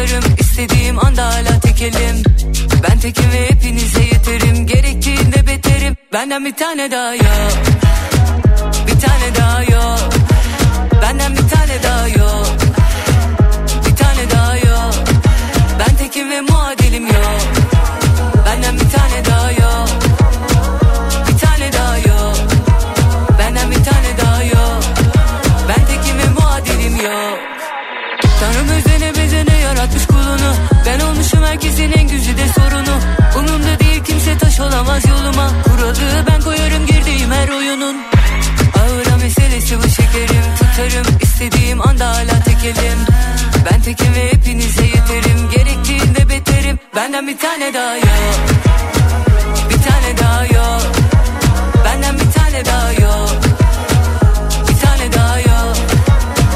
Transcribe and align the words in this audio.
Tutarım 0.00 0.34
istediğim 0.38 1.04
anda 1.04 1.26
hala 1.26 1.60
tekelim. 1.60 2.22
Ben 2.82 2.98
tekim 2.98 3.32
ve 3.32 3.50
hepinize 3.50 4.00
yeterim 4.00 4.66
Gerektiğinde 4.66 5.46
beterim. 5.46 5.96
Benden 6.12 6.44
bir 6.44 6.54
tane 6.54 6.90
daha 6.90 7.14
yok. 7.14 7.52
Bir 8.86 9.00
tane 9.00 9.34
daha 9.38 9.62
yok. 9.62 10.10
Benden 11.02 11.32
bir 11.32 11.48
tane 11.48 11.82
daha 11.82 12.08
yok. 12.08 12.46
Bir 13.86 13.96
tane 13.96 14.30
daha 14.30 14.56
yok. 14.56 14.94
Ben 15.78 15.96
tekim 15.96 16.30
ve 16.30 16.40
muadilim 16.40 16.59
herkesin 31.80 32.00
en 32.00 32.08
güzide 32.08 32.48
sorunu. 32.48 33.00
Umumda 33.38 33.80
değil 33.80 34.04
kimse 34.04 34.38
taş 34.38 34.60
olamaz 34.60 35.02
yoluma. 35.08 35.50
Kuralı 35.64 36.26
ben 36.30 36.40
koyarım 36.42 36.86
girdiğim 36.86 37.32
her 37.32 37.48
oyunun. 37.48 37.96
Aura 38.74 39.16
meselesi 39.16 39.78
bu 39.78 39.88
şekerim. 39.88 40.44
Tutarım 40.58 41.16
istediğim 41.22 41.88
anda 41.88 42.08
hala 42.08 42.40
tekelim 42.44 42.98
Ben 43.70 43.82
tekim 43.82 44.14
ve 44.14 44.32
hepinize 44.32 44.84
yeterim. 44.84 45.50
Gerektiğinde 45.52 46.28
beterim. 46.28 46.78
Benden 46.96 47.26
bir 47.26 47.38
tane 47.38 47.74
daha 47.74 47.96
yok. 47.96 48.40
Bir 49.70 49.82
tane 49.82 50.18
daha 50.18 50.44
yok. 50.44 50.82
Benden 51.84 52.14
bir 52.14 52.32
tane 52.32 52.64
daha 52.64 52.92
yok. 52.92 53.30
Bir 54.68 54.86
tane 54.86 55.12
daha 55.12 55.40
yok. 55.40 55.76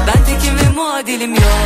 Ben 0.07 0.25
tekim 0.25 0.57
ve 0.57 0.75
muadilim 0.75 1.35
Yok 1.35 1.64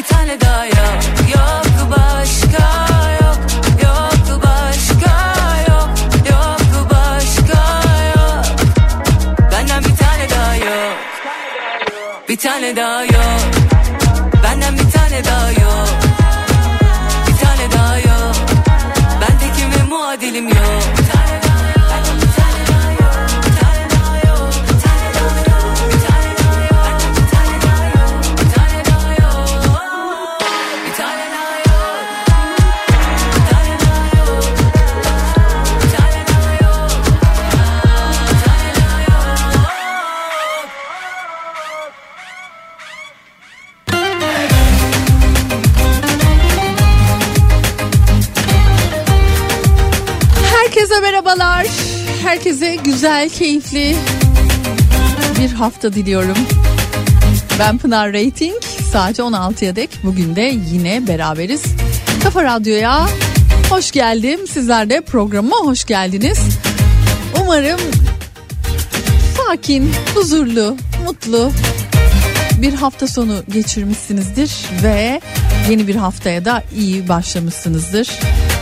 bir 0.00 0.04
tane 0.04 0.40
daha 0.40 0.66
yok 0.66 1.00
Yok 1.34 1.69
keyifli 53.38 53.96
bir 55.40 55.52
hafta 55.52 55.92
diliyorum. 55.92 56.36
Ben 57.58 57.78
Pınar 57.78 58.12
Rating. 58.12 58.62
Saat 58.92 59.18
16'ya 59.18 59.76
dek 59.76 59.90
bugün 60.04 60.36
de 60.36 60.54
yine 60.72 61.06
beraberiz. 61.08 61.62
Kafa 62.22 62.44
Radyo'ya 62.44 63.08
hoş 63.70 63.90
geldim. 63.90 64.46
Sizler 64.46 64.90
de 64.90 65.00
programa 65.00 65.56
hoş 65.56 65.84
geldiniz. 65.84 66.38
Umarım 67.40 67.80
sakin, 69.36 69.92
huzurlu, 70.14 70.76
mutlu 71.04 71.50
bir 72.62 72.74
hafta 72.74 73.06
sonu 73.06 73.42
geçirmişsinizdir 73.52 74.52
ve 74.82 75.20
yeni 75.70 75.88
bir 75.88 75.96
haftaya 75.96 76.44
da 76.44 76.62
iyi 76.76 77.08
başlamışsınızdır. 77.08 78.10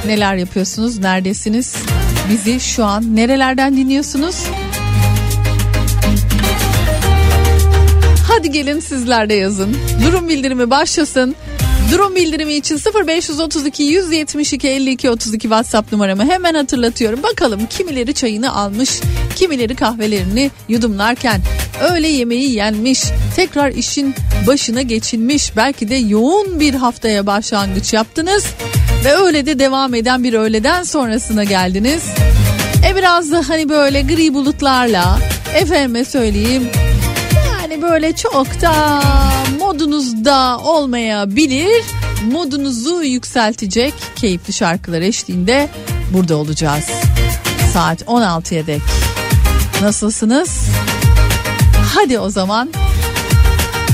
Neler 0.06 0.34
yapıyorsunuz? 0.34 0.98
Neredesiniz? 0.98 1.74
Bizi 2.30 2.60
şu 2.60 2.84
an 2.84 3.16
nerelerden 3.16 3.76
dinliyorsunuz? 3.76 4.36
Hadi 8.28 8.50
gelin 8.50 8.80
sizler 8.80 9.28
de 9.28 9.34
yazın. 9.34 9.76
Durum 10.06 10.28
bildirimi 10.28 10.70
başlasın. 10.70 11.34
Durum 11.92 12.14
bildirimi 12.14 12.54
için 12.54 12.80
0532 13.06 13.82
172 13.82 14.68
52 14.68 15.10
32 15.10 15.42
WhatsApp 15.42 15.92
numaramı 15.92 16.24
hemen 16.24 16.54
hatırlatıyorum. 16.54 17.22
Bakalım 17.22 17.66
kimileri 17.66 18.14
çayını 18.14 18.54
almış, 18.54 19.00
kimileri 19.36 19.74
kahvelerini 19.74 20.50
yudumlarken 20.68 21.40
öğle 21.80 22.08
yemeği 22.08 22.54
yenmiş, 22.54 23.04
tekrar 23.36 23.70
işin 23.70 24.14
başına 24.46 24.82
geçilmiş. 24.82 25.56
Belki 25.56 25.88
de 25.88 25.94
yoğun 25.94 26.60
bir 26.60 26.74
haftaya 26.74 27.26
başlangıç 27.26 27.92
yaptınız 27.92 28.44
ve 29.04 29.14
öyle 29.14 29.46
de 29.46 29.58
devam 29.58 29.94
eden 29.94 30.24
bir 30.24 30.32
öğleden 30.32 30.82
sonrasına 30.82 31.44
geldiniz. 31.44 32.02
E 32.88 32.96
biraz 32.96 33.32
da 33.32 33.42
hani 33.48 33.68
böyle 33.68 34.02
gri 34.02 34.34
bulutlarla 34.34 35.18
efendime 35.54 36.04
söyleyeyim 36.04 36.70
yani 37.70 37.82
böyle 37.82 38.12
çok 38.16 38.60
da 38.60 39.02
modunuzda 39.58 40.58
olmayabilir. 40.58 41.84
Modunuzu 42.32 43.02
yükseltecek 43.02 43.94
keyifli 44.16 44.52
şarkılar 44.52 45.02
eşliğinde 45.02 45.68
burada 46.12 46.36
olacağız. 46.36 46.84
Saat 47.72 48.02
16'ya 48.02 48.66
dek. 48.66 48.82
Nasılsınız? 49.82 50.60
Hadi 51.94 52.18
o 52.18 52.30
zaman 52.30 52.70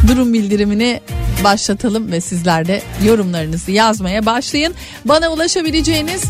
durum 0.08 0.32
bildirimini 0.32 1.00
başlatalım 1.44 2.12
ve 2.12 2.20
sizler 2.20 2.66
de 2.66 2.82
yorumlarınızı 3.04 3.70
yazmaya 3.70 4.26
başlayın. 4.26 4.74
Bana 5.04 5.28
ulaşabileceğiniz 5.28 6.24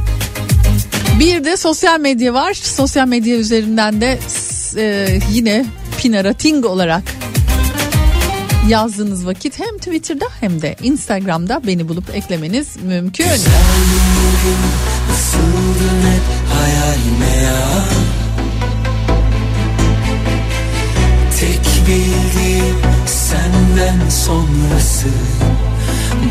bir 1.19 1.45
de 1.45 1.57
sosyal 1.57 2.01
medya 2.01 2.35
var. 2.35 2.55
Sosyal 2.55 3.09
medya 3.09 3.37
üzerinden 3.37 4.01
de 4.01 4.19
e, 4.77 5.19
yine 5.33 5.66
Pinarating 5.99 6.65
olarak 6.65 7.03
yazdığınız 8.69 9.27
vakit 9.27 9.59
hem 9.61 9.78
Twitter'da 9.78 10.27
hem 10.41 10.63
de 10.63 10.77
Instagram'da 10.83 11.67
beni 11.67 11.89
bulup 11.89 12.15
eklemeniz 12.15 12.77
mümkün. 12.83 13.27
Bildiğim 21.87 22.84
senden 23.06 24.09
sonrası 24.09 25.09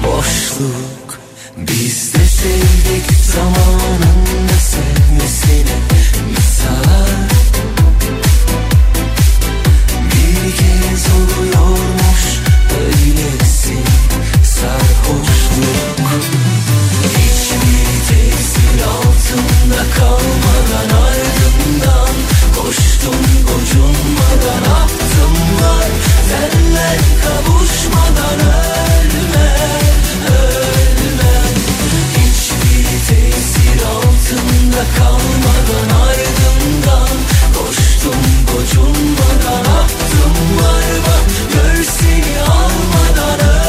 Boşluk. 0.03 1.19
Biz 1.57 2.13
de 2.13 2.25
sevdik 2.25 3.17
zamanında 3.33 4.57
sevmesine 4.59 5.77
misal 6.29 7.29
Bir 10.05 10.55
kez 10.55 11.05
oluyormuş 11.15 12.23
öylesi. 12.79 13.77
Sarhoşluk. 14.43 16.09
Hiçbir 17.03 18.07
tesir 18.07 18.83
altında 18.83 19.83
kalmadan 19.97 20.97
ardından 20.97 22.13
var. 25.63 25.89
Senle 26.29 26.89
kavuşmadan 27.23 28.39
ölme 28.39 29.49
Ölme. 30.27 31.35
Hiçbir 32.17 32.85
tesir 33.07 33.79
altında 33.95 34.83
kalmadan 34.97 35.89
ardından 36.05 37.17
Koştum 37.57 38.21
gocunmadan 38.53 39.65
attım 39.79 40.35
var 40.59 40.85
bak 41.07 41.25
Gör 41.53 41.83
seni 41.83 42.41
almadan 42.41 43.39
ölme 43.39 43.62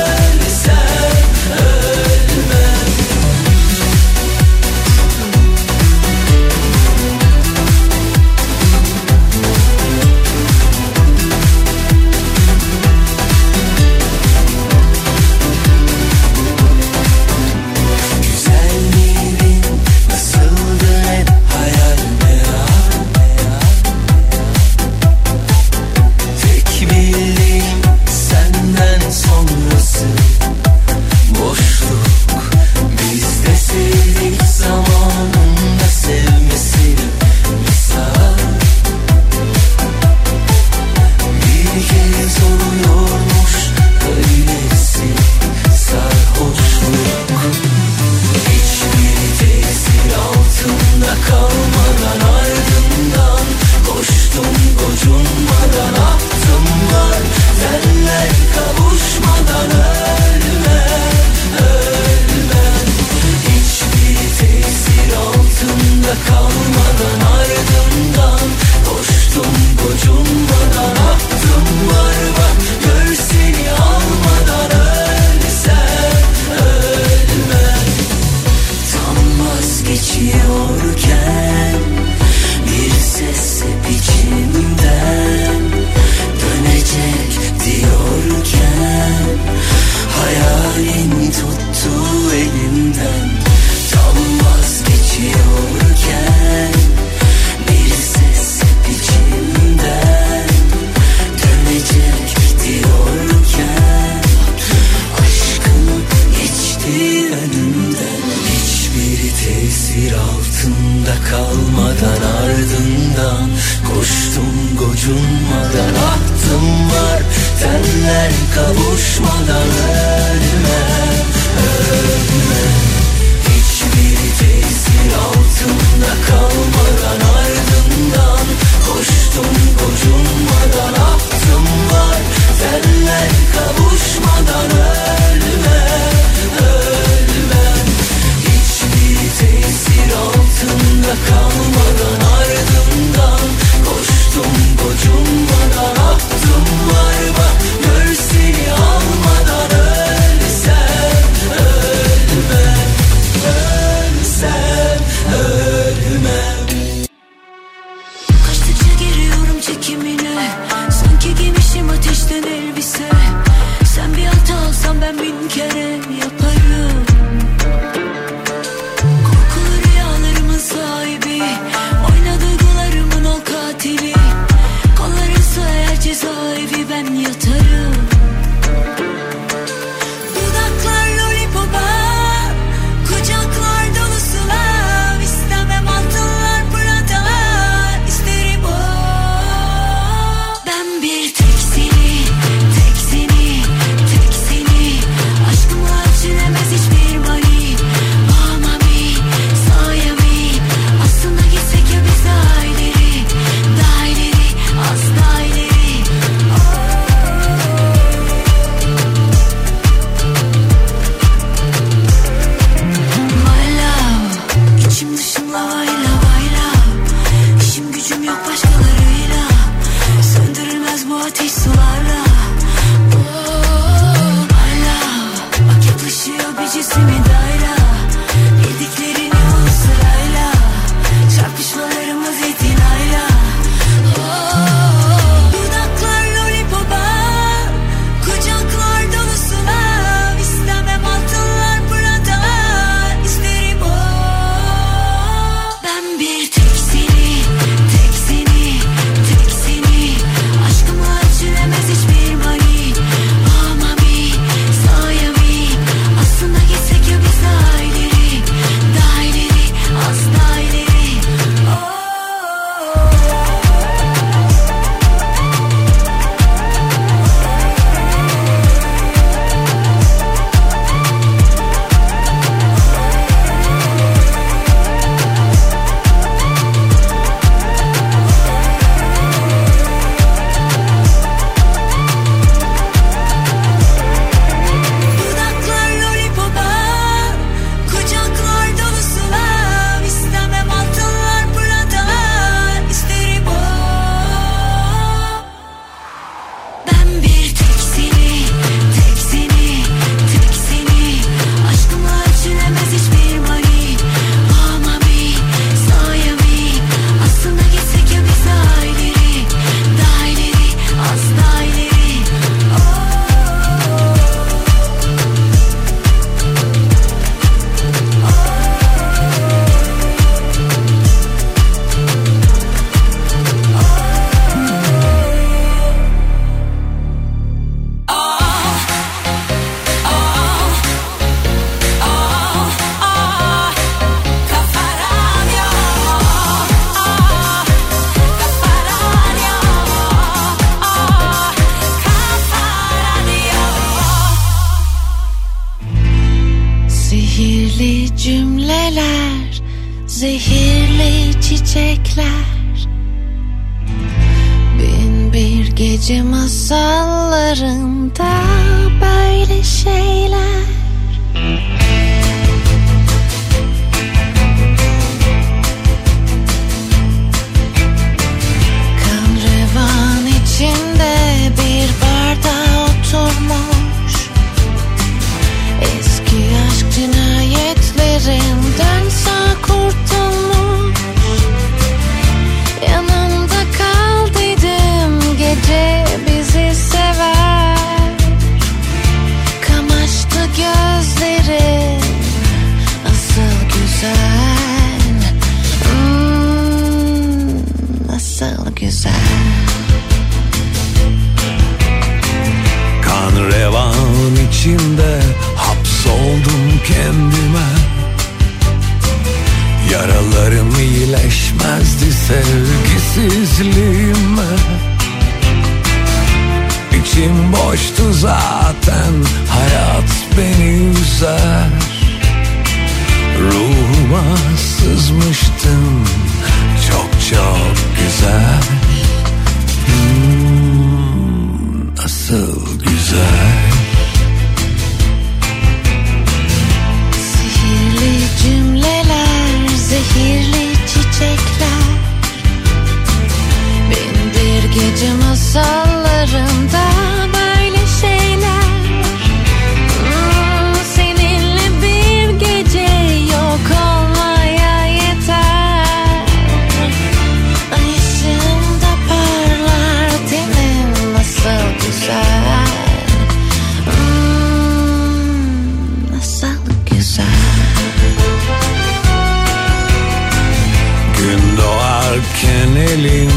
doğarken 472.45 472.77
elim 472.77 473.31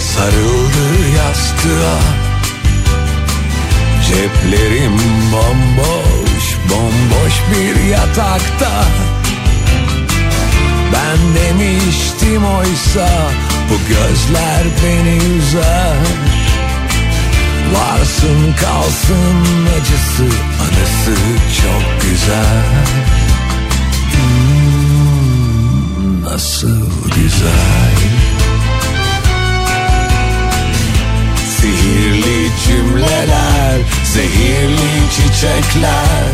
sarıldı 0.00 1.08
yastığa. 1.16 1.98
Ceplerim 4.08 4.96
bomboş, 5.32 6.44
bomboş 6.70 7.34
bir 7.50 7.84
yatakta. 7.84 8.84
Ben 10.92 11.18
demiştim 11.34 12.44
oysa 12.44 13.08
bu 13.70 13.76
gözler 13.88 14.64
beni 14.84 15.16
üzer. 15.16 15.96
Varsın 17.74 18.40
kalsın 18.60 19.66
acısı 19.80 20.22
anısı 20.62 21.16
çok 21.62 21.84
güzel. 22.02 22.64
Hmm, 24.12 26.24
Nasıl 26.24 26.86
güzel 27.14 27.96
Sihirli 31.60 32.50
cümleler, 32.66 33.78
zehirli 34.04 35.10
çiçekler. 35.10 36.30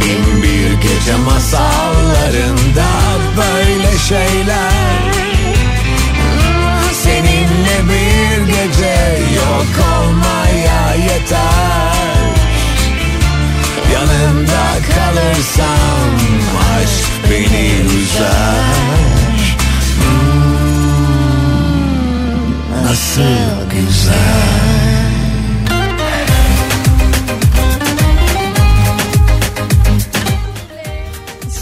Bin 0.00 0.42
bir 0.42 0.72
gece 0.82 1.16
masallarında 1.16 2.86
böyle 3.36 3.98
şeyler. 3.98 5.14
Seninle 7.02 7.78
bir 7.88 8.46
gece 8.46 9.22
yok 9.36 9.86
olmaya 9.96 10.94
yeter. 10.94 12.34
Yanında 13.92 14.64
kalırsam 14.94 16.10
aşk 16.76 17.30
beni 17.30 17.70
üzer 18.00 19.33
Nasıl 22.94 23.70
güzel 23.70 24.14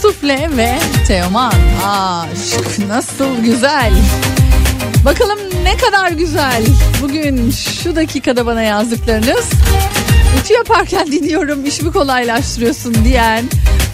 Sufle 0.03 0.51
ve 0.57 0.79
Teoman. 1.07 1.53
Aşk 1.87 2.79
nasıl 2.89 3.43
güzel. 3.45 3.93
Bakalım 5.05 5.39
ne 5.65 5.77
kadar 5.77 6.11
güzel. 6.11 6.63
Bugün 7.03 7.51
şu 7.51 7.97
dakikada 7.97 8.47
bana 8.47 8.63
yazdıklarınız. 8.63 9.51
Ütü 10.41 10.53
yaparken 10.53 11.07
dinliyorum 11.13 11.67
işimi 11.67 11.93
kolaylaştırıyorsun 11.93 12.95
diyen 13.05 13.45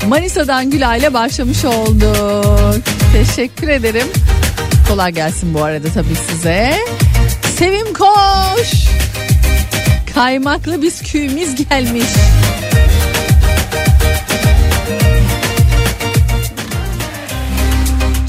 Manisa'dan 0.08 0.70
Gülay'la 0.70 1.14
başlamış 1.14 1.64
olduk. 1.64 2.84
Teşekkür 3.12 3.68
ederim. 3.68 4.06
Kolay 4.88 5.12
gelsin 5.12 5.54
bu 5.54 5.64
arada 5.64 5.88
tabii 5.94 6.16
size. 6.30 6.78
Sevim 7.58 7.94
koş. 7.94 8.72
Kaymaklı 10.14 10.82
bisküvimiz 10.82 11.68
gelmiş. 11.68 12.04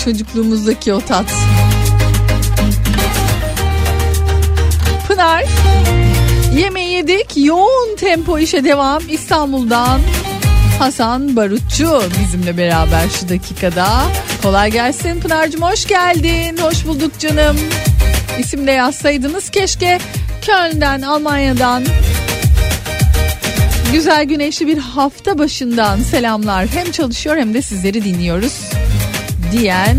Çocukluğumuzdaki 0.05 0.93
o 0.93 1.01
tat. 1.01 1.25
Pınar 5.07 5.43
yemeği 6.55 6.93
yedik 6.93 7.31
yoğun 7.38 7.95
tempo 7.95 8.39
işe 8.39 8.63
devam 8.63 9.03
İstanbul'dan 9.09 10.01
Hasan 10.79 11.36
Barutçu 11.36 12.01
bizimle 12.21 12.57
beraber 12.57 13.09
şu 13.19 13.29
dakikada. 13.29 13.88
Kolay 14.43 14.71
gelsin 14.71 15.19
Pınar'cığım 15.19 15.62
hoş 15.62 15.88
geldin. 15.88 16.57
Hoş 16.57 16.86
bulduk 16.86 17.19
canım. 17.19 17.57
İsim 18.39 18.67
de 18.67 18.72
yazsaydınız 18.72 19.50
keşke 19.50 20.00
Köln'den 20.41 21.01
Almanya'dan 21.01 21.84
güzel 23.93 24.24
güneşli 24.24 24.67
bir 24.67 24.77
hafta 24.77 25.38
başından 25.38 26.00
selamlar. 26.00 26.67
Hem 26.67 26.91
çalışıyor 26.91 27.38
hem 27.38 27.53
de 27.53 27.62
sizleri 27.62 28.03
dinliyoruz 28.03 28.62
diyen 29.51 29.98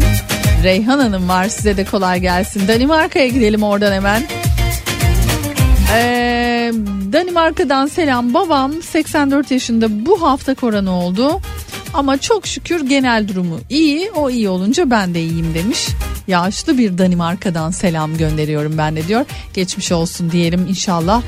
Reyhan 0.64 0.98
Hanım 0.98 1.28
var. 1.28 1.48
Size 1.48 1.76
de 1.76 1.84
kolay 1.84 2.20
gelsin. 2.20 2.68
Danimarka'ya 2.68 3.26
gidelim 3.26 3.62
oradan 3.62 3.92
hemen. 3.92 4.22
Ee, 5.94 6.72
Danimarka'dan 7.12 7.86
selam. 7.86 8.34
Babam 8.34 8.82
84 8.82 9.50
yaşında 9.50 10.06
bu 10.06 10.22
hafta 10.22 10.54
korona 10.54 10.90
oldu. 10.90 11.40
Ama 11.94 12.18
çok 12.18 12.46
şükür 12.46 12.88
genel 12.88 13.28
durumu 13.28 13.60
iyi. 13.70 14.10
O 14.10 14.30
iyi 14.30 14.48
olunca 14.48 14.90
ben 14.90 15.14
de 15.14 15.20
iyiyim 15.20 15.54
demiş. 15.54 15.88
Yaşlı 16.30 16.78
bir 16.78 16.98
Danimarka'dan 16.98 17.70
selam 17.70 18.16
gönderiyorum 18.16 18.78
ben 18.78 18.96
de 18.96 19.08
diyor. 19.08 19.24
Geçmiş 19.54 19.92
olsun 19.92 20.30
diyelim 20.30 20.66
inşallah. 20.68 21.22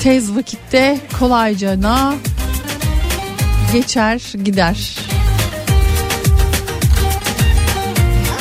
Tez 0.00 0.36
vakitte 0.36 0.98
kolaycana 1.18 2.14
geçer 3.72 4.32
gider. 4.44 4.98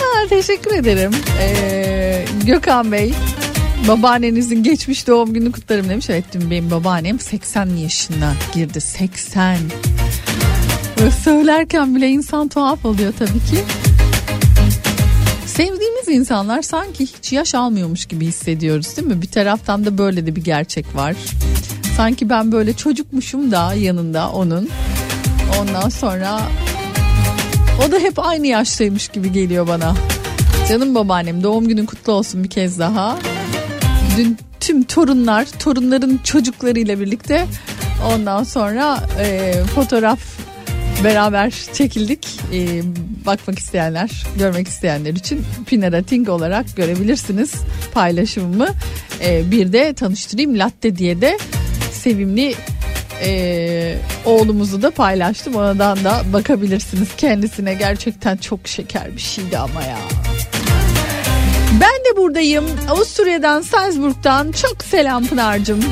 Aa, 0.02 0.28
teşekkür 0.30 0.76
ederim. 0.76 1.12
Ee, 1.42 2.26
Gökhan 2.46 2.92
Bey 2.92 3.14
babaannenizin 3.88 4.64
geçmiş 4.64 5.08
doğum 5.08 5.34
günü 5.34 5.52
kutlarım 5.52 5.90
demiş. 5.90 6.10
Evet 6.10 6.26
dün 6.34 6.52
benim 6.52 6.72
babaannem 6.72 7.20
80 7.20 7.66
yaşına 7.66 8.34
girdi 8.54 8.82
80. 8.82 9.58
Böyle 11.00 11.12
söylerken 11.12 11.96
bile 11.96 12.10
insan 12.10 12.48
tuhaf 12.48 12.86
oluyor 12.86 13.14
tabii 13.20 13.32
ki. 13.32 13.64
Sevdiğimiz 15.56 16.08
insanlar 16.08 16.62
sanki 16.62 17.06
hiç 17.06 17.34
yaş 17.34 17.56
almıyormuş 17.56 18.06
gibi 18.06 18.26
hissediyoruz 18.26 18.98
değil 18.98 19.08
mi? 19.08 19.22
Bir 19.22 19.28
taraftan 19.28 19.86
da 19.86 19.98
böyle 19.98 20.26
de 20.26 20.36
bir 20.36 20.44
gerçek 20.44 20.96
var. 20.96 21.16
Sanki 21.98 22.30
ben 22.30 22.52
böyle 22.52 22.74
çocukmuşum 22.74 23.52
da 23.52 23.74
yanında 23.74 24.32
onun. 24.32 24.70
Ondan 25.62 25.90
sonra 25.90 26.42
o 27.88 27.92
da 27.92 28.00
hep 28.00 28.20
aynı 28.20 28.48
yaştaymış 28.48 29.08
gibi 29.08 29.32
geliyor 29.32 29.68
bana. 29.68 29.96
Canım 30.70 30.96
babaannem 30.96 31.44
doğum 31.44 31.68
günün 31.68 31.86
kutlu 31.86 32.14
olsun 32.14 32.44
bir 32.44 32.50
kez 32.50 32.80
daha. 32.80 33.20
Dün 34.18 34.38
tüm 34.60 34.84
torunlar, 34.84 35.46
torunların 35.60 36.20
çocuklarıyla 36.24 37.00
birlikte 37.00 37.46
ondan 38.14 38.44
sonra 38.44 39.00
e, 39.20 39.54
fotoğraf 39.76 40.20
beraber 41.04 41.54
çekildik. 41.74 42.28
E, 42.54 42.82
bakmak 43.26 43.60
isteyenler, 43.60 44.24
görmek 44.38 44.68
isteyenler 44.68 45.14
için 45.14 45.46
Pinarating 45.66 46.30
olarak 46.30 46.76
görebilirsiniz 46.76 47.54
paylaşımımı. 47.94 48.68
E, 49.26 49.52
bir 49.52 49.74
de 49.74 49.94
tanıştırayım 49.94 50.60
Latte 50.60 50.96
diye 50.96 51.22
de 51.22 51.38
sevimli 51.92 52.56
e, 53.24 53.96
oğlumuzu 54.26 54.82
da 54.82 54.92
paylaştım. 54.92 55.56
Oradan 55.56 56.04
da 56.04 56.22
bakabilirsiniz 56.34 57.16
kendisine. 57.18 57.74
Gerçekten 57.74 58.38
çok 58.38 58.68
şeker 58.68 59.16
bir 59.16 59.22
şeydi 59.22 59.58
ama 59.58 59.84
ya. 59.84 59.98
Ben 61.74 62.14
de 62.14 62.18
buradayım. 62.18 62.66
Avusturya'dan, 62.90 63.62
Salzburg'dan 63.62 64.52
çok 64.52 64.84
selam 64.84 65.26
Pınar'cığım. 65.26 65.84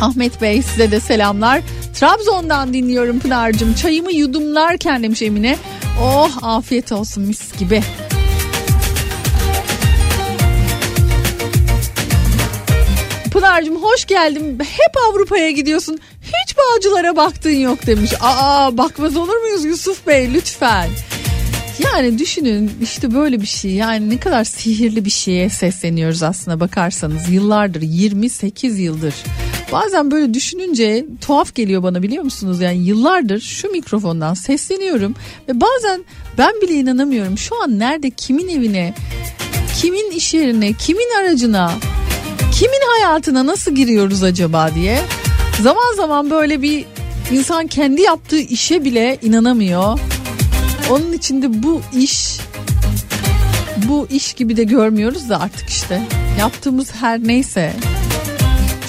Ahmet 0.00 0.42
Bey 0.42 0.62
size 0.62 0.90
de 0.90 1.00
selamlar. 1.00 1.60
Trabzon'dan 2.00 2.74
dinliyorum 2.74 3.18
Pınar'cığım. 3.18 3.74
Çayımı 3.74 4.12
yudumlarken 4.12 5.02
demiş 5.02 5.22
Emine. 5.22 5.56
Oh 6.02 6.30
afiyet 6.42 6.92
olsun 6.92 7.22
mis 7.22 7.58
gibi. 7.58 7.82
Pınar'cığım 13.32 13.82
hoş 13.82 14.04
geldin. 14.04 14.58
Hep 14.58 14.96
Avrupa'ya 15.08 15.50
gidiyorsun. 15.50 15.98
Hiç 16.22 16.56
bağcılara 16.56 17.16
baktın 17.16 17.50
yok 17.50 17.86
demiş. 17.86 18.12
Aa 18.20 18.76
bakmaz 18.76 19.16
olur 19.16 19.36
muyuz 19.36 19.64
Yusuf 19.64 20.06
Bey 20.06 20.34
lütfen. 20.34 20.88
Yani 21.84 22.18
düşünün 22.18 22.70
işte 22.82 23.14
böyle 23.14 23.40
bir 23.40 23.46
şey 23.46 23.70
yani 23.70 24.10
ne 24.10 24.18
kadar 24.18 24.44
sihirli 24.44 25.04
bir 25.04 25.10
şeye 25.10 25.50
sesleniyoruz 25.50 26.22
aslında 26.22 26.60
bakarsanız 26.60 27.28
yıllardır 27.28 27.82
28 27.82 28.78
yıldır 28.78 29.14
Bazen 29.72 30.10
böyle 30.10 30.34
düşününce 30.34 31.06
tuhaf 31.20 31.54
geliyor 31.54 31.82
bana 31.82 32.02
biliyor 32.02 32.24
musunuz 32.24 32.60
yani 32.60 32.78
yıllardır 32.78 33.40
şu 33.40 33.68
mikrofondan 33.68 34.34
sesleniyorum 34.34 35.14
ve 35.48 35.60
bazen 35.60 36.04
ben 36.38 36.60
bile 36.62 36.74
inanamıyorum 36.74 37.38
şu 37.38 37.62
an 37.62 37.78
nerede 37.78 38.10
kimin 38.10 38.48
evine 38.48 38.94
kimin 39.80 40.10
iş 40.10 40.34
yerine 40.34 40.72
kimin 40.72 41.20
aracına 41.20 41.72
kimin 42.52 42.80
hayatına 42.96 43.46
nasıl 43.46 43.74
giriyoruz 43.74 44.22
acaba 44.22 44.74
diye 44.74 45.00
zaman 45.62 45.96
zaman 45.96 46.30
böyle 46.30 46.62
bir 46.62 46.84
insan 47.32 47.66
kendi 47.66 48.02
yaptığı 48.02 48.38
işe 48.40 48.84
bile 48.84 49.18
inanamıyor. 49.22 49.98
Onun 50.90 51.12
içinde 51.12 51.62
bu 51.62 51.82
iş 51.96 52.40
bu 53.88 54.06
iş 54.10 54.32
gibi 54.32 54.56
de 54.56 54.64
görmüyoruz 54.64 55.28
da 55.28 55.40
artık 55.40 55.68
işte 55.68 56.02
yaptığımız 56.38 56.92
her 56.94 57.22
neyse. 57.22 57.72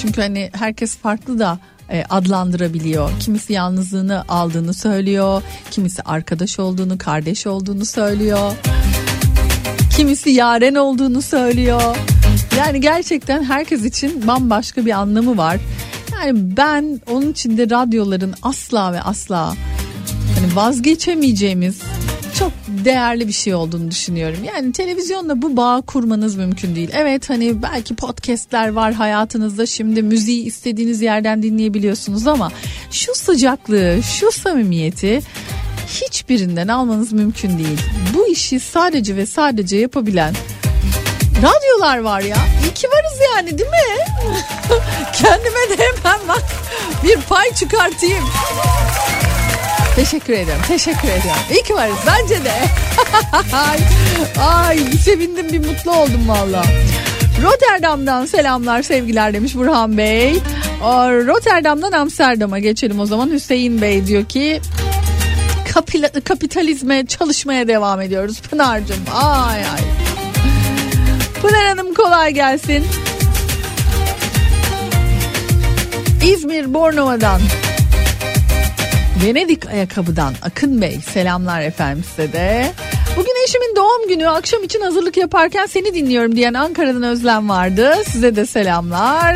Çünkü 0.02 0.22
hani 0.22 0.50
herkes 0.54 0.98
farklı 0.98 1.40
da 1.40 1.60
e, 1.92 2.04
adlandırabiliyor. 2.10 3.12
Kimisi 3.20 3.54
yalnızlığını 3.54 4.24
aldığını 4.30 4.74
söylüyor. 4.74 5.44
Kimisi 5.72 6.02
arkadaş 6.02 6.60
olduğunu, 6.60 6.98
kardeş 6.98 7.48
olduğunu 7.48 7.86
söylüyor. 7.86 8.52
Kimisi 9.98 10.30
yaren 10.30 10.76
olduğunu 10.76 11.22
söylüyor. 11.22 11.98
Yani 12.58 12.82
gerçekten 12.82 13.44
herkes 13.44 13.86
için 13.86 14.28
bambaşka 14.28 14.86
bir 14.86 14.92
anlamı 14.92 15.38
var. 15.38 15.58
Yani 16.14 16.58
ben 16.58 17.02
onun 17.12 17.32
içinde 17.32 17.70
radyoların 17.70 18.34
asla 18.42 18.94
ve 18.94 19.02
asla 19.02 19.56
hani 20.36 20.56
vazgeçemeyeceğimiz 20.56 21.80
değerli 22.86 23.28
bir 23.28 23.34
şey 23.34 23.56
olduğunu 23.56 23.92
düşünüyorum. 23.92 24.44
Yani 24.44 24.72
televizyonla 24.72 25.42
bu 25.42 25.58
bağ 25.58 25.82
kurmanız 25.88 26.36
mümkün 26.36 26.76
değil. 26.76 26.90
Evet 26.94 27.30
hani 27.30 27.64
belki 27.64 27.96
podcastler 27.96 28.70
var 28.70 28.94
hayatınızda 28.94 29.66
şimdi 29.66 30.04
müziği 30.04 30.46
istediğiniz 30.46 31.02
yerden 31.02 31.44
dinleyebiliyorsunuz 31.44 32.28
ama 32.28 32.52
şu 32.92 33.16
sıcaklığı, 33.16 34.00
şu 34.04 34.32
samimiyeti 34.32 35.22
hiçbirinden 35.88 36.68
almanız 36.68 37.14
mümkün 37.14 37.58
değil. 37.58 37.80
Bu 38.14 38.28
işi 38.28 38.60
sadece 38.60 39.16
ve 39.16 39.26
sadece 39.26 39.78
yapabilen 39.78 40.34
radyolar 41.38 41.98
var 41.98 42.22
ya. 42.22 42.38
İyi 42.64 42.74
ki 42.74 42.88
varız 42.88 43.20
yani 43.36 43.58
değil 43.58 43.70
mi? 43.70 44.06
Kendime 45.14 45.78
de 45.78 45.84
hemen 45.84 46.28
bak 46.28 46.44
bir 47.04 47.22
pay 47.22 47.54
çıkartayım. 47.54 48.24
Teşekkür 49.96 50.34
ederim. 50.34 50.62
Teşekkür 50.68 51.08
ediyorum. 51.08 51.42
İyi 51.52 51.64
ki 51.64 51.76
varız. 51.76 51.98
Bence 52.08 52.46
de. 52.46 52.54
ay, 54.42 54.78
bir 54.92 54.98
sevindim 54.98 55.50
bir 55.52 55.68
mutlu 55.68 55.92
oldum 55.92 56.28
valla. 56.28 56.64
Rotterdam'dan 57.44 58.26
selamlar 58.26 58.82
sevgiler 58.82 59.34
demiş 59.34 59.56
Burhan 59.56 59.98
Bey. 59.98 60.34
Rotterdam'dan 61.28 61.92
Amsterdam'a 61.92 62.60
geçelim 62.60 63.00
o 63.00 63.06
zaman. 63.06 63.30
Hüseyin 63.30 63.82
Bey 63.82 64.08
diyor 64.08 64.26
ki 64.26 64.62
kapitalizme 66.24 67.06
çalışmaya 67.06 67.68
devam 67.68 68.02
ediyoruz 68.02 68.42
Pınar'cığım. 68.42 68.98
Ay 69.14 69.58
ay. 69.58 69.82
Pınar 71.42 71.68
Hanım 71.68 71.94
kolay 71.94 72.34
gelsin. 72.34 72.86
İzmir 76.24 76.74
Bornova'dan 76.74 77.42
Venedik 79.26 79.68
ayakkabıdan 79.68 80.34
Akın 80.42 80.82
Bey 80.82 81.00
selamlar 81.14 81.62
efendim 81.62 82.04
size 82.10 82.34
de. 82.34 82.72
Bugün 83.18 83.44
eşimin 83.48 83.76
doğum 83.76 84.08
günü 84.08 84.30
akşam 84.30 84.64
için 84.64 84.82
hazırlık 84.82 85.18
yaparken 85.18 85.66
seni 85.66 85.94
dinliyorum 85.94 86.36
diyen 86.36 86.54
Ankara'dan 86.54 87.04
Özlem 87.04 87.50
vardı. 87.50 87.94
Size 88.06 88.36
de 88.36 88.46
selamlar. 88.46 89.36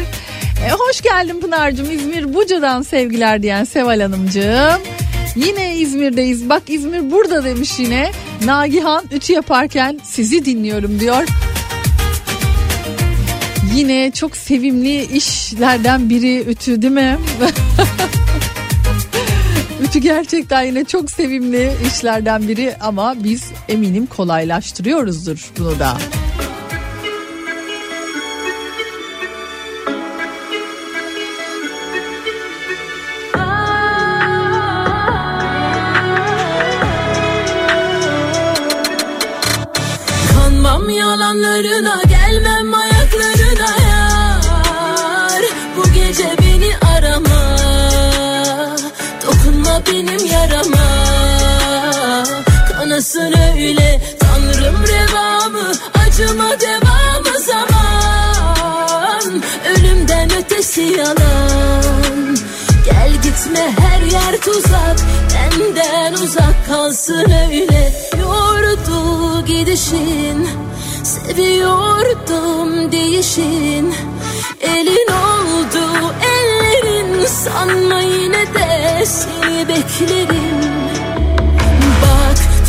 E, 0.67 0.71
hoş 0.71 1.01
geldin 1.01 1.41
Pınar'cığım 1.41 1.91
İzmir 1.91 2.33
Buca'dan 2.33 2.81
sevgiler 2.81 3.43
diyen 3.43 3.63
Seval 3.63 4.01
Hanımcığım. 4.01 4.81
Yine 5.35 5.75
İzmir'deyiz. 5.77 6.49
Bak 6.49 6.63
İzmir 6.67 7.11
burada 7.11 7.43
demiş 7.43 7.79
yine. 7.79 8.11
Nagihan 8.45 9.03
ütü 9.11 9.33
yaparken 9.33 9.99
sizi 10.03 10.45
dinliyorum 10.45 10.99
diyor. 10.99 11.23
Yine 13.75 14.11
çok 14.11 14.37
sevimli 14.37 15.03
işlerden 15.03 16.09
biri 16.09 16.39
ütü 16.39 16.81
değil 16.81 16.93
mi? 16.93 17.17
Ütü 19.93 20.01
gerçekten 20.01 20.62
yine 20.63 20.86
çok 20.86 21.12
sevimli 21.12 21.71
işlerden 21.88 22.47
biri 22.47 22.75
ama 22.82 23.23
biz 23.23 23.51
eminim 23.69 24.06
kolaylaştırıyoruzdur 24.06 25.51
bunu 25.60 25.79
da. 25.79 25.97
Yalanlarına 40.89 42.12
Kanasın 53.03 53.33
öyle? 53.55 54.01
Tanrım 54.19 54.75
revamı 54.87 55.71
Acıma 56.07 56.59
devamı 56.59 57.39
zaman. 57.39 59.41
Ölümden 59.69 60.29
ötesi 60.37 60.81
yalan. 60.81 62.37
Gel 62.85 63.11
gitme 63.23 63.73
her 63.79 64.01
yer 64.01 64.37
tuzak. 64.41 64.95
Benden 65.33 66.13
uzak 66.13 66.67
kalsın 66.67 67.31
öyle. 67.49 67.93
Yordu 68.21 69.45
gidişin 69.45 70.47
Seviyordum 71.03 72.91
değişin. 72.91 73.93
Elin 74.61 75.07
oldu 75.11 76.13
ellerin. 76.23 77.25
Sanma 77.25 77.99
yine 77.99 78.53
de 78.53 79.05
seni 79.05 79.67
beklerim 79.67 80.83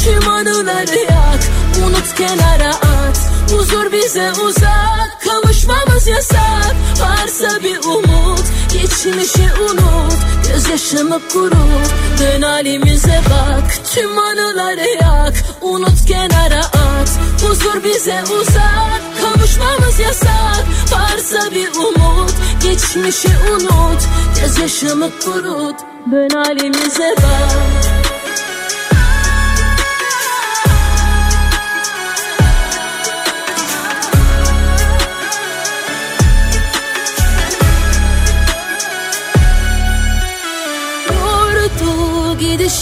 tüm 0.04 0.28
anıları 0.28 0.98
yak 0.98 1.40
Unut 1.86 2.14
kenara 2.14 2.70
at. 2.70 3.18
Huzur 3.50 3.92
bize 3.92 4.32
uzak 4.32 5.18
Kavuşmamız 5.24 6.06
yasak. 6.06 6.74
Varsa 7.00 7.62
bir 7.62 7.78
umut 7.78 8.44
Geçmişi 8.72 9.48
unut. 9.70 10.12
Gözyaşımı 10.48 11.20
kurut 11.32 11.90
Dön 12.20 12.42
halimize 12.42 13.20
bak. 13.30 13.74
Tüm 13.94 14.18
anıları 14.18 14.88
yak 15.02 15.34
Unut 15.60 16.06
kenara 16.06 16.60
at. 16.60 17.10
Huzur 17.42 17.84
bize 17.84 18.22
uzak 18.40 19.02
Kavuşmamız 19.20 19.98
yasak. 19.98 20.64
Varsa 20.92 21.50
bir 21.50 21.68
umut 21.68 22.34
Geçmişi 22.62 23.28
unut. 23.52 24.02
Gözyaşımı 24.40 25.10
kurut 25.24 25.76
Dön 26.12 26.28
halimize 26.28 27.14
bak 27.16 28.03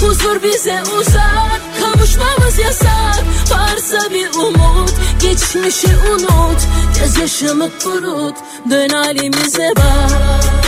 Huzur 0.00 0.42
bize 0.42 0.82
uzak 1.00 1.60
Kavuşmamız 1.80 2.58
yasak. 2.58 3.24
Varsa 3.50 4.10
bir 4.10 4.28
umut 4.34 4.94
Geçmişi 5.22 5.88
unut. 5.88 6.60
Gözyaşımı 6.98 7.68
kurut 7.84 8.36
Dön 8.70 8.88
halimize 8.88 9.72
bak 9.76 10.67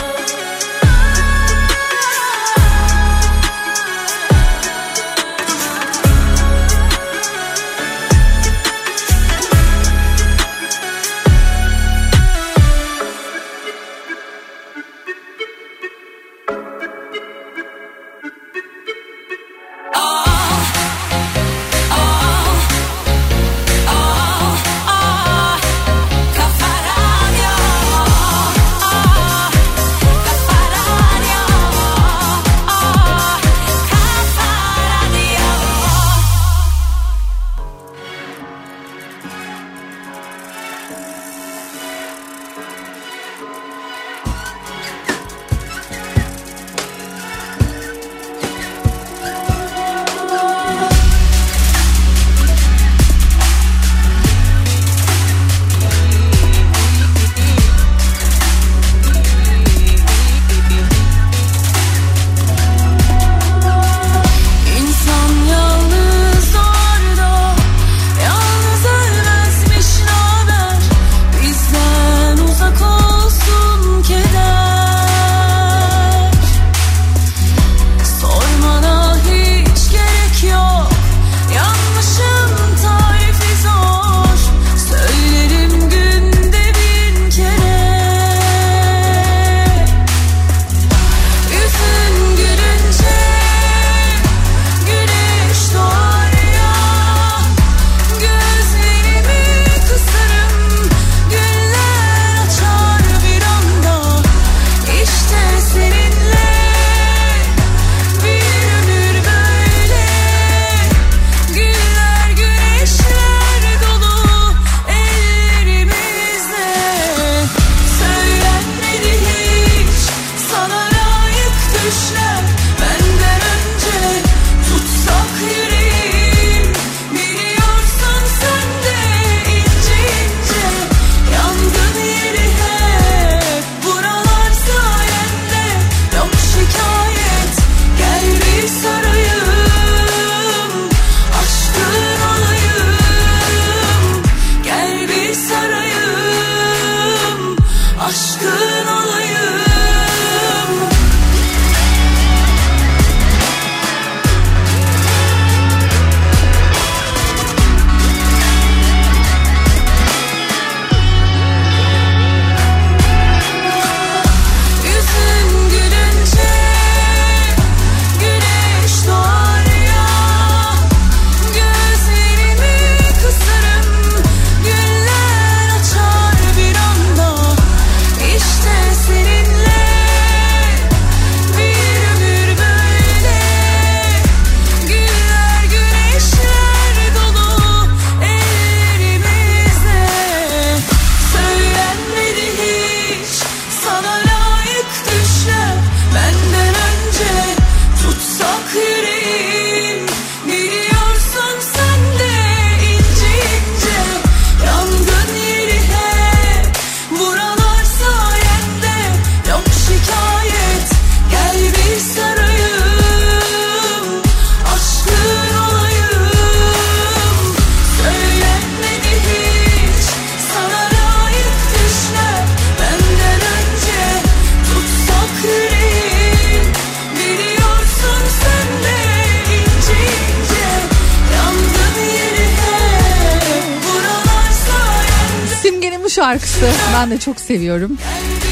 ben 237.00 237.10
de 237.10 237.18
çok 237.18 237.40
seviyorum. 237.40 237.98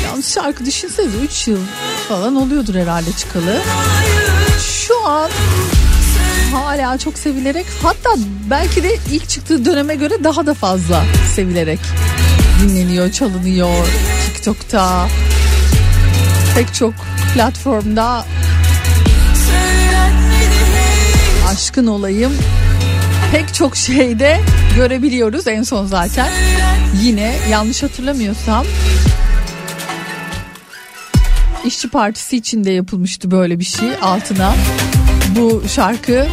Yalnız 0.04 0.34
şarkı 0.34 0.66
düşünsenize 0.66 1.18
3 1.18 1.48
yıl 1.48 1.58
falan 2.08 2.36
oluyordur 2.36 2.74
herhalde 2.74 3.12
çıkalı. 3.12 3.60
Şu 4.60 5.06
an 5.06 5.30
hala 6.52 6.98
çok 6.98 7.18
sevilerek 7.18 7.66
hatta 7.82 8.10
belki 8.50 8.82
de 8.82 8.96
ilk 9.12 9.28
çıktığı 9.28 9.64
döneme 9.64 9.94
göre 9.94 10.24
daha 10.24 10.46
da 10.46 10.54
fazla 10.54 11.04
sevilerek 11.34 11.78
dinleniyor, 12.62 13.12
çalınıyor. 13.12 13.88
TikTok'ta 14.26 15.08
pek 16.54 16.74
çok 16.74 16.94
platformda 17.34 18.24
aşkın 21.48 21.86
olayım 21.86 22.32
pek 23.32 23.54
çok 23.54 23.76
şeyde 23.76 24.40
görebiliyoruz 24.78 25.46
en 25.46 25.62
son 25.62 25.86
zaten. 25.86 26.28
Yine 27.02 27.34
yanlış 27.50 27.82
hatırlamıyorsam 27.82 28.64
İşçi 31.64 31.88
Partisi 31.88 32.36
içinde 32.36 32.70
yapılmıştı 32.70 33.30
böyle 33.30 33.58
bir 33.58 33.64
şey 33.64 33.88
altına. 34.02 34.54
Bu 35.36 35.62
şarkı 35.68 36.26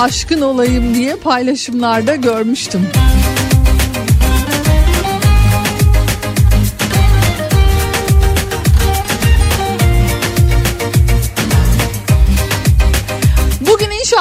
aşkın 0.00 0.40
olayım 0.40 0.94
diye 0.94 1.16
paylaşımlarda 1.16 2.14
görmüştüm. 2.14 2.88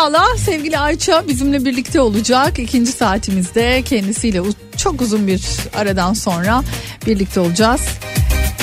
İnşallah 0.01 0.37
sevgili 0.37 0.77
Ayça 0.77 1.27
bizimle 1.27 1.65
birlikte 1.65 2.01
olacak. 2.01 2.59
İkinci 2.59 2.91
saatimizde 2.91 3.81
kendisiyle 3.81 4.41
çok 4.77 5.01
uzun 5.01 5.27
bir 5.27 5.43
aradan 5.75 6.13
sonra 6.13 6.63
birlikte 7.07 7.39
olacağız. 7.39 7.81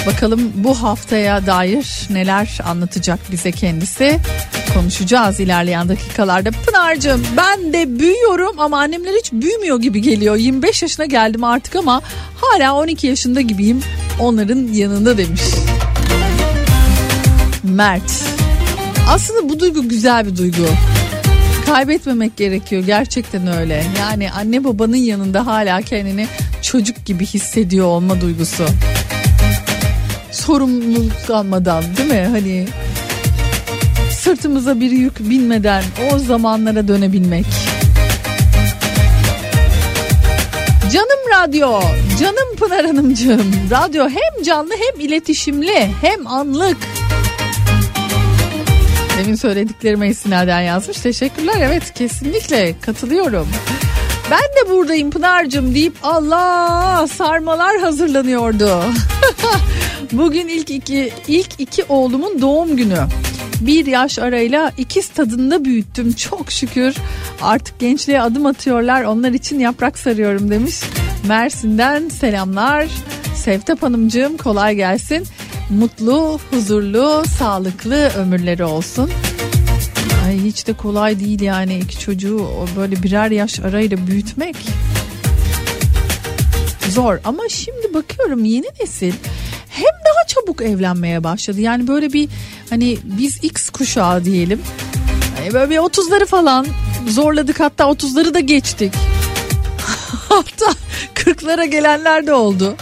Bakalım 0.07 0.53
bu 0.55 0.83
haftaya 0.83 1.47
dair 1.47 2.07
neler 2.11 2.59
anlatacak 2.65 3.21
bize 3.33 3.53
kendisi. 3.53 4.19
Konuşacağız 4.75 5.41
ilerleyen 5.41 5.89
dakikalarda. 5.89 6.51
Pınar'cığım 6.51 7.27
ben 7.37 7.73
de 7.73 7.99
büyüyorum 7.99 8.61
ama 8.61 8.79
annemler 8.79 9.13
hiç 9.13 9.33
büyümüyor 9.33 9.81
gibi 9.81 10.03
geliyor. 10.03 10.37
25 10.37 10.83
yaşına 10.83 11.07
geldim 11.07 11.45
artık 11.45 11.77
ama 11.77 12.03
hala 12.41 12.75
12 12.75 13.07
yaşında 13.07 13.41
gibiyim 13.41 13.83
onların 14.21 14.73
yanında 14.73 15.19
demiş. 15.19 15.43
Mert. 17.63 18.13
Aslında 19.11 19.49
bu 19.49 19.61
duygu 19.61 19.89
güzel 19.89 20.27
bir 20.27 20.37
duygu. 20.37 20.67
Kaybetmemek 21.69 22.37
gerekiyor 22.37 22.83
gerçekten 22.87 23.47
öyle. 23.47 23.85
Yani 23.99 24.31
anne 24.31 24.65
babanın 24.65 24.97
yanında 24.97 25.47
hala 25.47 25.83
kendini 25.83 26.27
çocuk 26.63 27.05
gibi 27.05 27.27
hissediyor 27.27 27.87
olma 27.87 28.21
duygusu. 28.21 28.67
Sorumluluk 30.33 31.31
almadan 31.31 31.85
değil 31.97 32.11
mi? 32.11 32.29
Hani 32.31 32.67
sırtımıza 34.11 34.81
bir 34.81 34.91
yük 34.91 35.31
binmeden 35.31 35.85
o 36.13 36.19
zamanlara 36.19 36.89
dönebilmek. 36.89 37.47
Canım 40.93 41.43
radyo, 41.43 41.81
canım 42.21 42.57
Pınar 42.59 42.87
Hanımcığım. 42.87 43.53
Radyo 43.71 44.09
hem 44.09 44.43
canlı 44.43 44.73
hem 44.73 45.07
iletişimli 45.07 45.91
hem 46.03 46.27
anlık. 46.27 46.77
Demin 49.19 49.35
söylediklerime 49.35 50.09
istinaden 50.09 50.61
yazmış. 50.61 51.01
Teşekkürler. 51.01 51.55
Evet 51.61 51.95
kesinlikle 51.95 52.75
katılıyorum. 52.81 53.49
Ben 54.31 54.39
de 54.39 54.71
buradayım 54.71 55.11
Pınar'cığım 55.11 55.75
deyip 55.75 55.95
Allah 56.03 57.07
sarmalar 57.07 57.79
hazırlanıyordu. 57.79 58.83
Bugün 60.13 60.49
ilk 60.49 60.71
iki, 60.71 61.13
ilk 61.29 61.61
iki 61.61 61.85
oğlumun 61.85 62.41
doğum 62.41 62.77
günü. 62.77 62.99
Bir 63.61 63.87
yaş 63.87 64.19
arayla 64.19 64.73
ikiz 64.79 65.09
tadında 65.09 65.65
büyüttüm 65.65 66.13
çok 66.13 66.53
şükür. 66.53 66.95
Artık 67.43 67.79
gençliğe 67.79 68.23
adım 68.23 68.47
atıyorlar 68.47 69.05
onlar 69.05 69.33
için 69.33 69.59
yaprak 69.59 69.99
sarıyorum 69.99 70.51
demiş. 70.51 70.81
Mersin'den 71.29 72.09
selamlar. 72.09 72.87
Sevtap 73.37 73.83
Hanımcığım 73.83 74.37
kolay 74.37 74.75
gelsin. 74.75 75.25
Mutlu, 75.71 76.41
huzurlu, 76.51 77.23
sağlıklı 77.39 78.09
ömürleri 78.09 78.65
olsun. 78.65 79.11
Ay 80.27 80.39
hiç 80.39 80.67
de 80.67 80.73
kolay 80.73 81.21
değil 81.21 81.41
yani 81.41 81.79
iki 81.79 81.99
çocuğu 81.99 82.49
böyle 82.77 83.03
birer 83.03 83.31
yaş 83.31 83.61
arayla 83.61 84.07
büyütmek. 84.07 84.57
Zor 86.89 87.19
ama 87.25 87.49
şimdi 87.49 87.95
bakıyorum 87.95 88.45
yeni 88.45 88.67
nesil 88.81 89.13
hem 89.69 89.85
daha 89.85 90.27
çabuk 90.27 90.63
evlenmeye 90.63 91.25
başladı. 91.25 91.61
Yani 91.61 91.89
böyle 91.89 92.13
bir 92.13 92.29
hani 92.71 92.99
biz 93.05 93.45
X 93.45 93.71
kuşağı 93.71 94.25
diyelim. 94.25 94.61
Hani 95.39 95.55
böyle 95.55 95.71
bir 95.71 95.77
30'ları 95.77 96.27
falan 96.27 96.67
zorladık 97.09 97.61
hatta 97.61 97.85
30'ları 97.85 98.35
da 98.35 98.41
geçtik. 98.41 98.93
hatta 100.29 100.67
40'lara 101.15 101.65
gelenler 101.67 102.27
de 102.27 102.35
oldu. 102.35 102.77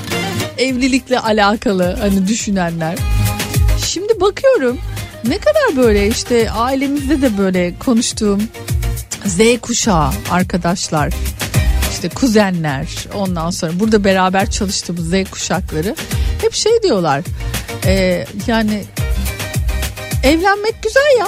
Evlilikle 0.58 1.20
alakalı 1.20 1.96
hani 2.00 2.28
düşünenler. 2.28 2.98
Şimdi 3.86 4.20
bakıyorum 4.20 4.78
ne 5.28 5.38
kadar 5.38 5.76
böyle 5.76 6.08
işte 6.08 6.50
ailemizde 6.50 7.22
de 7.22 7.38
böyle 7.38 7.74
konuştuğum 7.78 8.42
Z 9.26 9.38
kuşağı 9.60 10.10
arkadaşlar 10.30 11.14
işte 11.90 12.08
kuzenler 12.08 12.86
ondan 13.14 13.50
sonra 13.50 13.80
burada 13.80 14.04
beraber 14.04 14.50
çalıştığımız 14.50 15.10
Z 15.10 15.30
kuşakları 15.30 15.94
hep 16.40 16.54
şey 16.54 16.82
diyorlar 16.82 17.24
e, 17.86 18.26
yani 18.46 18.84
evlenmek 20.22 20.82
güzel 20.82 21.18
ya 21.18 21.26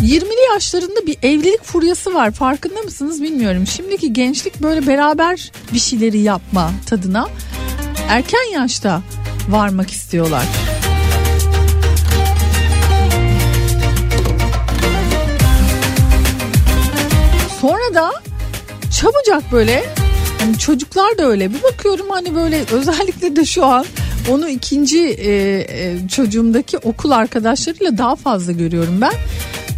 20'li 0.00 0.52
yaşlarında 0.54 1.06
bir 1.06 1.16
evlilik 1.22 1.64
furyası 1.64 2.14
var 2.14 2.30
farkında 2.30 2.82
mısınız 2.82 3.22
bilmiyorum 3.22 3.66
şimdiki 3.66 4.12
gençlik 4.12 4.62
böyle 4.62 4.86
beraber 4.86 5.52
bir 5.72 5.78
şeyleri 5.78 6.18
yapma 6.18 6.70
tadına 6.86 7.28
erken 8.10 8.52
yaşta 8.52 9.02
varmak 9.48 9.90
istiyorlar. 9.90 10.44
Sonra 17.60 17.94
da 17.94 18.12
çabucak 19.00 19.52
böyle 19.52 19.84
hani 20.40 20.58
çocuklar 20.58 21.18
da 21.18 21.26
öyle 21.26 21.54
bir 21.54 21.62
bakıyorum 21.62 22.06
hani 22.10 22.34
böyle 22.34 22.64
özellikle 22.72 23.36
de 23.36 23.44
şu 23.44 23.66
an 23.66 23.86
onu 24.30 24.48
ikinci 24.48 24.98
e, 24.98 25.32
e, 25.32 26.08
çocuğumdaki 26.08 26.78
okul 26.78 27.10
arkadaşlarıyla 27.10 27.98
daha 27.98 28.16
fazla 28.16 28.52
görüyorum 28.52 29.00
ben. 29.00 29.12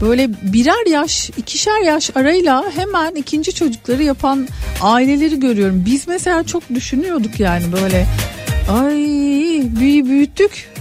Böyle 0.03 0.31
birer 0.43 0.91
yaş, 0.91 1.31
ikişer 1.31 1.81
yaş 1.81 2.11
arayla 2.15 2.65
hemen 2.77 3.15
ikinci 3.15 3.55
çocukları 3.55 4.03
yapan 4.03 4.49
aileleri 4.81 5.41
görüyorum. 5.41 5.83
Biz 5.87 6.09
mesela 6.09 6.45
çok 6.45 6.63
düşünüyorduk 6.75 7.41
yani 7.41 7.65
böyle 7.73 8.07
ay 8.71 8.97
büyü 9.81 10.05
büyüttük 10.07 10.73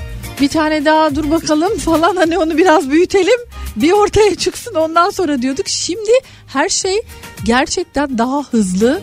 bir 0.42 0.48
tane 0.48 0.86
daha 0.86 1.16
dur 1.16 1.32
bakalım 1.32 1.78
falan 1.78 2.16
hani 2.16 2.38
onu 2.38 2.58
biraz 2.58 2.90
büyütelim 2.90 3.40
bir 3.76 3.92
ortaya 3.92 4.36
çıksın 4.36 4.76
ondan 4.76 5.10
sonra 5.10 5.42
diyorduk. 5.42 5.68
Şimdi 5.68 6.12
her 6.48 6.70
şey 6.70 7.02
gerçekten 7.44 8.18
daha 8.18 8.44
hızlı 8.44 9.02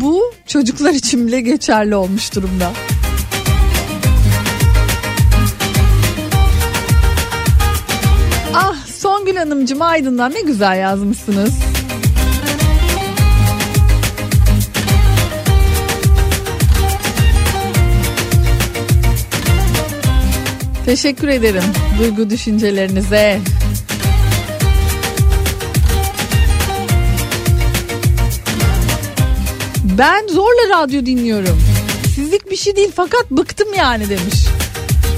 bu 0.00 0.32
çocuklar 0.46 0.92
için 0.92 1.26
bile 1.26 1.40
geçerli 1.40 1.94
olmuş 1.94 2.34
durumda. 2.34 2.72
Songül 9.28 9.40
Hanımcığım 9.40 9.82
Aydın'dan 9.82 10.34
ne 10.34 10.40
güzel 10.40 10.78
yazmışsınız. 10.78 11.54
Teşekkür 20.84 21.28
ederim 21.28 21.62
duygu 21.98 22.30
düşüncelerinize. 22.30 23.40
Ben 29.98 30.26
zorla 30.28 30.82
radyo 30.82 31.06
dinliyorum. 31.06 31.62
Sizlik 32.14 32.50
bir 32.50 32.56
şey 32.56 32.76
değil 32.76 32.92
fakat 32.96 33.30
bıktım 33.30 33.74
yani 33.74 34.08
demiş. 34.08 34.46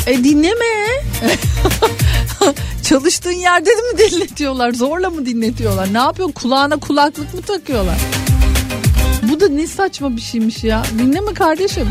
E 0.06 0.24
dinleme. 0.24 1.02
Çalıştığın 2.90 3.32
yerde 3.32 3.70
de 3.70 3.74
mi 3.74 4.10
dinletiyorlar? 4.10 4.72
Zorla 4.72 5.10
mı 5.10 5.26
dinletiyorlar? 5.26 5.94
Ne 5.94 5.98
yapıyor? 5.98 6.32
Kulağına 6.32 6.76
kulaklık 6.76 7.34
mı 7.34 7.42
takıyorlar? 7.42 7.98
Bu 9.22 9.40
da 9.40 9.48
ne 9.48 9.66
saçma 9.66 10.16
bir 10.16 10.20
şeymiş 10.20 10.64
ya. 10.64 10.82
Dinleme 10.98 11.34
kardeşim. 11.34 11.88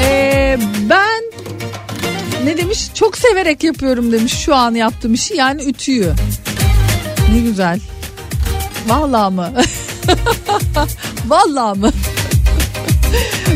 Ee, 0.00 0.58
ben 0.90 1.22
ne 2.44 2.56
demiş? 2.56 2.90
Çok 2.94 3.18
severek 3.18 3.64
yapıyorum 3.64 4.12
demiş 4.12 4.32
şu 4.32 4.54
an 4.54 4.74
yaptığım 4.74 5.14
işi 5.14 5.36
yani 5.36 5.62
ütüyü. 5.62 6.12
Ne 7.32 7.40
güzel. 7.40 7.80
Vallahi 8.86 9.34
mı? 9.34 9.52
Vallahi 11.26 11.78
mı? 11.78 11.90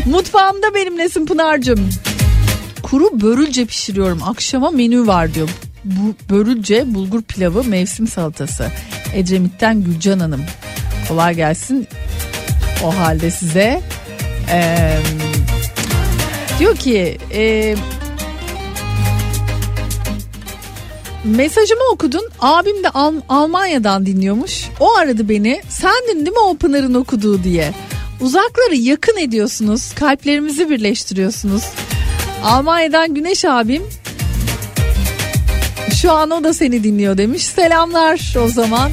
Mutfağımda 0.05 0.73
benimlesin 0.73 1.25
Pınar'cığım. 1.25 1.89
Kuru 2.91 3.21
börülce 3.21 3.65
pişiriyorum. 3.65 4.23
Akşama 4.23 4.71
menü 4.71 5.07
var 5.07 5.33
diyor. 5.33 5.49
Bu 5.85 6.15
börülce, 6.29 6.93
bulgur 6.93 7.21
pilavı, 7.21 7.63
mevsim 7.63 8.07
salatası. 8.07 8.67
Edremit'ten 9.13 9.83
Gülcan 9.83 10.19
Hanım. 10.19 10.41
Kolay 11.07 11.35
gelsin. 11.35 11.87
O 12.83 12.97
halde 12.97 13.31
size. 13.31 13.81
Ee, 14.51 14.97
diyor 16.59 16.75
ki 16.75 17.17
e, 17.33 17.75
mesajımı 21.23 21.83
okudun. 21.93 22.29
Abim 22.39 22.83
de 22.83 22.89
Al- 22.89 23.21
Almanya'dan 23.29 24.05
dinliyormuş. 24.05 24.69
O 24.79 24.95
aradı 24.95 25.29
beni. 25.29 25.61
Sendin 25.69 26.25
değil 26.25 26.37
mi 26.37 26.39
o 26.39 26.57
Pınar'ın 26.57 26.93
okuduğu 26.93 27.43
diye. 27.43 27.73
Uzakları 28.21 28.75
yakın 28.75 29.17
ediyorsunuz. 29.17 29.93
Kalplerimizi 29.93 30.69
birleştiriyorsunuz. 30.69 31.63
Almanya'dan 32.43 33.13
Güneş 33.13 33.45
abim 33.45 33.83
şu 36.01 36.11
an 36.11 36.31
o 36.31 36.43
da 36.43 36.53
seni 36.53 36.83
dinliyor 36.83 37.17
demiş. 37.17 37.45
Selamlar 37.45 38.35
o 38.45 38.47
zaman. 38.47 38.91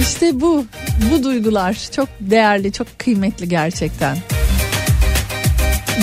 İşte 0.00 0.40
bu 0.40 0.64
bu 1.10 1.24
duygular 1.24 1.76
çok 1.96 2.08
değerli, 2.20 2.72
çok 2.72 2.98
kıymetli 2.98 3.48
gerçekten. 3.48 4.16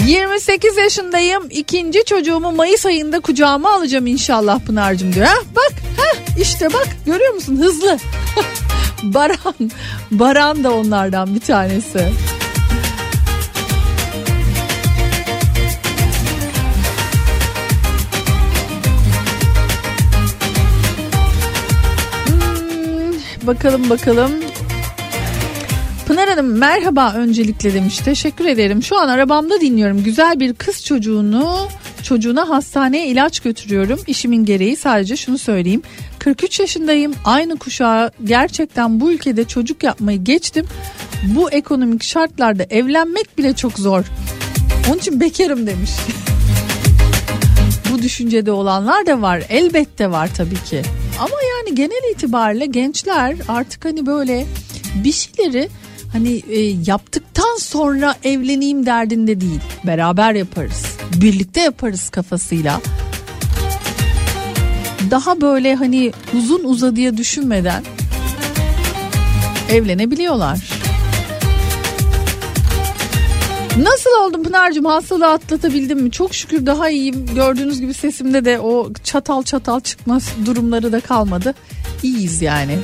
28 0.06 0.78
yaşındayım. 0.78 1.44
İkinci 1.50 2.06
çocuğumu 2.06 2.52
Mayıs 2.52 2.86
ayında 2.86 3.20
kucağıma 3.20 3.74
alacağım 3.74 4.08
inşallah 4.08 4.60
Pınar'cığım 4.60 5.14
diyor. 5.14 5.26
Heh, 5.26 5.44
bak 5.56 5.74
heh, 5.98 6.42
işte 6.42 6.74
bak 6.74 6.88
görüyor 7.06 7.34
musun 7.34 7.58
hızlı. 7.58 7.98
Baran, 9.04 9.72
Baran 10.12 10.64
da 10.64 10.74
onlardan 10.74 11.36
bir 11.36 11.40
tanesi. 11.40 12.10
Bakalım 23.48 23.90
bakalım. 23.90 24.32
Pınar 26.08 26.30
Hanım 26.30 26.58
merhaba 26.58 27.14
öncelikle 27.14 27.74
demiş. 27.74 27.98
Teşekkür 27.98 28.46
ederim. 28.46 28.84
Şu 28.84 28.98
an 28.98 29.08
arabamda 29.08 29.62
dinliyorum. 29.62 30.04
Güzel 30.04 30.40
bir 30.40 30.54
kız 30.54 30.86
çocuğunu 30.86 31.68
çocuğuna 32.04 32.50
hastaneye 32.50 33.08
ilaç 33.08 33.40
götürüyorum. 33.40 34.00
İşimin 34.08 34.46
gereği 34.46 34.76
sadece 34.76 35.16
şunu 35.16 35.38
söyleyeyim. 35.38 35.82
43 36.20 36.60
yaşındayım. 36.60 37.14
Aynı 37.26 37.58
kuşağa 37.58 38.12
gerçekten 38.24 39.00
bu 39.00 39.12
ülkede 39.12 39.44
çocuk 39.44 39.84
yapmayı 39.84 40.24
geçtim. 40.24 40.66
Bu 41.24 41.52
ekonomik 41.52 42.04
şartlarda 42.04 42.64
evlenmek 42.64 43.38
bile 43.38 43.54
çok 43.54 43.80
zor. 43.80 44.06
Onun 44.90 44.98
için 44.98 45.20
bekarım 45.20 45.68
demiş. 45.68 45.92
bu 47.92 48.02
düşüncede 48.02 48.52
olanlar 48.52 49.06
da 49.06 49.22
var. 49.22 49.44
Elbette 49.50 50.12
var 50.12 50.30
tabii 50.38 50.64
ki. 50.64 50.82
Ama 51.20 51.36
yani 51.58 51.76
genel 51.76 52.12
itibariyle 52.14 52.66
gençler 52.66 53.36
artık 53.48 53.86
hani 53.86 54.06
böyle 54.06 54.46
bir 55.04 55.12
şeyleri 55.12 55.70
hani 56.12 56.44
e, 56.50 56.60
yaptıktan 56.86 57.58
sonra 57.60 58.16
evleneyim 58.24 58.86
derdinde 58.86 59.42
değil. 59.42 59.60
Beraber 59.84 60.34
yaparız. 60.34 60.86
Birlikte 61.14 61.62
yaparız 61.62 62.10
kafasıyla. 62.10 62.82
Daha 65.12 65.42
böyle 65.42 65.76
hani 65.76 66.12
uzun 66.38 66.64
uzadıya 66.64 67.18
düşünmeden 67.18 67.84
evlenebiliyorlar. 69.70 70.77
Nasıl 73.78 74.10
oldun 74.10 74.44
Pınar'cığım 74.44 74.86
hastalığı 74.86 75.28
atlatabildim 75.28 76.00
mi? 76.00 76.12
Çok 76.12 76.36
şükür 76.36 76.66
daha 76.66 76.90
iyiyim. 76.90 77.26
Gördüğünüz 77.36 77.82
gibi 77.82 77.94
sesimde 77.94 78.46
de 78.46 78.60
o 78.60 78.94
çatal 79.04 79.44
çatal 79.44 79.80
çıkma 79.80 80.20
durumları 80.46 80.92
da 80.92 81.00
kalmadı. 81.00 81.54
İyiyiz 82.04 82.42
yani. 82.42 82.80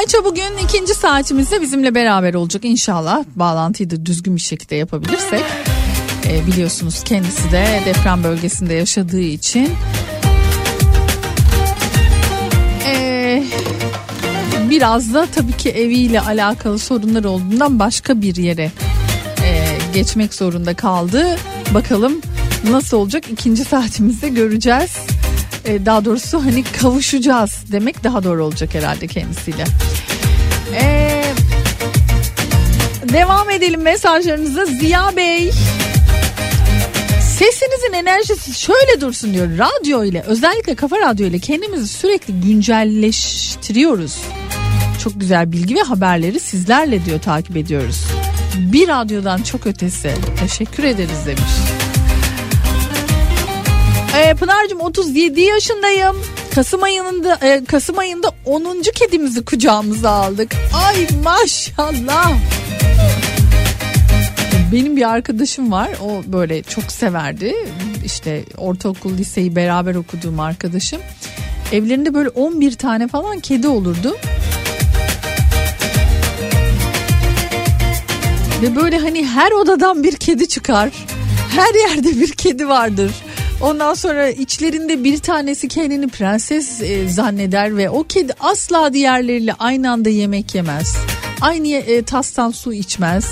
Ayça 0.00 0.24
bugün 0.24 0.56
ikinci 0.64 0.94
saatimizde 0.94 1.60
bizimle 1.60 1.94
beraber 1.94 2.34
olacak 2.34 2.64
inşallah. 2.64 3.24
Bağlantıyı 3.36 3.90
da 3.90 4.06
düzgün 4.06 4.36
bir 4.36 4.40
şekilde 4.40 4.76
yapabilirsek. 4.76 5.44
Ee, 6.26 6.46
biliyorsunuz 6.46 7.04
kendisi 7.04 7.52
de 7.52 7.82
deprem 7.86 8.24
bölgesinde 8.24 8.74
yaşadığı 8.74 9.20
için. 9.20 9.68
Ee, 12.86 13.44
biraz 14.70 15.14
da 15.14 15.26
tabii 15.26 15.52
ki 15.52 15.70
eviyle 15.70 16.20
alakalı 16.20 16.78
sorunlar 16.78 17.24
olduğundan 17.24 17.78
başka 17.78 18.22
bir 18.22 18.36
yere 18.36 18.70
e, 19.44 19.78
geçmek 19.94 20.34
zorunda 20.34 20.74
kaldı. 20.74 21.38
Bakalım 21.74 22.20
nasıl 22.70 22.96
olacak 22.96 23.24
ikinci 23.30 23.64
saatimizde 23.64 24.28
göreceğiz. 24.28 25.19
Ee, 25.64 25.86
daha 25.86 26.04
doğrusu 26.04 26.44
hani 26.44 26.64
kavuşacağız 26.64 27.64
demek 27.72 28.04
daha 28.04 28.24
doğru 28.24 28.44
olacak 28.44 28.74
herhalde 28.74 29.06
kendisiyle. 29.06 29.64
Ee, 30.74 31.24
devam 33.12 33.50
edelim 33.50 33.80
mesajlarınıza 33.80 34.64
Ziya 34.64 35.16
Bey. 35.16 35.52
Sesinizin 37.20 37.92
enerjisi 37.92 38.60
şöyle 38.60 39.00
dursun 39.00 39.34
diyor. 39.34 39.48
Radyo 39.58 40.04
ile 40.04 40.22
özellikle 40.26 40.74
kafa 40.74 40.98
radyo 40.98 41.26
ile 41.26 41.38
kendimizi 41.38 41.88
sürekli 41.88 42.40
güncelleştiriyoruz. 42.40 44.16
Çok 45.04 45.20
güzel 45.20 45.52
bilgi 45.52 45.74
ve 45.74 45.82
haberleri 45.82 46.40
sizlerle 46.40 47.04
diyor 47.04 47.20
takip 47.20 47.56
ediyoruz. 47.56 48.04
Bir 48.58 48.88
radyodan 48.88 49.42
çok 49.42 49.66
ötesi. 49.66 50.14
Teşekkür 50.40 50.84
ederiz 50.84 51.26
demiş. 51.26 51.79
Ee, 54.20 54.34
Pınar'cığım 54.34 54.80
37 54.80 55.40
yaşındayım. 55.40 56.16
Kasım 56.54 56.82
ayında 56.82 57.38
e, 57.42 57.64
Kasım 57.64 57.98
ayında 57.98 58.30
10. 58.44 58.82
kedimizi 58.94 59.44
kucağımıza 59.44 60.10
aldık. 60.10 60.54
Ay 60.86 61.08
maşallah. 61.24 62.32
Benim 64.72 64.96
bir 64.96 65.10
arkadaşım 65.10 65.72
var. 65.72 65.88
O 66.02 66.32
böyle 66.32 66.62
çok 66.62 66.92
severdi. 66.92 67.54
İşte 68.04 68.44
ortaokul, 68.56 69.18
liseyi 69.18 69.56
beraber 69.56 69.94
okuduğum 69.94 70.40
arkadaşım. 70.40 71.00
Evlerinde 71.72 72.14
böyle 72.14 72.28
11 72.28 72.72
tane 72.72 73.08
falan 73.08 73.38
kedi 73.40 73.68
olurdu. 73.68 74.16
Ve 78.62 78.76
böyle 78.76 78.98
hani 78.98 79.26
her 79.26 79.52
odadan 79.52 80.02
bir 80.02 80.16
kedi 80.16 80.48
çıkar. 80.48 80.90
Her 81.56 81.74
yerde 81.74 82.20
bir 82.20 82.32
kedi 82.32 82.68
vardır. 82.68 83.10
Ondan 83.60 83.94
sonra 83.94 84.28
içlerinde 84.28 85.04
bir 85.04 85.18
tanesi 85.18 85.68
kendini 85.68 86.08
prenses 86.08 86.82
e, 86.82 87.08
zanneder 87.08 87.76
ve 87.76 87.90
o 87.90 88.04
kedi 88.04 88.32
asla 88.40 88.92
diğerleriyle 88.92 89.52
aynı 89.58 89.90
anda 89.90 90.08
yemek 90.08 90.54
yemez. 90.54 90.96
Aynı 91.40 91.68
e, 91.68 92.02
tastan 92.02 92.50
su 92.50 92.72
içmez. 92.72 93.26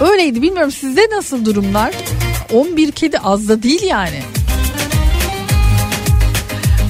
Öyleydi 0.00 0.42
bilmiyorum 0.42 0.72
sizde 0.72 1.00
nasıl 1.12 1.44
durumlar? 1.44 1.94
11 2.52 2.92
kedi 2.92 3.18
az 3.18 3.48
da 3.48 3.62
değil 3.62 3.82
yani. 3.82 4.22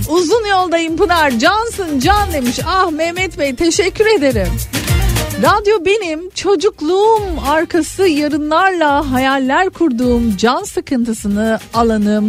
Uzun 0.09 0.47
yoldayım 0.47 0.97
Pınar. 0.97 1.30
Cansın 1.39 2.01
can 2.01 2.33
demiş. 2.33 2.59
Ah 2.66 2.91
Mehmet 2.91 3.39
Bey 3.39 3.55
teşekkür 3.55 4.07
ederim. 4.07 4.49
Radyo 5.43 5.84
benim 5.84 6.30
çocukluğum 6.30 7.22
arkası 7.49 8.03
yarınlarla 8.03 9.12
hayaller 9.12 9.70
kurduğum 9.70 10.36
can 10.36 10.62
sıkıntısını 10.64 11.59
alanım. 11.74 12.28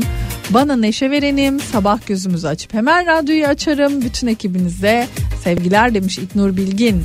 Bana 0.49 0.76
neşe 0.76 1.11
verenim. 1.11 1.59
Sabah 1.59 2.07
gözümüzü 2.07 2.47
açıp 2.47 2.74
hemen 2.74 3.07
radyoyu 3.07 3.45
açarım. 3.45 4.01
Bütün 4.01 4.28
ekibinize 4.28 5.07
sevgiler 5.43 5.93
demiş 5.93 6.18
İknur 6.18 6.57
Bilgin. 6.57 7.03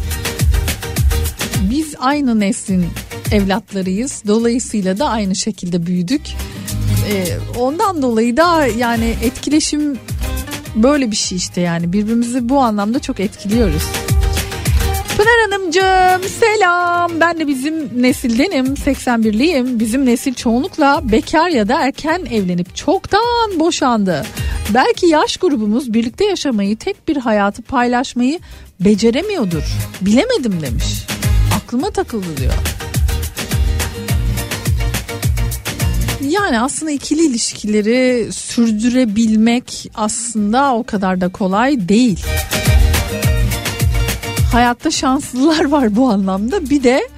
Biz 1.70 1.94
aynı 1.98 2.40
neslin 2.40 2.86
evlatlarıyız. 3.32 4.22
Dolayısıyla 4.26 4.98
da 4.98 5.08
aynı 5.08 5.36
şekilde 5.36 5.86
büyüdük. 5.86 6.22
Ee, 7.10 7.24
ondan 7.58 8.02
dolayı 8.02 8.36
da 8.36 8.66
yani 8.66 9.14
etkileşim 9.22 9.98
böyle 10.74 11.10
bir 11.10 11.16
şey 11.16 11.38
işte 11.38 11.60
yani 11.60 11.92
birbirimizi 11.92 12.48
bu 12.48 12.60
anlamda 12.60 12.98
çok 12.98 13.20
etkiliyoruz. 13.20 13.82
Pınar 15.18 15.50
Hanımcığım 15.50 16.28
selam. 16.28 17.20
Ben 17.20 17.40
de 17.40 17.46
bizim 17.46 18.02
nesildenim. 18.02 18.66
81'liyim. 18.66 19.78
Bizim 19.78 20.06
nesil 20.06 20.34
çoğunlukla 20.34 21.00
bekar 21.12 21.48
ya 21.48 21.68
da 21.68 21.80
erken 21.80 22.24
evlenip 22.30 22.76
çoktan 22.76 23.60
boşandı. 23.60 24.26
Belki 24.74 25.06
yaş 25.06 25.36
grubumuz 25.36 25.92
birlikte 25.92 26.24
yaşamayı, 26.24 26.76
tek 26.76 27.08
bir 27.08 27.16
hayatı 27.16 27.62
paylaşmayı 27.62 28.40
beceremiyordur. 28.80 29.62
Bilemedim 30.00 30.62
demiş. 30.62 31.06
Aklıma 31.56 31.90
takıldı 31.90 32.36
diyor. 32.36 32.54
Yani 36.22 36.60
aslında 36.60 36.92
ikili 36.92 37.26
ilişkileri 37.26 38.32
sürdürebilmek 38.32 39.90
aslında 39.94 40.74
o 40.74 40.84
kadar 40.84 41.20
da 41.20 41.28
kolay 41.28 41.88
değil. 41.88 42.24
Hayatta 44.52 44.90
şanslılar 44.90 45.64
var 45.64 45.96
bu 45.96 46.10
anlamda. 46.10 46.70
Bir 46.70 46.82
de 46.82 47.08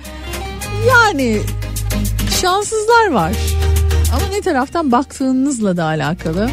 yani 0.89 1.41
şanssızlar 2.41 3.11
var. 3.11 3.33
Ama 4.14 4.26
ne 4.33 4.41
taraftan 4.41 4.93
baktığınızla 4.93 5.76
da 5.76 5.85
alakalı. 5.85 6.51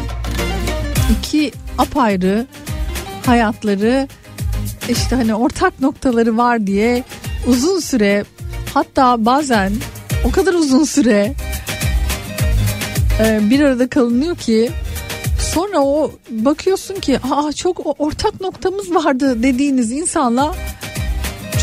İki 1.18 1.52
apayrı 1.78 2.46
hayatları 3.26 4.08
işte 4.88 5.16
hani 5.16 5.34
ortak 5.34 5.80
noktaları 5.80 6.36
var 6.36 6.66
diye 6.66 7.04
uzun 7.46 7.80
süre 7.80 8.24
hatta 8.74 9.24
bazen 9.24 9.72
o 10.24 10.30
kadar 10.30 10.54
uzun 10.54 10.84
süre 10.84 11.34
e, 13.20 13.50
bir 13.50 13.60
arada 13.60 13.88
kalınıyor 13.88 14.36
ki 14.36 14.70
sonra 15.54 15.80
o 15.80 16.12
bakıyorsun 16.30 16.94
ki 16.94 17.18
aa 17.32 17.52
çok 17.52 18.00
ortak 18.00 18.40
noktamız 18.40 18.94
vardı 18.94 19.42
dediğiniz 19.42 19.92
insanla 19.92 20.54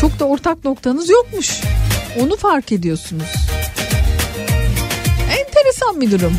çok 0.00 0.18
da 0.18 0.24
ortak 0.24 0.64
noktanız 0.64 1.10
yokmuş. 1.10 1.60
Onu 2.20 2.36
fark 2.36 2.72
ediyorsunuz. 2.72 3.34
Enteresan 5.38 6.00
bir 6.00 6.10
durum. 6.10 6.32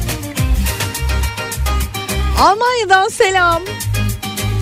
Almanya'dan 2.40 3.10
selam. 3.10 3.62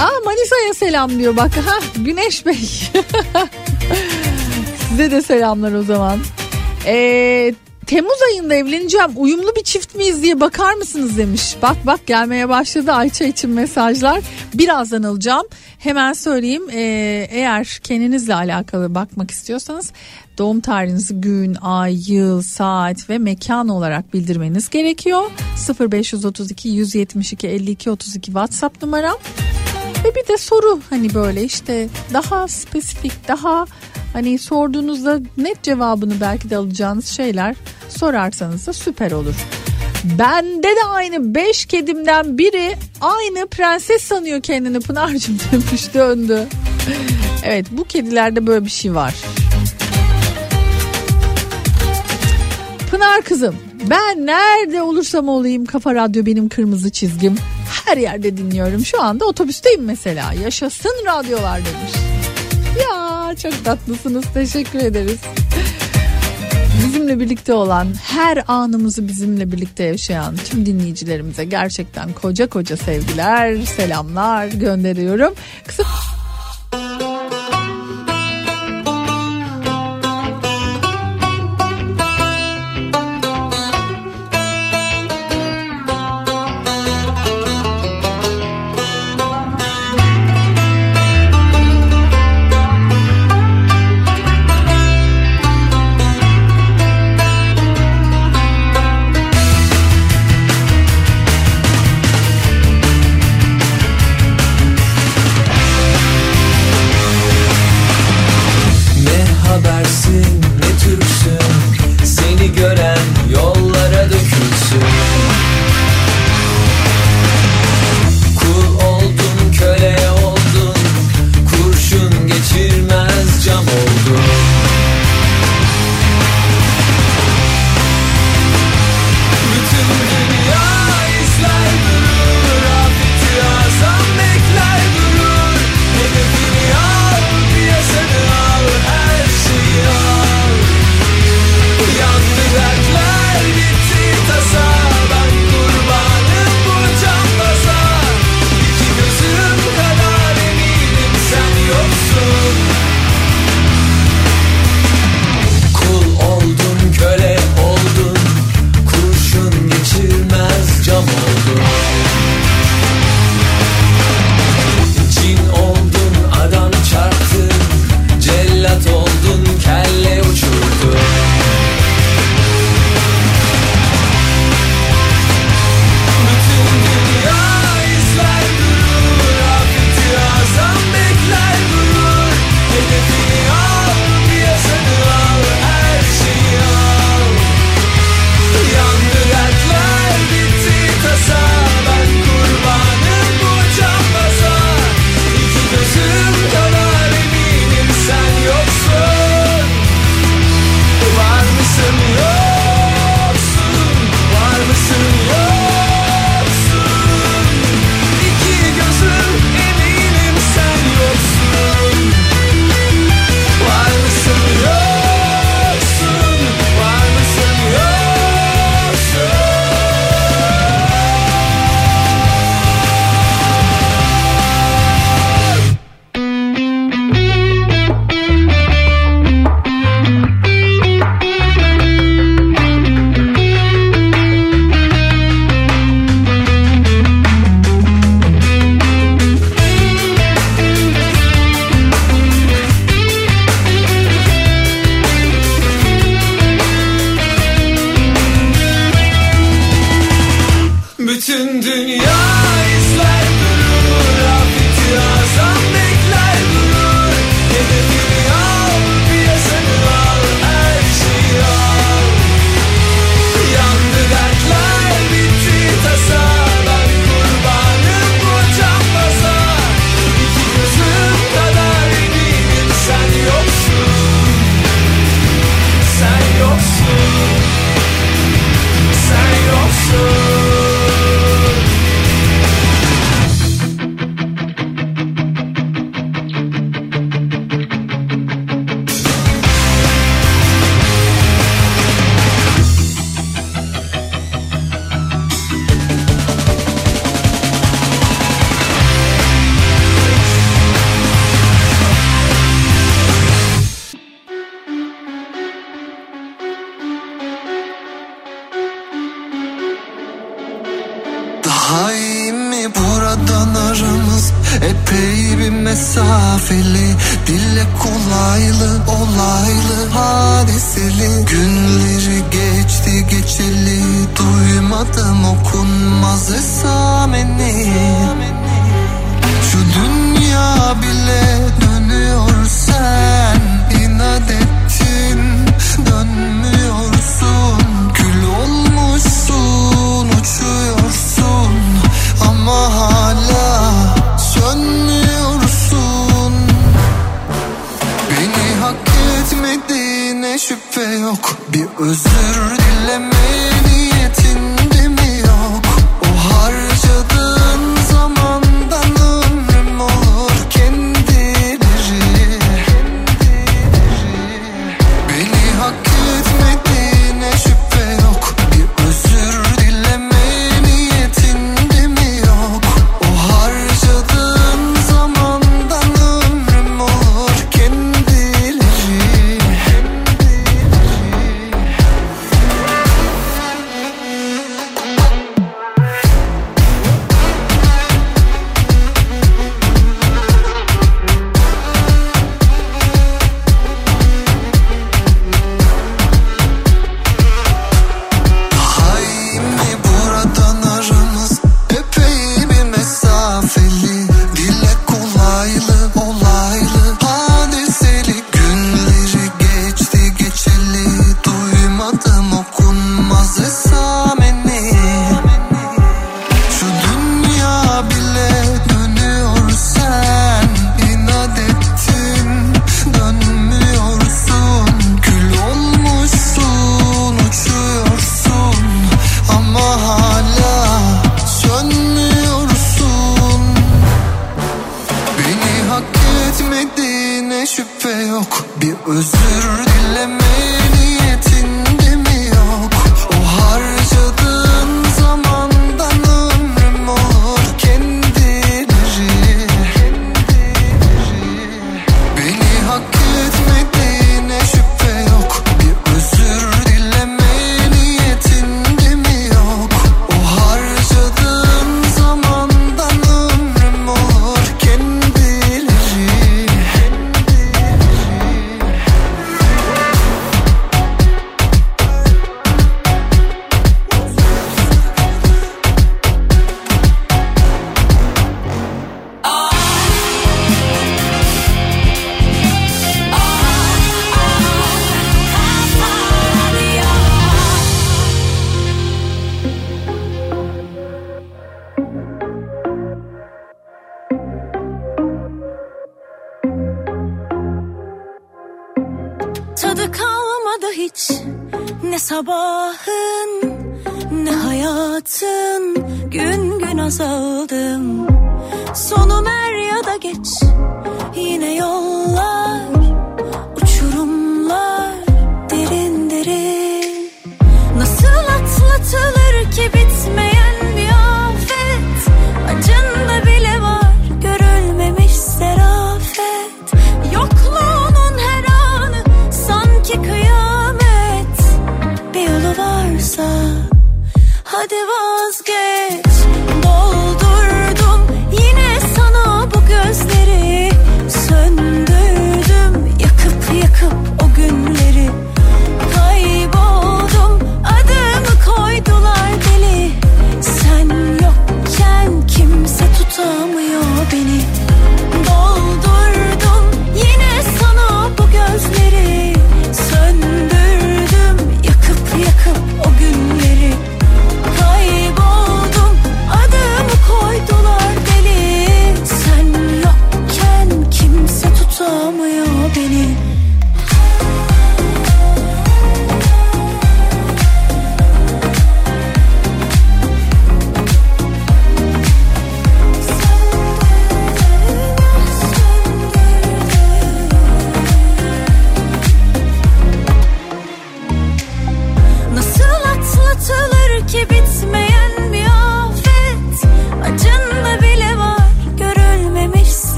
Aa 0.00 0.20
Manisa'ya 0.24 0.74
selam 0.74 1.18
diyor 1.18 1.36
bak. 1.36 1.50
Ha 1.56 1.78
Güneş 1.96 2.46
Bey. 2.46 2.58
Size 4.88 5.10
de 5.10 5.22
selamlar 5.22 5.72
o 5.72 5.82
zaman. 5.82 6.18
Ee, 6.86 7.54
Temmuz 7.86 8.22
ayında 8.30 8.54
evleneceğim. 8.54 9.10
Uyumlu 9.16 9.56
bir 9.56 9.64
çift 9.64 9.94
miyiz 9.94 10.22
diye 10.22 10.40
bakar 10.40 10.74
mısınız 10.74 11.18
demiş. 11.18 11.56
Bak 11.62 11.76
bak 11.86 12.06
gelmeye 12.06 12.48
başladı 12.48 12.92
Ayça 12.92 13.24
için 13.24 13.50
mesajlar. 13.50 14.20
Birazdan 14.54 15.02
alacağım. 15.02 15.46
Hemen 15.78 16.12
söyleyeyim. 16.12 16.62
Ee, 16.72 17.26
eğer 17.30 17.80
kendinizle 17.82 18.34
alakalı 18.34 18.94
bakmak 18.94 19.30
istiyorsanız 19.30 19.92
doğum 20.38 20.60
tarihinizi 20.60 21.14
gün, 21.14 21.56
ay, 21.62 22.12
yıl, 22.12 22.42
saat 22.42 23.10
ve 23.10 23.18
mekan 23.18 23.68
olarak 23.68 24.14
bildirmeniz 24.14 24.70
gerekiyor. 24.70 25.30
0532 25.80 26.68
172 26.68 27.48
52 27.48 27.90
32 27.90 28.26
WhatsApp 28.26 28.82
numaram. 28.82 29.16
Ve 30.04 30.14
bir 30.14 30.28
de 30.28 30.38
soru 30.38 30.80
hani 30.90 31.14
böyle 31.14 31.44
işte 31.44 31.88
daha 32.12 32.48
spesifik 32.48 33.28
daha 33.28 33.66
hani 34.12 34.38
sorduğunuzda 34.38 35.20
net 35.36 35.62
cevabını 35.62 36.20
belki 36.20 36.50
de 36.50 36.56
alacağınız 36.56 37.06
şeyler 37.06 37.56
sorarsanız 37.88 38.66
da 38.66 38.72
süper 38.72 39.10
olur. 39.12 39.34
Bende 40.04 40.68
de 40.68 40.84
aynı 40.88 41.34
5 41.34 41.66
kedimden 41.66 42.38
biri 42.38 42.76
aynı 43.00 43.46
prenses 43.46 44.02
sanıyor 44.02 44.42
kendini 44.42 44.80
Pınar'cığım 44.80 45.38
demiş 45.52 45.94
döndü. 45.94 46.46
Evet 47.44 47.66
bu 47.70 47.84
kedilerde 47.84 48.46
böyle 48.46 48.64
bir 48.64 48.70
şey 48.70 48.94
var. 48.94 49.14
Pınar 52.90 53.22
kızım 53.22 53.56
ben 53.90 54.26
nerede 54.26 54.82
olursam 54.82 55.28
olayım 55.28 55.64
Kafa 55.64 55.94
Radyo 55.94 56.26
benim 56.26 56.48
kırmızı 56.48 56.90
çizgim. 56.90 57.36
Her 57.86 57.96
yerde 57.96 58.36
dinliyorum. 58.36 58.84
Şu 58.84 59.02
anda 59.02 59.24
otobüsteyim 59.24 59.84
mesela. 59.84 60.32
Yaşasın 60.32 60.94
radyolar 61.06 61.58
demiş. 61.58 61.92
Ya 62.82 63.15
çok 63.34 63.64
tatlısınız. 63.64 64.24
Teşekkür 64.34 64.78
ederiz. 64.78 65.18
Bizimle 66.86 67.20
birlikte 67.20 67.52
olan, 67.52 67.88
her 68.02 68.44
anımızı 68.48 69.08
bizimle 69.08 69.52
birlikte 69.52 69.84
yaşayan 69.84 70.36
tüm 70.36 70.66
dinleyicilerimize 70.66 71.44
gerçekten 71.44 72.12
koca 72.12 72.46
koca 72.46 72.76
sevgiler, 72.76 73.62
selamlar 73.62 74.46
gönderiyorum. 74.46 75.34
Kısa 75.66 75.82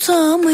kimse 0.00 0.12
tutamıyor 0.12 0.49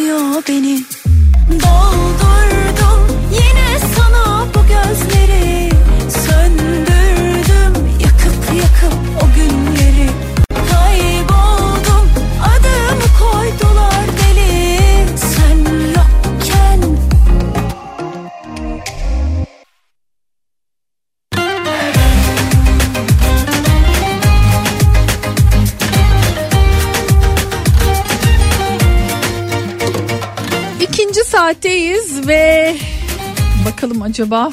acaba 34.17 34.51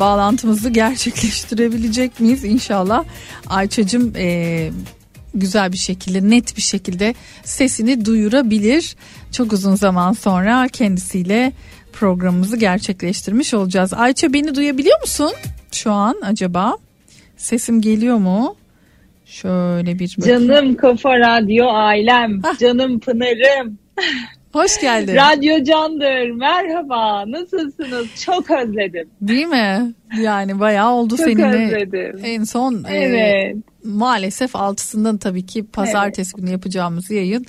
bağlantımızı 0.00 0.70
gerçekleştirebilecek 0.70 2.20
miyiz 2.20 2.44
inşallah. 2.44 3.04
Ayça'cığım 3.46 4.12
e, 4.16 4.70
güzel 5.34 5.72
bir 5.72 5.76
şekilde 5.76 6.30
net 6.30 6.56
bir 6.56 6.62
şekilde 6.62 7.14
sesini 7.44 8.04
duyurabilir. 8.04 8.96
Çok 9.32 9.52
uzun 9.52 9.74
zaman 9.74 10.12
sonra 10.12 10.68
kendisiyle 10.72 11.52
programımızı 11.92 12.56
gerçekleştirmiş 12.56 13.54
olacağız. 13.54 13.94
Ayça 13.94 14.32
beni 14.32 14.54
duyabiliyor 14.54 15.00
musun 15.00 15.32
şu 15.72 15.92
an 15.92 16.16
acaba? 16.22 16.76
Sesim 17.36 17.80
geliyor 17.80 18.16
mu? 18.16 18.56
Şöyle 19.24 19.98
bir 19.98 20.16
bakayım. 20.18 20.48
Canım 20.48 20.76
Kafa 20.76 21.18
Radyo 21.18 21.66
ailem, 21.68 22.42
Hah. 22.42 22.58
canım 22.58 23.00
Pınar'ım. 23.00 23.78
Hoş 24.52 24.80
geldin. 24.80 25.14
Radyo 25.16 25.64
Candır, 25.64 26.30
merhaba, 26.30 27.24
nasılsınız? 27.30 28.06
Çok 28.24 28.50
özledim. 28.50 29.08
Değil 29.20 29.46
mi? 29.46 29.92
Yani 30.20 30.60
bayağı 30.60 30.90
oldu 30.92 31.16
Çok 31.16 31.26
seninle. 31.26 31.66
özledim. 31.66 32.20
En 32.24 32.44
son 32.44 32.84
e, 32.88 32.94
Evet. 32.96 33.56
maalesef 33.84 34.56
altısından 34.56 35.18
tabii 35.18 35.46
ki 35.46 35.66
pazartesi 35.66 36.36
günü 36.36 36.50
yapacağımız 36.50 37.10
yayın 37.10 37.46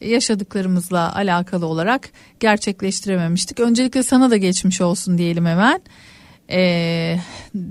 yaşadıklarımızla 0.00 1.14
alakalı 1.16 1.66
olarak 1.66 2.08
gerçekleştirememiştik. 2.40 3.60
Öncelikle 3.60 4.02
sana 4.02 4.30
da 4.30 4.36
geçmiş 4.36 4.80
olsun 4.80 5.18
diyelim 5.18 5.46
hemen. 5.46 5.80
Ee, 6.50 7.16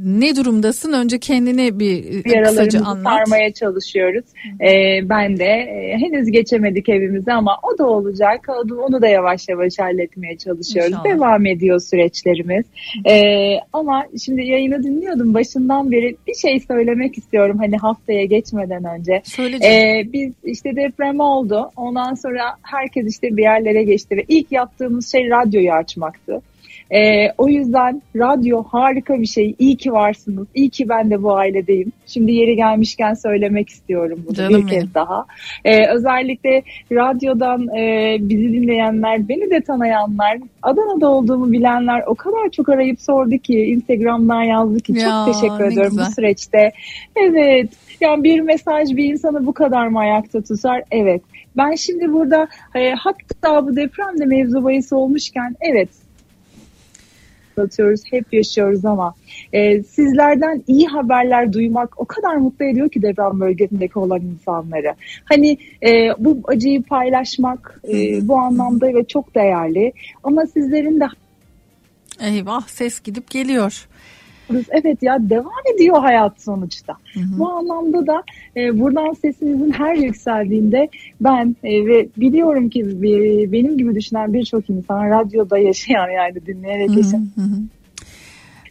ne 0.04 0.36
durumdasın? 0.36 0.94
Önce 0.94 1.20
kendine 1.20 1.80
bir 1.80 2.26
e, 2.26 2.44
kısaca 2.44 2.86
anlat. 2.86 3.04
sarmaya 3.04 3.54
çalışıyoruz. 3.54 4.26
Ee, 4.62 5.00
ben 5.10 5.38
de 5.38 5.46
e, 5.46 5.98
henüz 5.98 6.32
geçemedik 6.32 6.90
evimize 6.90 7.34
ama 7.34 7.60
o 7.64 7.78
da 7.78 7.86
olacak. 7.86 8.48
Onu 8.88 9.02
da 9.02 9.08
yavaş 9.08 9.50
yavaş 9.50 9.80
halletmeye 9.80 10.38
çalışıyoruz. 10.38 10.92
İnşallah. 10.92 11.06
Devam 11.06 11.46
ediyor 11.46 11.80
süreçlerimiz. 11.80 12.66
Ee, 13.10 13.60
ama 13.74 14.06
şimdi 14.26 14.42
yayını 14.44 14.84
dinliyordum. 14.84 15.34
Başından 15.34 15.92
beri 15.92 16.16
bir 16.28 16.36
şey 16.36 16.60
söylemek 16.60 17.18
istiyorum. 17.18 17.58
Hani 17.58 17.78
haftaya 17.78 18.26
geçmeden 18.26 18.84
önce. 18.84 19.22
Ee, 19.64 20.14
biz 20.14 20.34
işte 20.44 20.76
deprem 20.76 21.20
oldu. 21.20 21.72
Ondan 21.76 22.14
sonra 22.14 22.42
herkes 22.62 23.08
işte 23.08 23.38
bir 23.38 23.44
yerlere 23.44 23.84
geçti 23.84 24.18
ve 24.18 24.26
ilk 24.28 24.52
yaptığımız 24.52 25.12
şey 25.12 25.30
radyoyu 25.30 25.72
açmaktı. 25.72 26.42
Ee, 26.92 27.32
o 27.38 27.48
yüzden 27.48 28.02
radyo 28.16 28.64
harika 28.64 29.22
bir 29.22 29.26
şey. 29.26 29.56
İyi 29.60 29.78
ki 29.78 29.92
varsınız. 29.94 30.48
İyi 30.56 30.70
ki 30.70 30.90
ben 30.90 31.10
de 31.10 31.24
bu 31.24 31.36
ailedeyim. 31.36 31.92
Şimdi 32.06 32.32
yeri 32.32 32.56
gelmişken 32.56 33.14
söylemek 33.14 33.70
istiyorum 33.70 34.20
bunu 34.28 34.36
Canım 34.36 34.50
bir 34.52 34.56
benim. 34.58 34.68
kez 34.68 34.94
daha. 34.94 35.26
Ee, 35.66 35.88
özellikle 35.88 36.62
radyodan 36.92 37.68
e, 37.78 38.18
bizi 38.20 38.54
dinleyenler, 38.54 39.30
beni 39.30 39.50
de 39.50 39.62
tanıyanlar, 39.62 40.38
Adana'da 40.62 41.10
olduğumu 41.10 41.52
bilenler 41.52 42.04
o 42.08 42.16
kadar 42.16 42.50
çok 42.50 42.70
arayıp 42.70 43.02
sordu 43.02 43.38
ki, 43.38 43.54
Instagram'dan 43.62 44.44
yazdı 44.44 44.80
ki 44.80 44.94
Ya, 45.00 45.10
çok 45.26 45.34
teşekkür 45.34 45.64
ediyorum 45.72 45.92
güzel. 45.92 46.06
bu 46.08 46.12
süreçte. 46.12 46.72
Evet, 47.16 47.70
yani 48.02 48.24
bir 48.24 48.40
mesaj 48.40 48.96
bir 48.96 49.04
insanı 49.06 49.46
bu 49.46 49.54
kadar 49.54 49.88
mı 49.88 50.00
ayakta 50.00 50.42
tutar? 50.42 50.84
Evet. 50.92 51.22
Ben 51.58 51.76
şimdi 51.76 52.14
burada 52.14 52.48
e, 52.76 52.92
hatta 52.92 53.68
bu 53.68 53.76
depremde 53.76 54.26
mevzu 54.26 54.64
bahis 54.64 54.94
olmuşken 54.94 55.56
evet 55.62 55.90
atıyoruz, 57.60 58.02
hep 58.12 58.34
yaşıyoruz 58.34 58.86
ama 58.86 59.14
e, 59.54 59.84
sizlerden 59.84 60.64
iyi 60.68 60.88
haberler 60.88 61.54
duymak 61.54 62.02
o 62.02 62.06
kadar 62.06 62.36
mutlu 62.36 62.66
ediyor 62.66 62.90
ki 62.90 63.02
deprem 63.02 63.40
bölgesindeki 63.40 64.00
olan 64.00 64.22
insanları. 64.22 64.96
Hani 65.26 65.58
e, 65.88 66.10
bu 66.18 66.40
acıyı 66.48 66.84
paylaşmak 66.84 67.82
e, 67.94 68.28
bu 68.28 68.38
anlamda 68.38 68.90
evet 68.90 69.10
çok 69.10 69.36
değerli 69.36 69.94
ama 70.24 70.46
sizlerin 70.46 71.00
de 71.00 71.06
Eyvah 72.20 72.68
ses 72.68 73.00
gidip 73.00 73.30
geliyor. 73.32 73.88
Evet 74.72 75.04
ya 75.04 75.18
devam 75.30 75.62
ediyor 75.76 76.00
hayat 76.02 76.42
sonuçta. 76.42 76.94
Bu 77.16 77.50
anlamda 77.50 78.08
da 78.08 78.24
e, 78.58 78.80
buradan 78.80 79.14
sesimizin 79.14 79.72
her 79.72 79.96
yükseldiğinde 79.96 80.90
ben 81.22 81.56
e, 81.64 81.86
ve 81.86 82.08
biliyorum 82.18 82.70
ki 82.70 82.80
e, 82.82 83.52
benim 83.52 83.78
gibi 83.78 83.96
düşünen 83.96 84.34
birçok 84.34 84.70
insan 84.70 85.10
radyoda 85.10 85.58
yaşayan 85.58 86.10
yani 86.10 86.46
dinleyerek 86.46 86.98
yaşayan 86.98 87.28
Hı 87.36 87.42
hı. 87.42 87.60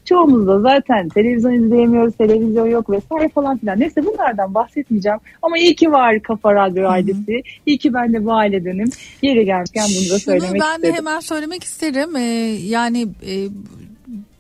çoğumuz 0.05 0.47
da 0.47 0.61
zaten 0.61 1.09
televizyon 1.09 1.53
izleyemiyoruz, 1.53 2.15
televizyon 2.17 2.67
yok 2.67 2.91
vesaire 2.91 3.29
falan 3.29 3.59
filan. 3.59 3.81
Neyse 3.81 4.05
bunlardan 4.05 4.55
bahsetmeyeceğim. 4.55 5.19
Ama 5.43 5.59
iyi 5.59 5.77
ki 5.77 5.93
var 5.93 6.23
Kafa 6.23 6.55
Radyo 6.55 6.89
ailesi. 6.89 7.43
İyi 7.67 7.79
ki 7.79 7.95
ben 7.95 8.13
de 8.13 8.25
bu 8.25 8.33
ailedenim. 8.33 8.89
Yeri 9.23 9.45
gelmişken 9.45 9.85
bunu 9.89 10.05
da 10.05 10.19
Şunu 10.19 10.19
söylemek 10.19 10.61
ben 10.61 10.83
de 10.83 10.87
istedim. 10.89 10.95
hemen 11.07 11.21
söylemek 11.21 11.65
isterim. 11.65 12.17
Ee, 12.17 12.21
yani 12.67 13.03
e, 13.03 13.49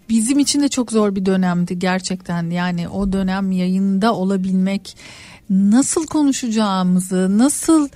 bizim 0.09 0.39
için 0.39 0.63
de 0.63 0.69
çok 0.69 0.93
zor 0.93 1.15
bir 1.15 1.27
dönemdi 1.27 1.79
gerçekten. 1.79 2.51
Yani 2.51 2.89
o 2.89 3.13
dönem 3.13 3.53
yayında 3.53 4.15
olabilmek, 4.15 4.97
nasıl 5.51 6.07
konuşacağımızı, 6.07 7.39
nasıl 7.39 7.89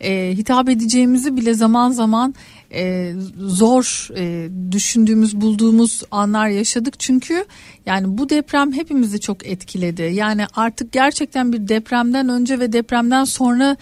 e, 0.00 0.32
hitap 0.36 0.68
edeceğimizi 0.68 1.36
bile 1.36 1.54
zaman 1.54 1.90
zaman 1.90 2.34
e, 2.72 3.12
zor 3.38 4.08
e, 4.16 4.48
düşündüğümüz, 4.72 5.40
bulduğumuz 5.40 6.02
anlar 6.10 6.48
yaşadık. 6.48 7.00
Çünkü 7.00 7.44
yani 7.86 8.18
bu 8.18 8.28
deprem 8.28 8.72
hepimizi 8.72 9.20
çok 9.20 9.46
etkiledi. 9.46 10.02
Yani 10.02 10.46
artık 10.56 10.92
gerçekten 10.92 11.52
bir 11.52 11.68
depremden 11.68 12.28
önce 12.28 12.58
ve 12.58 12.72
depremden 12.72 13.24
sonra 13.24 13.76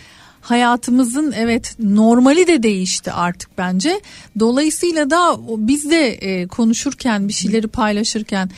hayatımızın 0.45 1.33
evet 1.37 1.77
normali 1.79 2.47
de 2.47 2.63
değişti 2.63 3.13
artık 3.13 3.59
bence. 3.59 4.01
Dolayısıyla 4.39 5.11
da 5.11 5.37
biz 5.49 5.91
de 5.91 6.09
e, 6.09 6.47
konuşurken 6.47 7.29
bir 7.29 7.33
şeyleri 7.33 7.69
paylaşırken 7.69 8.51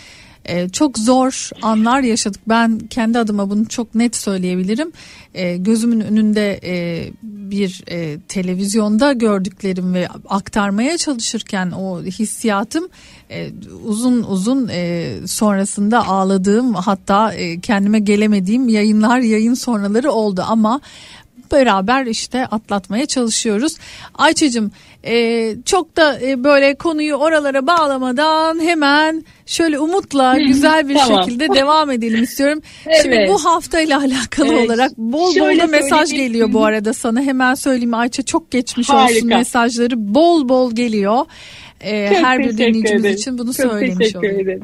e, 0.45 0.69
çok 0.69 0.99
zor 0.99 1.51
anlar 1.63 2.01
yaşadık. 2.01 2.41
Ben 2.49 2.79
kendi 2.79 3.19
adıma 3.19 3.51
bunu 3.51 3.69
çok 3.69 3.95
net 3.95 4.17
söyleyebilirim. 4.17 4.93
E, 5.35 5.57
gözümün 5.57 6.01
önünde 6.01 6.61
e, 6.65 7.05
bir 7.23 7.85
e, 7.91 8.21
televizyonda 8.21 9.13
gördüklerim 9.13 9.95
ve 9.95 10.09
aktarmaya 10.29 10.99
çalışırken 10.99 11.71
o 11.71 12.03
hissiyatım 12.03 12.89
e, 13.31 13.51
uzun 13.85 14.23
uzun 14.23 14.69
e, 14.73 15.13
sonrasında 15.27 16.07
ağladığım 16.07 16.75
hatta 16.75 17.33
e, 17.33 17.61
kendime 17.61 17.99
gelemediğim 17.99 18.69
yayınlar 18.69 19.19
yayın 19.19 19.55
sonraları 19.55 20.13
oldu 20.13 20.45
ama 20.49 20.81
beraber 21.53 22.07
işte 22.07 22.47
atlatmaya 22.47 23.07
çalışıyoruz. 23.07 23.77
Ayça'cığım 24.15 24.71
e, 25.05 25.55
çok 25.65 25.97
da 25.97 26.21
e, 26.21 26.45
böyle 26.45 26.75
konuyu 26.75 27.15
oralara 27.15 27.67
bağlamadan 27.67 28.61
hemen 28.61 29.25
şöyle 29.47 29.79
umutla 29.79 30.39
güzel 30.39 30.89
bir 30.89 30.95
Tamam. 30.97 31.23
şekilde 31.25 31.49
devam 31.55 31.91
edelim 31.91 32.23
istiyorum. 32.23 32.63
Şimdi 33.03 33.15
Evet. 33.15 33.29
bu 33.31 33.45
haftayla 33.45 33.99
alakalı 34.01 34.53
Evet. 34.55 34.67
olarak 34.67 34.99
bol 34.99 35.21
bol 35.27 35.35
Şöyle 35.35 35.63
da 35.63 35.67
mesaj 35.67 36.13
geliyor 36.13 36.53
bu 36.53 36.65
arada 36.65 36.93
sana 36.93 37.21
hemen 37.23 37.55
söyleyeyim 37.55 37.95
Ayça 37.95 38.23
çok 38.23 38.51
geçmiş 38.51 38.91
olsun 38.91 38.99
Harika. 39.01 39.27
mesajları 39.39 40.15
bol 40.15 40.49
bol 40.49 40.73
geliyor. 40.75 41.25
E, 41.81 42.09
Çok 42.09 42.25
her 42.25 42.39
bir 42.39 42.59
dinleyicimiz 42.59 43.01
ederim. 43.05 43.17
için 43.17 43.39
bunu 43.39 43.55
Çok 43.55 43.73
söylemiş 43.73 44.17
olayım. 44.17 44.41
ederim. 44.41 44.63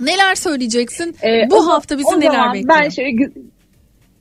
Neler 0.00 0.34
söyleyeceksin? 0.34 1.16
Ee, 1.22 1.50
bu 1.50 1.56
o- 1.56 1.66
hafta 1.68 1.98
bizi 1.98 2.08
o 2.08 2.20
neler 2.20 2.54
bekliyor? 2.54 2.68
Ben 2.82 2.88
şöyle 2.88 3.30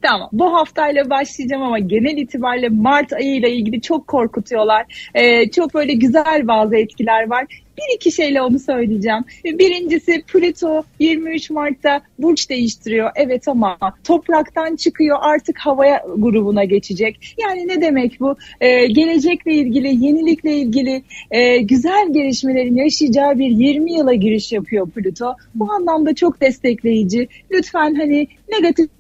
Tamam. 0.08 0.30
Bu 0.32 0.54
haftayla 0.54 1.10
başlayacağım 1.10 1.64
ama 1.64 1.80
genel 1.80 2.18
itibariyle 2.18 2.70
Mart 2.70 3.14
ayıyla 3.14 3.48
ilgili 3.48 3.82
çok 3.82 4.08
korkutuyorlar. 4.08 5.10
Ee, 5.16 5.52
çok 5.52 5.74
böyle 5.74 5.94
güzel 5.94 6.48
bazı 6.48 6.76
etkiler 6.76 7.30
var. 7.30 7.46
Bir 7.78 7.96
iki 7.96 8.12
şeyle 8.12 8.42
onu 8.42 8.60
söyleyeceğim. 8.60 9.24
Birincisi 9.46 10.24
Plüto 10.34 10.84
23 11.00 11.50
Mart'ta 11.50 12.02
burç 12.20 12.50
değiştiriyor. 12.50 13.12
Evet 13.16 13.48
ama 13.48 13.78
topraktan 14.04 14.76
çıkıyor 14.76 15.18
artık 15.22 15.58
havaya 15.58 16.06
grubuna 16.18 16.64
geçecek. 16.64 17.36
Yani 17.38 17.68
ne 17.68 17.82
demek 17.82 18.20
bu? 18.20 18.36
Ee, 18.62 18.86
gelecekle 18.86 19.54
ilgili, 19.54 20.06
yenilikle 20.06 20.58
ilgili 20.58 21.04
e, 21.32 21.58
güzel 21.58 22.14
gelişmelerin 22.14 22.76
yaşayacağı 22.76 23.40
bir 23.40 23.50
20 23.50 23.94
yıla 23.94 24.14
giriş 24.14 24.52
yapıyor 24.52 24.90
Plüto. 24.90 25.36
Bu 25.56 25.72
anlamda 25.72 26.16
çok 26.16 26.42
destekleyici. 26.42 27.28
Lütfen 27.52 27.96
hani 27.96 28.28
negatif 28.52 28.95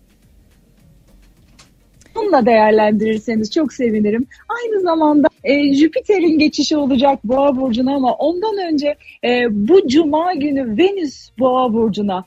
Bununla 2.15 2.45
değerlendirirseniz 2.45 3.51
çok 3.51 3.73
sevinirim. 3.73 4.27
Aynı 4.49 4.81
zamanda 4.81 5.27
e, 5.43 5.73
Jüpiter'in 5.73 6.39
geçişi 6.39 6.77
olacak 6.77 7.19
Boğa 7.23 7.57
burcuna 7.57 7.95
ama 7.95 8.13
ondan 8.13 8.57
önce 8.57 8.95
e, 9.23 9.47
bu 9.51 9.87
cuma 9.87 10.33
günü 10.33 10.77
Venüs 10.77 11.29
Boğa 11.39 11.73
burcuna 11.73 12.25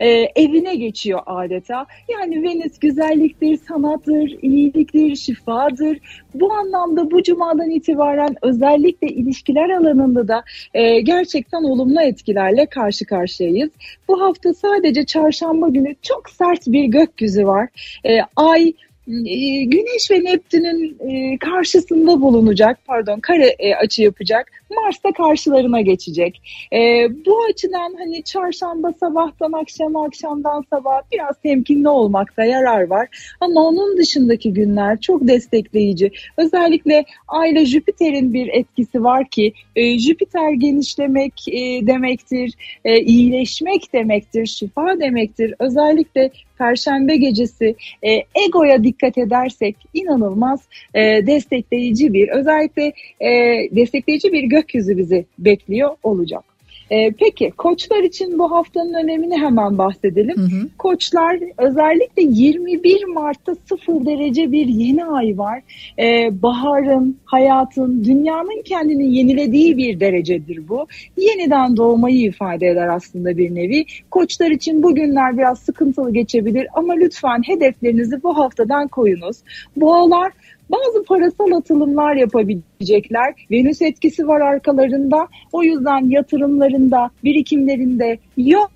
e, 0.00 0.08
evine 0.36 0.74
geçiyor 0.74 1.20
adeta. 1.26 1.86
Yani 2.08 2.42
Venüs 2.42 2.78
güzelliktir, 2.78 3.56
sanattır, 3.56 4.38
iyiliktir, 4.42 5.16
şifadır. 5.16 5.98
Bu 6.34 6.52
anlamda 6.52 7.10
bu 7.10 7.22
cumadan 7.22 7.70
itibaren 7.70 8.36
özellikle 8.42 9.08
ilişkiler 9.08 9.70
alanında 9.70 10.28
da 10.28 10.44
e, 10.74 11.00
gerçekten 11.00 11.62
olumlu 11.62 12.00
etkilerle 12.00 12.66
karşı 12.66 13.06
karşıyayız. 13.06 13.70
Bu 14.08 14.20
hafta 14.20 14.54
sadece 14.54 15.06
çarşamba 15.06 15.68
günü 15.68 15.94
çok 16.02 16.30
sert 16.30 16.66
bir 16.66 16.84
gökyüzü 16.84 17.46
var. 17.46 17.68
E, 18.04 18.18
ay 18.36 18.72
Güneş 19.08 20.10
ve 20.10 20.24
Neptün'ün 20.24 20.98
e, 21.10 21.38
karşısında 21.38 22.20
bulunacak, 22.20 22.78
pardon 22.86 23.20
kare 23.20 23.56
e, 23.58 23.74
açı 23.74 24.02
yapacak. 24.02 24.52
Mars 24.70 25.04
da 25.04 25.12
karşılarına 25.12 25.80
geçecek. 25.80 26.42
E, 26.72 26.78
bu 27.26 27.42
açıdan 27.50 27.94
hani 27.98 28.22
çarşamba 28.22 28.92
sabahtan 29.00 29.52
akşama, 29.52 30.04
akşamdan 30.04 30.64
sabah 30.70 31.00
biraz 31.12 31.40
temkinli 31.42 31.88
olmakta 31.88 32.44
yarar 32.44 32.86
var. 32.86 33.08
Ama 33.40 33.60
onun 33.60 33.96
dışındaki 33.96 34.52
günler 34.52 35.00
çok 35.00 35.28
destekleyici. 35.28 36.10
Özellikle 36.36 37.04
Ay 37.28 37.52
ile 37.52 37.66
Jüpiter'in 37.66 38.34
bir 38.34 38.48
etkisi 38.48 39.04
var 39.04 39.28
ki 39.28 39.52
e, 39.76 39.98
Jüpiter 39.98 40.52
genişlemek 40.52 41.48
e, 41.48 41.86
demektir, 41.86 42.54
e, 42.84 43.00
iyileşmek 43.00 43.92
demektir, 43.92 44.46
şifa 44.46 45.00
demektir. 45.00 45.54
Özellikle 45.58 46.30
Perşembe 46.58 47.16
gecesi 47.16 47.76
e, 48.02 48.10
egoya 48.46 48.84
dikkat 48.84 49.18
edersek 49.18 49.76
inanılmaz 49.94 50.60
e, 50.94 51.00
destekleyici 51.26 52.12
bir 52.12 52.28
özellikle 52.28 52.92
e, 53.20 53.30
destekleyici 53.76 54.32
bir 54.32 54.42
gökyüzü 54.58 54.96
bizi 54.96 55.26
bekliyor 55.38 55.96
olacak. 56.02 56.44
E, 56.90 57.10
peki 57.10 57.50
koçlar 57.50 58.02
için 58.02 58.38
bu 58.38 58.50
haftanın 58.50 58.94
önemini 58.94 59.38
hemen 59.38 59.78
bahsedelim. 59.78 60.36
Hı 60.36 60.42
hı. 60.42 60.68
Koçlar 60.78 61.38
özellikle 61.58 62.22
21 62.22 63.04
Mart'ta 63.04 63.54
sıfır 63.54 64.06
derece 64.06 64.52
bir 64.52 64.66
yeni 64.66 65.04
ay 65.04 65.38
var. 65.38 65.62
E, 65.98 66.30
baharın, 66.42 67.18
hayatın, 67.24 68.04
dünyanın 68.04 68.62
kendini 68.62 69.16
yenilediği 69.16 69.78
bir 69.78 70.00
derecedir 70.00 70.68
bu. 70.68 70.86
Yeniden 71.16 71.76
doğmayı 71.76 72.20
ifade 72.20 72.66
eder 72.66 72.88
aslında 72.88 73.38
bir 73.38 73.54
nevi. 73.54 73.84
Koçlar 74.10 74.50
için 74.50 74.82
bu 74.82 74.94
günler 74.94 75.38
biraz 75.38 75.58
sıkıntılı 75.58 76.12
geçebilir 76.12 76.66
ama 76.74 76.92
lütfen 76.92 77.42
hedeflerinizi 77.46 78.22
bu 78.22 78.38
haftadan 78.38 78.88
koyunuz. 78.88 79.36
Boğalar 79.76 80.32
bazı 80.70 81.04
parasal 81.04 81.52
atılımlar 81.52 82.14
yapabilecekler. 82.14 83.34
Venüs 83.50 83.82
etkisi 83.82 84.28
var 84.28 84.40
arkalarında. 84.40 85.28
O 85.52 85.62
yüzden 85.62 86.10
yatırımlarında, 86.10 87.10
birikimlerinde 87.24 88.18
yok 88.36 88.70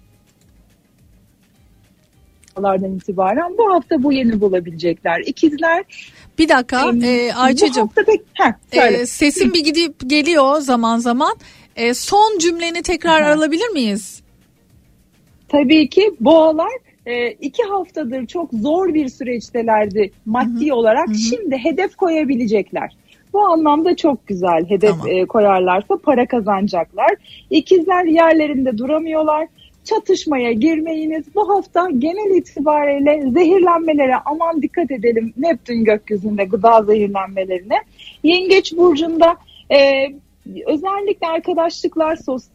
lardan 2.61 2.97
itibaren 2.97 3.59
bu 3.59 3.75
hafta 3.75 4.03
bu 4.03 4.13
yeni 4.13 4.41
bulabilecekler. 4.41 5.21
İkizler 5.27 5.85
Bir 6.39 6.49
dakika 6.49 6.89
e, 6.89 6.93
bu 6.93 7.41
Ayça'cığım 7.41 7.89
pek 7.89 8.21
Heh, 8.35 8.53
e, 8.73 9.07
sesin 9.07 9.55
bir 9.55 9.65
gidip 9.65 10.11
geliyor 10.11 10.61
zaman 10.61 10.99
zaman. 10.99 11.37
E, 11.77 11.95
son 11.95 12.39
cümleni 12.39 12.83
tekrar 12.83 13.23
alabilir 13.23 13.69
miyiz? 13.69 14.23
Tabii 15.49 15.89
ki 15.89 16.15
boğalar 16.21 16.73
e, 17.07 17.31
iki 17.31 17.63
haftadır 17.63 18.27
çok 18.27 18.51
zor 18.53 18.95
bir 18.95 19.09
süreçtelerdi 19.09 20.11
maddi 20.27 20.73
olarak. 20.73 21.09
Şimdi 21.31 21.57
hedef 21.57 21.97
koyabilecekler. 21.97 22.97
Bu 23.33 23.41
anlamda 23.41 23.97
çok 23.97 24.27
güzel 24.27 24.65
hedef 24.69 24.91
Tamam. 24.91 25.09
e, 25.09 25.25
koyarlarsa 25.27 25.97
para 25.97 26.27
kazanacaklar. 26.27 27.11
İkizler 27.51 28.05
yerlerinde 28.05 28.79
duramıyorlar. 28.79 29.49
Çatışmaya 29.85 30.53
girmeyiniz. 30.53 31.25
Bu 31.35 31.49
hafta 31.49 31.91
genel 31.91 32.37
itibariyle 32.37 33.31
zehirlenmelere 33.31 34.17
aman 34.25 34.63
dikkat 34.63 34.91
edelim. 34.91 35.33
Neptün 35.37 35.85
gökyüzünde 35.85 36.45
gıda 36.45 36.83
zehirlenmelerine. 36.83 37.77
Yengeç 38.23 38.77
burcunda 38.77 39.37
e, 39.71 40.07
özellikle 40.67 41.27
arkadaşlıklar, 41.27 42.17
sosyal 42.17 42.53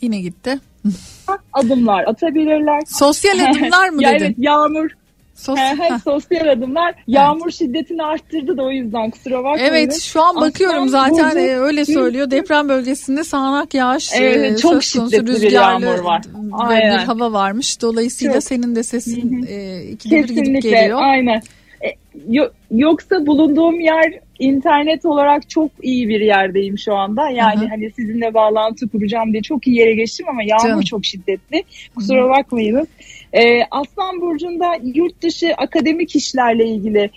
Yine 0.00 0.20
gitti. 0.20 0.58
adımlar 1.52 2.04
atabilirler. 2.04 2.80
Sosyal 2.86 3.38
adımlar 3.50 3.88
mı 3.88 4.02
ya 4.02 4.10
dedin? 4.14 4.24
Evet 4.24 4.34
yağmur. 4.38 4.90
Sos- 5.36 5.58
He, 5.58 5.76
he, 5.76 5.90
Heh. 5.90 5.98
sosyal 6.04 6.46
adımlar. 6.48 6.94
Yağmur 7.06 7.50
şiddetini 7.50 8.02
arttırdı 8.02 8.56
da 8.56 8.62
o 8.62 8.70
yüzden 8.70 9.10
kusura 9.10 9.44
bakmayın. 9.44 9.64
Evet 9.72 10.00
şu 10.00 10.22
an 10.22 10.36
bakıyorum 10.36 10.84
Aslan 10.84 11.08
zaten 11.10 11.30
burcu- 11.30 11.38
e, 11.38 11.56
öyle 11.58 11.84
söylüyor. 11.84 12.30
Deprem 12.30 12.68
bölgesinde 12.68 13.24
sağanak 13.24 13.74
yağış 13.74 14.10
Evet, 14.14 14.52
e, 14.52 14.56
çok 14.56 14.84
söz 14.84 14.92
konusu 14.94 15.10
şiddetli 15.16 15.26
bir 15.26 15.32
rüzgarlı 15.32 15.84
yağmur 15.86 15.98
var. 15.98 16.22
Aynen. 16.52 16.98
bir 16.98 17.04
hava 17.04 17.32
varmış. 17.32 17.82
Dolayısıyla 17.82 18.34
Çok. 18.34 18.42
senin 18.44 18.76
de 18.76 18.82
sesin 18.82 19.46
e, 19.48 19.82
ikide 19.82 20.16
bir 20.22 20.28
gidip 20.28 20.62
geliyor. 20.62 20.98
aynen. 21.02 21.42
E, 21.84 21.88
yo- 22.28 22.50
yoksa 22.70 23.26
bulunduğum 23.26 23.80
yer 23.80 24.20
internet 24.38 25.04
olarak 25.04 25.50
çok 25.50 25.70
iyi 25.82 26.08
bir 26.08 26.20
yerdeyim 26.20 26.78
şu 26.78 26.94
anda. 26.94 27.30
Yani 27.30 27.60
Hı 27.60 27.64
hı. 27.64 27.68
hani 27.68 27.90
sizinle 27.90 28.34
bağlantı 28.34 28.88
kuracağım 28.88 29.32
diye 29.32 29.42
çok 29.42 29.66
iyi 29.66 29.76
yere 29.76 29.94
geçtim 29.94 30.26
ama 30.28 30.42
yağmur 30.42 30.68
Canım. 30.68 30.80
çok 30.80 31.04
şiddetli. 31.04 31.64
Kusura 31.94 32.28
bakmayınız. 32.28 32.86
E, 33.32 33.62
Aslan 33.70 34.20
Burcu'nda 34.20 34.78
yurt 34.94 35.22
dışı 35.22 35.54
akademik 35.54 36.16
işlerle 36.16 36.66
ilgili 36.66 37.10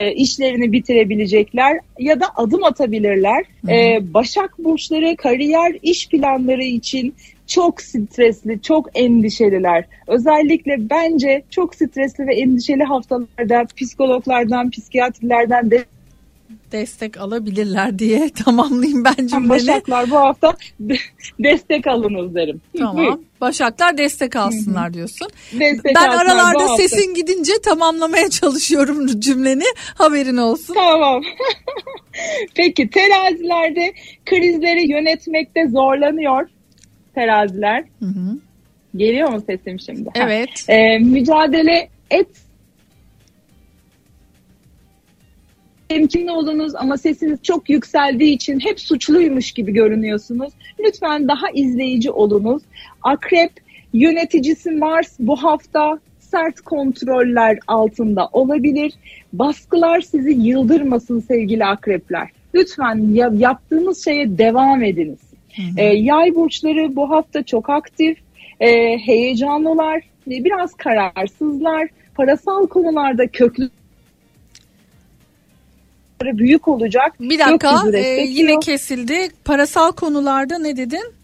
e, 0.00 0.12
işlerini 0.12 0.72
bitirebilecekler 0.72 1.78
ya 1.98 2.20
da 2.20 2.26
adım 2.36 2.64
atabilirler. 2.64 3.44
E, 3.68 3.98
Başak 4.14 4.58
Burçları 4.58 5.16
kariyer 5.16 5.76
iş 5.82 6.08
planları 6.08 6.64
için 6.64 7.14
çok 7.46 7.82
stresli, 7.82 8.62
çok 8.62 8.88
endişeliler. 8.94 9.84
Özellikle 10.06 10.90
bence 10.90 11.42
çok 11.50 11.74
stresli 11.74 12.26
ve 12.26 12.34
endişeli 12.34 12.84
haftalarda 12.84 13.64
psikologlardan, 13.76 14.70
psikiyatrilerden 14.70 15.70
de 15.70 15.84
Destek 16.72 17.16
alabilirler 17.16 17.98
diye 17.98 18.30
tamamlayayım 18.44 19.04
ben 19.04 19.26
cümleni. 19.26 19.48
Başaklar 19.48 20.10
bu 20.10 20.16
hafta 20.16 20.56
destek 21.38 21.86
alınız 21.86 22.34
derim. 22.34 22.60
Tamam. 22.78 23.20
Başaklar 23.40 23.98
destek 23.98 24.36
alsınlar 24.36 24.94
diyorsun. 24.94 25.28
Destek 25.52 25.94
ben 25.96 26.08
aralarda 26.08 26.68
sesin 26.76 27.14
gidince 27.14 27.52
tamamlamaya 27.64 28.30
çalışıyorum 28.30 29.20
cümleni. 29.20 29.64
Haberin 29.94 30.36
olsun. 30.36 30.74
Tamam. 30.74 31.22
Peki 32.54 32.90
terazilerde 32.90 33.92
krizleri 34.24 34.90
yönetmekte 34.90 35.68
zorlanıyor 35.68 36.48
teraziler. 37.14 37.84
Hı 38.00 38.06
hı. 38.06 38.38
Geliyor 38.96 39.32
mu 39.32 39.42
sesim 39.46 39.80
şimdi? 39.80 40.10
Evet. 40.14 40.64
Ee, 40.68 40.98
mücadele 40.98 41.88
et 42.10 42.28
temkinli 45.88 46.30
olunuz 46.30 46.74
ama 46.74 46.96
sesiniz 46.96 47.42
çok 47.42 47.70
yükseldiği 47.70 48.34
için 48.34 48.60
hep 48.60 48.80
suçluymuş 48.80 49.52
gibi 49.52 49.72
görünüyorsunuz. 49.72 50.52
Lütfen 50.80 51.28
daha 51.28 51.50
izleyici 51.54 52.10
olunuz. 52.10 52.62
Akrep 53.02 53.50
yöneticisi 53.92 54.70
Mars 54.70 55.16
bu 55.18 55.36
hafta 55.36 55.98
sert 56.20 56.60
kontroller 56.60 57.58
altında 57.66 58.28
olabilir. 58.32 58.92
Baskılar 59.32 60.00
sizi 60.00 60.30
yıldırmasın 60.30 61.20
sevgili 61.20 61.64
akrepler. 61.64 62.28
Lütfen 62.54 63.12
ya- 63.14 63.32
yaptığınız 63.38 64.04
şeye 64.04 64.38
devam 64.38 64.82
ediniz. 64.82 65.18
Ee, 65.76 65.84
yay 65.84 66.34
burçları 66.34 66.96
bu 66.96 67.10
hafta 67.10 67.42
çok 67.42 67.70
aktif, 67.70 68.18
e, 68.60 68.98
heyecanlılar, 68.98 70.02
biraz 70.26 70.74
kararsızlar. 70.74 71.88
Parasal 72.14 72.66
konularda 72.66 73.26
köklü 73.26 73.70
büyük 76.20 76.68
olacak. 76.68 77.12
Bir 77.20 77.38
dakika 77.38 77.82
e, 77.92 78.20
yine 78.20 78.58
kesildi. 78.60 79.28
Parasal 79.44 79.92
konularda 79.92 80.58
ne 80.58 80.76
dedin? 80.76 81.16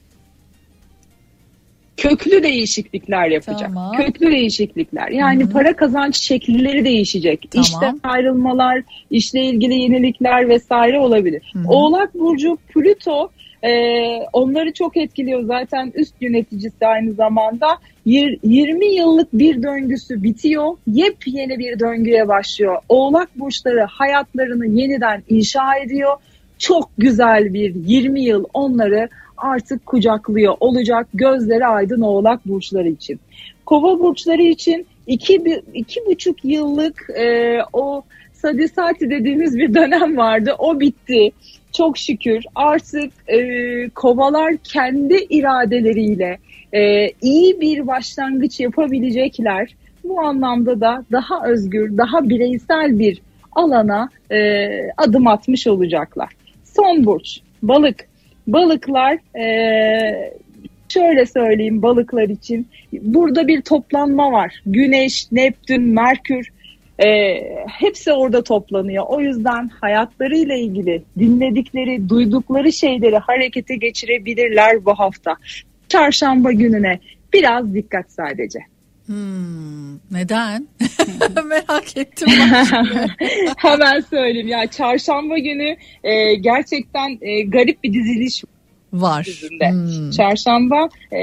köklü 2.03 2.43
değişiklikler 2.43 3.29
yapacak. 3.29 3.71
Tamam. 3.75 3.97
Köklü 3.97 4.31
değişiklikler. 4.31 5.09
Yani 5.09 5.51
para 5.51 5.77
kazanç 5.77 6.17
şekilleri 6.17 6.85
değişecek. 6.85 7.49
Tamam. 7.51 7.63
İşte 7.63 7.93
ayrılmalar, 8.03 8.83
işle 9.11 9.41
ilgili 9.41 9.75
yenilikler 9.75 10.49
vesaire 10.49 11.01
olabilir. 11.01 11.53
Oğlak 11.67 12.15
burcu 12.15 12.59
Plüto 12.69 13.31
e, 13.63 13.71
onları 14.33 14.73
çok 14.73 14.97
etkiliyor 14.97 15.43
zaten 15.43 15.93
üst 15.95 16.15
yöneticisi 16.21 16.87
aynı 16.87 17.13
zamanda. 17.13 17.67
Yir- 18.07 18.39
20 18.43 18.87
yıllık 18.87 19.33
bir 19.33 19.63
döngüsü 19.63 20.23
bitiyor. 20.23 20.77
Yepyeni 20.87 21.59
bir 21.59 21.79
döngüye 21.79 22.29
başlıyor. 22.29 22.77
Oğlak 22.89 23.39
burçları 23.39 23.87
hayatlarını 23.91 24.67
yeniden 24.67 25.23
inşa 25.29 25.77
ediyor. 25.77 26.17
Çok 26.59 26.91
güzel 26.99 27.55
bir 27.55 27.75
20 27.75 28.21
yıl 28.21 28.45
onları 28.55 29.09
artık 29.37 29.87
kucaklıyor 29.87 30.55
olacak 30.61 31.07
gözleri 31.15 31.67
aydın 31.67 32.01
oğlak 32.01 32.47
burçları 32.47 32.89
için. 32.89 33.21
Kova 33.67 33.99
burçları 33.99 34.43
için 34.43 34.87
iki, 35.07 35.63
iki 35.75 36.07
buçuk 36.07 36.45
yıllık 36.45 37.11
e, 37.19 37.59
o 37.73 38.03
sadisati 38.33 39.11
dediğimiz 39.11 39.59
bir 39.59 39.75
dönem 39.75 40.17
vardı. 40.17 40.55
O 40.59 40.81
bitti. 40.81 41.33
Çok 41.73 41.99
şükür 41.99 42.45
artık 42.55 43.13
e, 43.29 43.39
kovalar 43.89 44.57
kendi 44.65 45.15
iradeleriyle 45.31 46.39
e, 46.73 47.11
iyi 47.23 47.61
bir 47.61 47.87
başlangıç 47.87 48.61
yapabilecekler. 48.61 49.75
Bu 50.05 50.21
anlamda 50.21 50.81
da 50.81 51.05
daha 51.13 51.47
özgür, 51.47 51.97
daha 51.97 52.29
bireysel 52.29 52.99
bir 52.99 53.23
alana 53.53 54.09
e, 54.33 54.69
adım 54.97 55.27
atmış 55.27 55.67
olacaklar. 55.67 56.29
Son 56.65 57.05
burç, 57.05 57.41
balık. 57.63 58.13
Balıklar 58.47 59.39
e, 59.39 60.33
şöyle 60.89 61.27
söyleyeyim 61.27 61.83
balıklar 61.83 62.29
için. 62.29 62.69
Burada 62.93 63.49
bir 63.49 63.63
toplanma 63.63 64.33
var. 64.33 64.63
Güneş, 64.67 65.33
Neptün, 65.33 65.83
Merkür 65.83 66.49
e, 67.05 67.41
hepsi 67.69 68.13
orada 68.13 68.45
toplanıyor. 68.45 69.05
O 69.09 69.21
yüzden 69.21 69.69
hayatlarıyla 69.81 70.55
ilgili 70.55 71.03
dinledikleri, 71.19 72.09
duydukları 72.09 72.73
şeyleri 72.73 73.17
harekete 73.17 73.77
geçirebilirler 73.77 74.85
bu 74.85 74.95
hafta. 74.95 75.37
Çarşamba 75.89 76.53
gününe 76.53 77.01
biraz 77.33 77.75
dikkat 77.75 78.13
sadece. 78.13 78.59
Hmm, 79.07 79.95
neden? 79.95 80.69
Merak 81.45 81.97
ettim. 81.97 82.29
Hemen 83.57 84.01
söyleyeyim 84.01 84.49
ya 84.49 84.67
çarşamba 84.67 85.39
günü 85.39 85.77
e, 86.05 86.35
gerçekten 86.35 87.19
e, 87.21 87.43
garip 87.43 87.85
bir 87.85 87.93
diziliş 87.93 88.45
Var. 88.93 89.27
Hmm. 89.61 90.11
Çarşamba 90.11 90.89
e, 91.13 91.19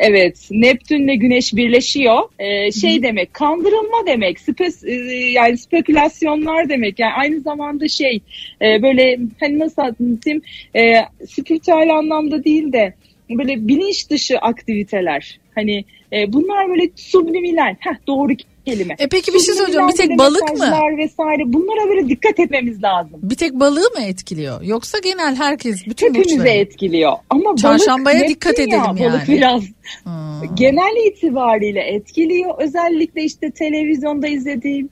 evet 0.00 0.48
Neptünle 0.50 1.14
Güneş 1.16 1.54
birleşiyor. 1.54 2.22
E, 2.38 2.72
şey 2.72 3.02
demek 3.02 3.34
kandırılma 3.34 4.06
demek. 4.06 4.40
Spes, 4.40 4.84
e, 4.84 4.92
yani 5.30 5.58
spekülasyonlar 5.58 6.68
demek. 6.68 6.98
Yani 6.98 7.12
aynı 7.12 7.40
zamanda 7.40 7.88
şey 7.88 8.20
e, 8.62 8.82
böyle 8.82 9.18
hani 9.40 9.58
nasıl 9.58 9.82
anlatayım 9.82 10.42
e, 10.76 10.80
spiritüel 11.26 11.90
anlamda 11.98 12.44
değil 12.44 12.72
de 12.72 12.94
böyle 13.30 13.68
bilinç 13.68 14.10
dışı 14.10 14.38
aktiviteler. 14.38 15.40
Hani 15.54 15.84
e, 16.12 16.32
bunlar 16.32 16.68
böyle 16.68 16.90
subliminal. 16.96 17.74
Heh, 17.80 18.06
doğru 18.06 18.32
kelime. 18.66 18.94
E 18.98 19.08
peki 19.08 19.34
bir 19.34 19.38
şey 19.38 19.54
söyleyeceğim. 19.54 19.88
Bir 19.88 19.92
tek 19.96 20.18
balık 20.18 20.42
mı? 20.58 20.66
Vesaire. 20.98 21.42
Bunlara 21.52 21.88
böyle 21.88 22.08
dikkat 22.08 22.40
etmemiz 22.40 22.82
lazım. 22.82 23.20
Bir 23.22 23.34
tek 23.34 23.52
balığı 23.52 23.90
mı 23.96 24.00
etkiliyor? 24.06 24.62
Yoksa 24.62 24.98
genel 24.98 25.36
herkes 25.36 25.86
bütün 25.86 26.08
Hepimize 26.08 26.30
burçları? 26.38 26.48
etkiliyor. 26.48 27.12
Ama 27.30 27.56
Çarşambaya 27.56 28.18
balık, 28.20 28.28
dikkat 28.28 28.58
ya, 28.58 28.64
edelim 28.64 28.80
Balık 28.84 29.00
yani. 29.00 29.24
biraz 29.28 29.62
Hmm. 30.04 30.54
genel 30.54 31.06
itibariyle 31.06 31.80
etkiliyor. 31.80 32.54
Özellikle 32.58 33.22
işte 33.24 33.50
televizyonda 33.50 34.28
izlediğim 34.28 34.88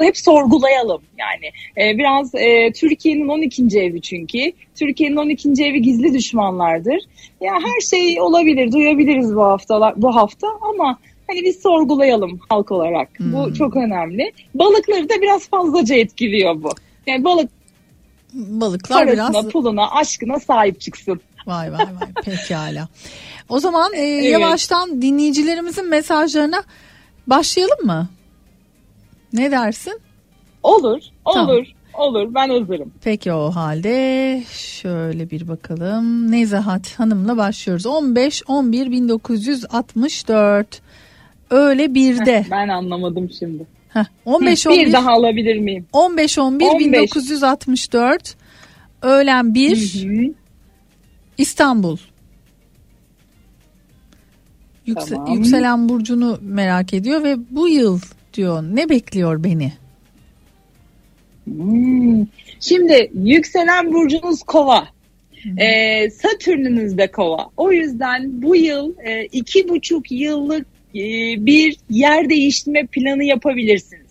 hep 0.00 0.16
sorgulayalım 0.16 1.02
yani. 1.18 1.46
Ee, 1.78 1.98
biraz 1.98 2.34
e, 2.34 2.72
Türkiye'nin 2.72 3.28
12. 3.28 3.78
evi 3.80 4.00
çünkü. 4.00 4.38
Türkiye'nin 4.78 5.16
12. 5.16 5.48
evi 5.64 5.82
gizli 5.82 6.14
düşmanlardır. 6.14 6.98
Ya 7.40 7.52
her 7.52 7.80
şey 7.80 8.20
olabilir, 8.20 8.72
duyabiliriz 8.72 9.36
bu 9.36 9.42
haftalar 9.42 9.94
bu 10.02 10.16
hafta 10.16 10.46
ama 10.70 10.98
hani 11.26 11.42
biz 11.42 11.62
sorgulayalım 11.62 12.40
halk 12.48 12.72
olarak. 12.72 13.08
Bu 13.20 13.54
çok 13.54 13.76
önemli. 13.76 14.32
Balıkları 14.54 15.08
da 15.08 15.22
biraz 15.22 15.48
fazlaca 15.48 15.96
etkiliyor 15.96 16.62
bu. 16.62 16.70
Yani 17.06 17.24
balık 17.24 17.50
Balıklar 18.34 19.06
parasına, 19.06 19.30
biraz 19.30 19.48
puluna, 19.48 19.90
aşkına 19.90 20.40
sahip 20.40 20.80
çıksın. 20.80 21.20
Vay 21.46 21.72
vay 21.72 21.78
vay 21.78 22.12
pekala. 22.24 22.88
O 23.48 23.58
zaman 23.58 23.94
e, 23.94 24.02
yavaştan 24.02 25.02
dinleyicilerimizin 25.02 25.88
mesajlarına 25.88 26.62
başlayalım 27.26 27.86
mı? 27.86 28.08
Ne 29.32 29.50
dersin? 29.50 30.00
Olur, 30.62 31.02
Tamam. 31.32 31.48
olur, 31.48 31.66
olur. 31.94 32.34
Ben 32.34 32.48
hazırım. 32.48 32.92
Peki 33.04 33.32
o 33.32 33.50
halde 33.50 34.42
şöyle 34.50 35.30
bir 35.30 35.48
bakalım. 35.48 36.32
Nezahat 36.32 37.00
Hanım'la 37.00 37.36
başlıyoruz. 37.36 37.86
15 37.86 38.42
11 38.48 38.90
1964 38.90 40.83
öyle 41.54 41.94
birde. 41.94 42.46
Ben 42.50 42.68
anlamadım 42.68 43.30
şimdi. 43.38 43.66
Heh, 43.88 44.04
15 44.24 44.66
bir 44.66 44.70
11 44.70 44.92
daha 44.92 45.10
alabilir 45.12 45.58
miyim? 45.58 45.86
15 45.92 46.38
11 46.38 46.66
15. 46.66 46.80
1964 46.86 48.36
öğlen 49.02 49.54
1 49.54 49.76
Hı. 50.04 50.34
İstanbul. 51.38 51.96
Yükse- 54.86 55.14
Tamam. 55.14 55.32
Yükselen 55.34 55.88
burcunu 55.88 56.38
merak 56.42 56.94
ediyor 56.94 57.24
ve 57.24 57.36
bu 57.50 57.68
yıl 57.68 58.00
diyor 58.34 58.62
ne 58.62 58.88
bekliyor 58.88 59.44
beni? 59.44 59.72
Hmm. 61.44 62.26
Şimdi 62.60 63.10
yükselen 63.14 63.92
burcunuz 63.92 64.42
kova. 64.42 64.88
Ee, 65.58 66.10
Satürnünüz 66.10 66.98
de 66.98 67.10
kova. 67.10 67.46
O 67.56 67.72
yüzden 67.72 68.42
bu 68.42 68.56
yıl 68.56 68.94
e, 69.04 69.24
iki 69.24 69.68
buçuk 69.68 70.12
yıllık 70.12 70.66
bir 71.46 71.76
yer 71.90 72.30
değiştirme 72.30 72.86
planı 72.86 73.24
yapabilirsiniz. 73.24 74.04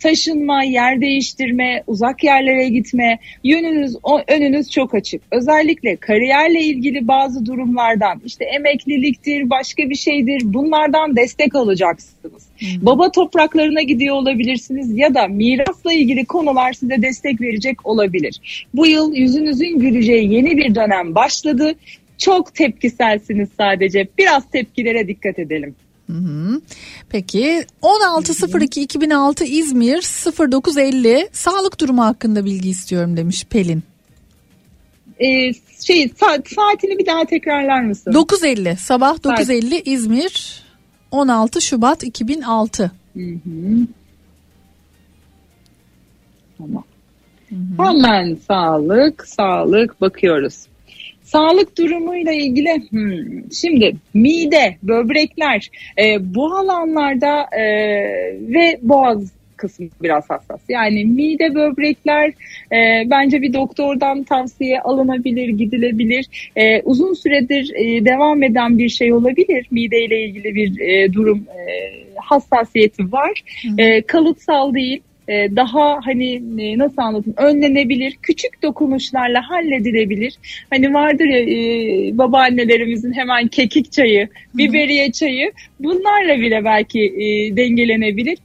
Taşınma, 0.00 0.62
yer 0.62 1.00
değiştirme, 1.00 1.82
uzak 1.86 2.24
yerlere 2.24 2.68
gitme, 2.68 3.18
yönünüz, 3.44 3.96
önünüz 4.28 4.70
çok 4.70 4.94
açık. 4.94 5.22
Özellikle 5.32 5.96
kariyerle 5.96 6.60
ilgili 6.60 7.08
bazı 7.08 7.46
durumlardan, 7.46 8.20
işte 8.26 8.44
emekliliktir, 8.44 9.50
başka 9.50 9.90
bir 9.90 9.94
şeydir, 9.94 10.40
bunlardan 10.44 11.16
destek 11.16 11.54
alacaksınız. 11.54 12.48
Baba 12.76 13.10
topraklarına 13.12 13.82
gidiyor 13.82 14.16
olabilirsiniz 14.16 14.98
ya 14.98 15.14
da 15.14 15.28
mirasla 15.28 15.92
ilgili 15.92 16.24
konular 16.24 16.72
size 16.72 17.02
destek 17.02 17.40
verecek 17.40 17.86
olabilir. 17.86 18.66
Bu 18.74 18.86
yıl 18.86 19.14
yüzünüzün 19.14 19.78
güleceği 19.78 20.34
yeni 20.34 20.56
bir 20.56 20.74
dönem 20.74 21.14
başladı. 21.14 21.74
Çok 22.18 22.54
tepkiselsiniz 22.54 23.48
sadece. 23.56 24.08
Biraz 24.18 24.50
tepkilere 24.50 25.08
dikkat 25.08 25.38
edelim. 25.38 25.74
Hı 26.08 26.12
hı. 26.12 26.60
Peki 27.08 27.66
16.02.2006 27.82 29.44
İzmir 29.44 29.96
09.50 29.96 31.28
sağlık 31.32 31.80
durumu 31.80 32.04
hakkında 32.04 32.44
bilgi 32.44 32.70
istiyorum 32.70 33.16
demiş 33.16 33.44
Pelin. 33.44 33.82
Ee, 35.20 35.52
şey 35.80 36.08
saat, 36.20 36.48
saatini 36.48 36.98
bir 36.98 37.06
daha 37.06 37.24
tekrarlar 37.24 37.82
mısın? 37.82 38.12
9.50 38.12 38.76
sabah 38.76 39.16
9.50 39.16 39.82
İzmir 39.84 40.62
16 41.10 41.60
Şubat 41.60 42.02
2006. 42.02 42.92
Hı 43.14 43.20
hı. 43.20 43.86
Tamam. 46.58 46.84
Hemen 47.76 48.38
sağlık, 48.48 49.28
sağlık 49.28 50.00
bakıyoruz. 50.00 50.66
Sağlık 51.28 51.78
durumuyla 51.78 52.32
ilgili 52.32 52.90
hmm, 52.90 53.52
şimdi 53.52 53.96
mide, 54.14 54.76
böbrekler 54.82 55.70
e, 55.98 56.34
bu 56.34 56.54
alanlarda 56.54 57.46
e, 57.52 57.64
ve 58.40 58.78
boğaz 58.82 59.32
kısmı 59.56 59.86
biraz 60.02 60.30
hassas. 60.30 60.60
Yani 60.68 61.04
mide, 61.04 61.54
böbrekler 61.54 62.28
e, 62.72 63.10
bence 63.10 63.42
bir 63.42 63.52
doktordan 63.52 64.24
tavsiye 64.24 64.80
alınabilir, 64.80 65.48
gidilebilir. 65.48 66.50
E, 66.56 66.82
uzun 66.82 67.14
süredir 67.14 67.72
e, 67.74 68.04
devam 68.04 68.42
eden 68.42 68.78
bir 68.78 68.88
şey 68.88 69.12
olabilir. 69.12 69.66
Mide 69.70 70.04
ile 70.04 70.22
ilgili 70.24 70.54
bir 70.54 70.80
e, 70.80 71.12
durum 71.12 71.38
e, 71.38 71.62
hassasiyeti 72.16 73.12
var. 73.12 73.42
E, 73.78 74.02
kalıtsal 74.02 74.74
değil 74.74 75.02
daha 75.28 76.00
hani 76.04 76.34
e, 76.58 76.78
nasıl 76.78 77.02
anlatayım 77.02 77.36
önlenebilir 77.36 78.16
küçük 78.22 78.62
dokunuşlarla 78.62 79.50
halledilebilir 79.50 80.38
hani 80.70 80.94
vardır 80.94 81.24
ya 81.24 81.40
e, 81.40 82.18
babaannelerimizin 82.18 83.12
hemen 83.12 83.48
kekik 83.48 83.92
çayı 83.92 84.28
biberiye 84.54 85.12
çayı 85.12 85.52
bunlarla 85.80 86.40
bile 86.40 86.64
belki 86.64 87.00
e, 87.00 87.56
dengelenebilir 87.56 88.38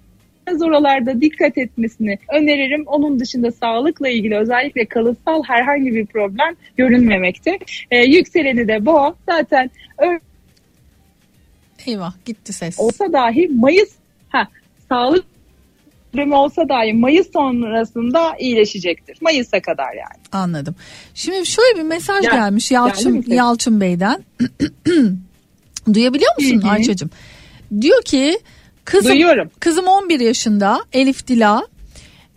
Biraz 0.48 0.62
oralarda 0.62 1.22
dikkat 1.22 1.58
etmesini 1.58 2.18
öneririm. 2.34 2.84
Onun 2.86 3.20
dışında 3.20 3.52
sağlıkla 3.52 4.10
ilgili 4.10 4.38
özellikle 4.38 4.86
kalıtsal 4.86 5.44
herhangi 5.44 5.96
bir 5.96 6.06
problem 6.06 6.56
görünmemekte. 6.78 7.60
E, 7.92 7.98
yükseleni 7.98 8.68
de 8.68 8.86
boğa. 8.86 9.16
Zaten 9.30 9.72
Eyvah 11.88 12.14
gitti 12.26 12.54
ses. 12.54 12.80
olsa 12.80 13.14
dahi 13.14 13.48
Mayıs 13.48 13.96
ha, 14.30 14.48
sağlık 14.90 15.26
problemi 16.14 16.36
olsa 16.36 16.70
dahi 16.70 16.94
Mayıs 16.94 17.32
sonrasında 17.34 18.36
iyileşecektir. 18.40 19.18
Mayıs'a 19.22 19.62
kadar 19.62 19.94
yani. 19.94 20.24
Anladım. 20.32 20.76
Şimdi 21.14 21.46
şöyle 21.46 21.78
bir 21.78 21.84
mesaj 21.84 22.22
Gel- 22.22 22.32
gelmiş 22.32 22.70
geldi 22.70 22.80
mi 22.80 22.86
Yalçın 22.88 23.22
ses? 23.22 23.38
Yalçın 23.38 23.82
Bey'den. 23.82 24.24
Duyabiliyor 25.94 26.32
musun 26.38 26.62
Hı 26.62 26.68
hı. 26.68 26.72
Ayça'cığım? 26.72 27.10
Diyor 27.82 28.02
ki 28.04 28.40
kızım 28.86 29.12
Duyuyorum. 29.12 29.52
kızım 29.60 29.88
11 29.88 30.20
yaşında 30.20 30.86
Elif 30.94 31.28
Dila 31.28 31.68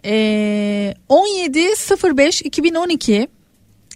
ee, 0.05 0.95
17.05 1.09 2.45
2012 2.45 3.29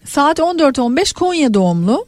saat 0.04 0.38
14.15 0.38 1.14
Konya 1.14 1.54
doğumlu. 1.54 2.06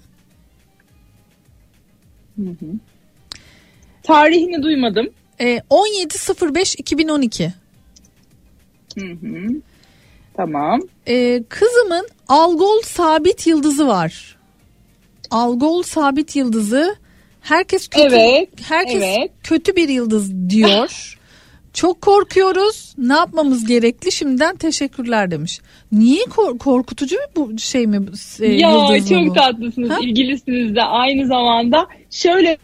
Tarihini 4.02 4.62
duymadım. 4.62 5.10
Ee, 5.40 5.60
17.05 5.70 6.76
2012 6.78 7.61
Hı 8.99 9.07
hı. 9.07 9.55
Tamam. 10.36 10.80
Ee, 11.09 11.43
kızımın 11.49 12.09
Algol 12.28 12.82
sabit 12.82 13.47
yıldızı 13.47 13.86
var. 13.86 14.36
Algol 15.30 15.82
sabit 15.82 16.36
yıldızı 16.36 16.97
herkes 17.40 17.88
kötü 17.88 18.07
Evet, 18.07 18.49
herkes 18.68 19.03
evet. 19.03 19.30
kötü 19.43 19.76
bir 19.76 19.88
yıldız 19.88 20.51
diyor. 20.51 21.18
Çok 21.74 22.01
korkuyoruz. 22.01 22.95
Ne 22.99 23.12
yapmamız 23.12 23.66
gerekli? 23.66 24.12
Şimdiden 24.12 24.57
teşekkürler 24.57 25.30
demiş. 25.30 25.61
Niye 25.93 26.24
kor- 26.24 26.59
korkutucu 26.59 27.16
bu 27.36 27.59
şey 27.59 27.86
mi? 27.86 28.01
e, 28.40 28.47
ya 28.47 28.70
çok 29.09 29.26
bu? 29.26 29.32
tatlısınız. 29.32 29.90
Ha? 29.90 29.99
ilgilisiniz 30.03 30.76
de 30.76 30.82
aynı 30.82 31.26
zamanda. 31.26 31.86
Şöyle 32.11 32.59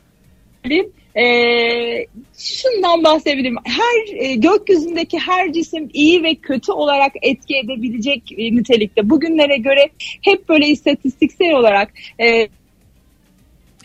söyleyeyim. 0.62 0.92
Ee, 1.16 2.06
şundan 2.38 3.04
bahsedebilirim. 3.04 3.56
Her 3.64 4.16
e, 4.16 4.34
gökyüzündeki 4.34 5.18
her 5.18 5.52
cisim 5.52 5.88
iyi 5.92 6.22
ve 6.22 6.34
kötü 6.34 6.72
olarak 6.72 7.12
etki 7.22 7.56
edebilecek 7.56 8.32
e, 8.38 8.56
nitelikte. 8.56 9.10
Bugünlere 9.10 9.56
göre 9.56 9.90
hep 10.22 10.48
böyle 10.48 10.66
istatistiksel 10.66 11.52
olarak 11.52 11.92
e, 12.20 12.48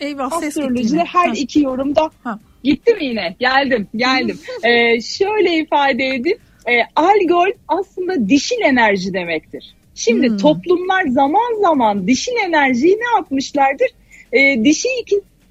Eyvah 0.00 0.32
astrolojide 0.32 1.04
her 1.04 1.28
Ha. 1.28 1.34
iki 1.36 1.60
yorumda 1.60 2.10
Ha. 2.24 2.38
gitti 2.64 2.94
mi 2.94 3.04
yine? 3.04 3.36
Geldim, 3.40 3.88
geldim. 3.96 4.38
Ee, 4.64 5.00
şöyle 5.18 5.56
ifade 5.56 6.06
edeyim. 6.06 6.38
Ee, 6.68 6.72
algol 6.96 7.50
aslında 7.68 8.28
dişil 8.28 8.60
enerji 8.64 9.12
demektir. 9.14 9.74
Şimdi 9.94 10.28
Hmm. 10.28 10.36
toplumlar 10.36 11.06
zaman 11.06 11.60
zaman 11.60 12.06
dişil 12.06 12.32
enerjiyi 12.46 12.96
ne 12.96 13.16
yapmışlardır? 13.18 13.88
Ee, 14.32 14.64
dişi 14.64 14.88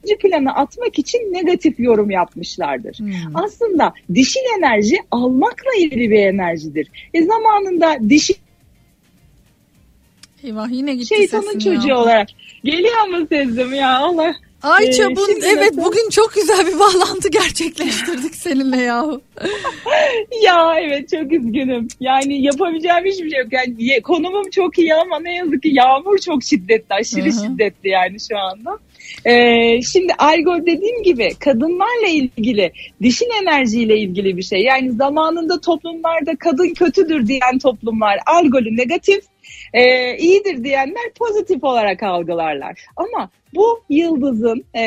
ikinci 0.03 0.17
plana 0.17 0.53
atmak 0.53 0.99
için 0.99 1.19
negatif 1.33 1.79
yorum 1.79 2.09
yapmışlardır. 2.11 2.99
Hmm. 2.99 3.13
Aslında 3.33 3.93
dişil 4.13 4.39
enerji 4.57 4.97
almakla 5.11 5.71
ilgili 5.79 6.11
bir 6.11 6.19
enerjidir. 6.19 6.87
E 7.13 7.23
zamanında 7.23 7.97
dişi 8.09 8.33
Eyvah 10.43 10.69
yine 10.71 10.95
gitti 10.95 11.15
şeytanın 11.15 11.59
çocuğu 11.59 11.87
ya. 11.87 11.97
olarak 11.97 12.27
geliyor 12.63 13.07
mu 13.07 13.27
sezdim 13.29 13.73
ya 13.73 13.97
Allah. 13.97 14.35
Ayça 14.63 15.03
Ee, 15.03 15.07
evet 15.07 15.37
mesela- 15.41 15.85
bugün 15.85 16.09
çok 16.09 16.33
güzel 16.33 16.67
bir 16.67 16.79
bağlantı 16.79 17.29
gerçekleştirdik 17.29 18.35
seninle 18.35 18.77
yahu. 18.81 19.21
Ya 20.43 20.79
evet 20.79 21.09
çok 21.09 21.31
üzgünüm. 21.31 21.87
Yani 21.99 22.41
yapabileceğim 22.41 23.05
hiçbir 23.05 23.29
şey 23.29 23.39
yok. 23.39 23.53
Yani 23.53 24.01
konumum 24.01 24.49
çok 24.49 24.79
iyi 24.79 24.95
ama 24.95 25.19
ne 25.19 25.35
yazık 25.35 25.63
ki 25.63 25.69
yağmur 25.73 26.17
çok 26.17 26.43
şiddetli, 26.43 26.95
aşırı 26.95 27.21
Hı 27.21 27.29
hı. 27.29 27.43
şiddetli 27.45 27.89
yani 27.89 28.17
şu 28.29 28.37
anda. 28.37 28.79
Ee, 29.25 29.81
şimdi 29.81 30.13
algol 30.13 30.65
dediğim 30.65 31.03
gibi 31.03 31.29
kadınlarla 31.39 32.07
ilgili, 32.07 32.71
dişin 33.01 33.29
enerjiyle 33.43 33.97
ilgili 33.97 34.37
bir 34.37 34.43
şey. 34.43 34.61
Yani 34.61 34.91
zamanında 34.91 35.61
toplumlarda 35.61 36.35
kadın 36.35 36.73
kötüdür 36.73 37.27
diyen 37.27 37.59
toplumlar 37.59 38.19
algolü 38.25 38.77
negatif, 38.77 39.23
e, 39.73 40.17
iyidir 40.17 40.63
diyenler 40.63 41.13
pozitif 41.19 41.63
olarak 41.63 42.03
algılarlar. 42.03 42.79
Ama 42.95 43.29
bu 43.55 43.83
yıldızın 43.89 44.65
e, 44.73 44.83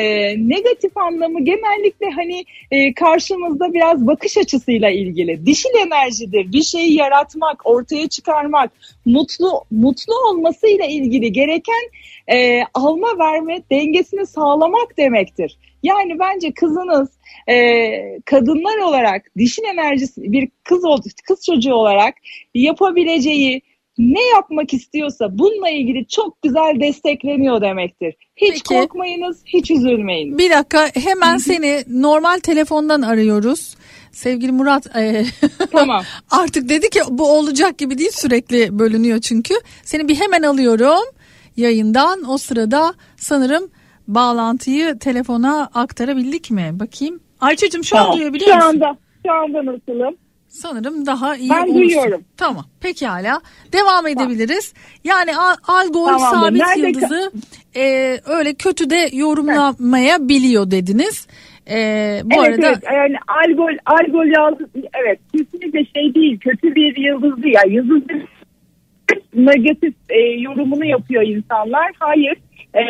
negatif 0.49 0.97
anlamı 0.97 1.45
genellikle 1.45 2.09
hani 2.15 2.45
e, 2.71 2.93
karşımızda 2.93 3.73
biraz 3.73 4.07
bakış 4.07 4.37
açısıyla 4.37 4.89
ilgili. 4.89 5.45
Dişil 5.45 5.69
enerjidir. 5.85 6.51
Bir 6.51 6.63
şeyi 6.63 6.93
yaratmak, 6.93 7.61
ortaya 7.65 8.07
çıkarmak, 8.07 8.71
mutlu 9.05 9.63
mutlu 9.71 10.13
olmasıyla 10.29 10.85
ilgili 10.85 11.31
gereken 11.31 11.89
e, 12.31 12.61
alma 12.73 13.19
verme 13.19 13.63
dengesini 13.71 14.25
sağlamak 14.25 14.97
demektir. 14.97 15.57
Yani 15.83 16.19
bence 16.19 16.53
kızınız 16.53 17.09
e, 17.49 18.19
kadınlar 18.25 18.77
olarak 18.77 19.25
dişil 19.37 19.63
enerjisi 19.63 20.31
bir 20.31 20.49
kız 20.63 20.85
oldu, 20.85 21.07
kız 21.27 21.45
çocuğu 21.45 21.73
olarak 21.73 22.13
yapabileceği 22.53 23.61
ne 23.97 24.23
yapmak 24.23 24.73
istiyorsa 24.73 25.37
bununla 25.37 25.69
ilgili 25.69 26.07
çok 26.07 26.41
güzel 26.41 26.79
destekleniyor 26.79 27.61
demektir. 27.61 28.15
Hiç 28.35 28.51
Peki. 28.51 28.63
korkmayınız, 28.63 29.43
hiç 29.45 29.71
üzülmeyin. 29.71 30.37
Bir 30.37 30.49
dakika 30.49 30.89
hemen 30.93 31.37
seni 31.37 31.83
normal 31.89 32.39
telefondan 32.39 33.01
arıyoruz. 33.01 33.75
Sevgili 34.11 34.51
Murat 34.51 34.95
e, 34.95 35.25
Tamam. 35.71 36.03
artık 36.31 36.69
dedi 36.69 36.89
ki 36.89 36.99
bu 37.09 37.31
olacak 37.31 37.77
gibi 37.77 37.97
değil 37.97 38.11
sürekli 38.11 38.79
bölünüyor 38.79 39.21
çünkü. 39.21 39.53
Seni 39.83 40.07
bir 40.07 40.15
hemen 40.15 40.43
alıyorum 40.43 41.16
yayından 41.57 42.29
o 42.29 42.37
sırada 42.37 42.93
sanırım 43.17 43.69
bağlantıyı 44.07 44.99
telefona 44.99 45.69
aktarabildik 45.73 46.51
mi? 46.51 46.69
Bakayım. 46.73 47.19
Ayça'cığım 47.41 47.83
şu 47.83 47.97
an 47.97 48.03
Tamam. 48.03 48.17
duyabiliyor 48.19 48.49
Şu 48.49 48.55
musun? 48.55 48.67
anda, 48.69 48.97
şu 49.25 49.31
anda 49.33 49.65
nasılım? 49.65 50.15
Sanırım 50.47 51.05
daha 51.05 51.35
iyi 51.35 51.49
Ben 51.49 51.57
olursun. 51.63 51.75
duyuyorum. 51.75 52.21
Tamam 52.37 52.65
pekala 52.81 53.41
devam 53.73 54.07
edebiliriz. 54.07 54.73
Yani 55.03 55.37
Al- 55.37 55.55
Algol 55.67 56.05
Tamamdır. 56.05 56.37
sabit 56.37 56.61
Nerede 56.61 56.87
yıldızı 56.87 57.31
e, 57.75 58.17
öyle 58.25 58.53
kötü 58.53 58.89
de 58.89 59.09
yorumlamayabiliyor 59.13 60.71
dediniz. 60.71 61.27
E, 61.69 61.75
bu 62.23 62.45
evet 62.45 62.53
arada 62.59 62.67
evet 62.67 62.83
yani 62.93 63.15
algol 63.27 63.77
algol 63.85 64.25
yıldız 64.25 64.67
evet 65.03 65.19
kesinlikle 65.31 65.85
şey 65.85 66.15
değil 66.15 66.39
kötü 66.39 66.75
bir 66.75 66.97
yıldız 66.97 67.43
değil 67.43 67.55
yani 67.63 67.73
yıldız 67.75 68.01
negatif 69.33 69.93
e, 70.09 70.19
yorumunu 70.19 70.85
yapıyor 70.85 71.23
insanlar. 71.23 71.91
Hayır 71.99 72.35
e, 72.73 72.83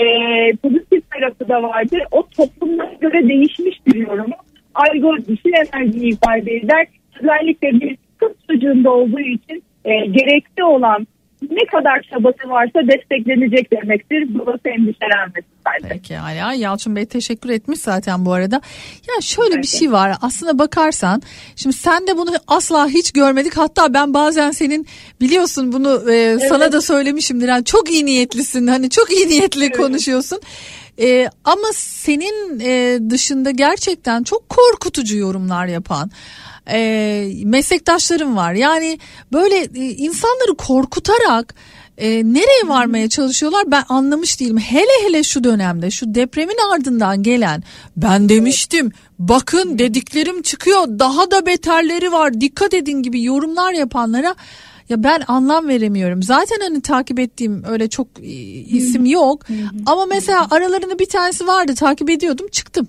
pozitif 0.55 1.11
tarafı 1.11 1.49
da 1.49 1.63
vardır. 1.63 2.01
O 2.11 2.27
toplumlara 2.37 2.93
göre 2.93 3.29
değişmiş 3.29 3.85
bir 3.87 3.95
yorumu 3.95 4.35
algol 4.75 5.17
dişil 5.17 5.53
enerjiyi 5.53 6.13
ifade 6.13 6.55
eder. 6.55 6.87
Özellikle 7.21 7.71
bir 7.71 7.97
kız 8.17 8.31
çocuğunda 8.51 8.91
olduğu 8.91 9.19
için 9.19 9.63
e, 9.85 10.05
gerekli 10.05 10.63
olan 10.63 11.07
ne 11.41 11.65
kadar 11.65 12.01
çabası 12.01 12.49
varsa 12.49 12.79
desteklenecek 12.87 13.71
demektir. 13.71 14.25
Burası 14.29 14.69
endişelenmesin 14.69 15.51
bence. 15.65 15.87
Pekala 15.87 16.53
Yalçın 16.53 16.95
Bey 16.95 17.05
teşekkür 17.05 17.49
etmiş 17.49 17.79
zaten 17.79 18.25
bu 18.25 18.33
arada. 18.33 18.55
Ya 19.07 19.21
şöyle 19.21 19.57
bir 19.57 19.67
şey 19.67 19.91
var 19.91 20.17
aslına 20.21 20.59
bakarsan 20.59 21.21
şimdi 21.55 21.75
sen 21.75 22.07
de 22.07 22.17
bunu 22.17 22.29
asla 22.47 22.87
hiç 22.87 23.11
görmedik 23.11 23.57
hatta 23.57 23.93
ben 23.93 24.13
bazen 24.13 24.51
senin 24.51 24.87
biliyorsun 25.21 25.73
bunu 25.73 26.11
e, 26.11 26.39
sana 26.39 26.71
da 26.71 26.81
söylemişimdir 26.81 27.47
yani 27.47 27.65
çok 27.65 27.91
iyi 27.91 28.05
niyetlisin 28.05 28.67
hani 28.67 28.89
çok 28.89 29.11
iyi 29.11 29.27
niyetli 29.27 29.71
konuşuyorsun. 29.71 30.39
E, 30.99 31.29
ama 31.43 31.67
senin 31.73 32.59
e, 32.59 32.99
dışında 33.09 33.51
gerçekten 33.51 34.23
çok 34.23 34.49
korkutucu 34.49 35.17
yorumlar 35.17 35.65
yapan 35.65 36.11
e, 36.69 37.31
meslektaşlarım 37.43 38.35
var. 38.35 38.53
Yani 38.53 38.99
böyle 39.33 39.55
e, 39.55 39.89
insanları 39.95 40.55
korkutarak 40.57 41.55
e, 41.97 42.09
nereye 42.09 42.67
varmaya 42.67 43.09
çalışıyorlar 43.09 43.71
ben 43.71 43.83
anlamış 43.89 44.39
değilim. 44.39 44.57
Hele 44.57 45.03
hele 45.03 45.23
şu 45.23 45.43
dönemde 45.43 45.91
şu 45.91 46.15
depremin 46.15 46.73
ardından 46.73 47.23
gelen 47.23 47.63
ben 47.97 48.29
demiştim 48.29 48.91
bakın 49.19 49.79
dediklerim 49.79 50.41
çıkıyor 50.41 50.87
daha 50.87 51.31
da 51.31 51.45
beterleri 51.45 52.11
var 52.11 52.41
dikkat 52.41 52.73
edin 52.73 53.03
gibi 53.03 53.23
yorumlar 53.23 53.73
yapanlara 53.73 54.35
ya 54.89 55.03
ben 55.03 55.21
anlam 55.27 55.67
veremiyorum. 55.67 56.23
Zaten 56.23 56.57
hani 56.61 56.81
takip 56.81 57.19
ettiğim 57.19 57.63
öyle 57.63 57.89
çok 57.89 58.07
e, 58.21 58.27
isim 58.61 59.05
yok. 59.05 59.45
Ama 59.85 60.05
mesela 60.05 60.47
aralarında 60.51 60.99
bir 60.99 61.09
tanesi 61.09 61.47
vardı 61.47 61.75
takip 61.75 62.09
ediyordum 62.09 62.47
çıktım. 62.51 62.87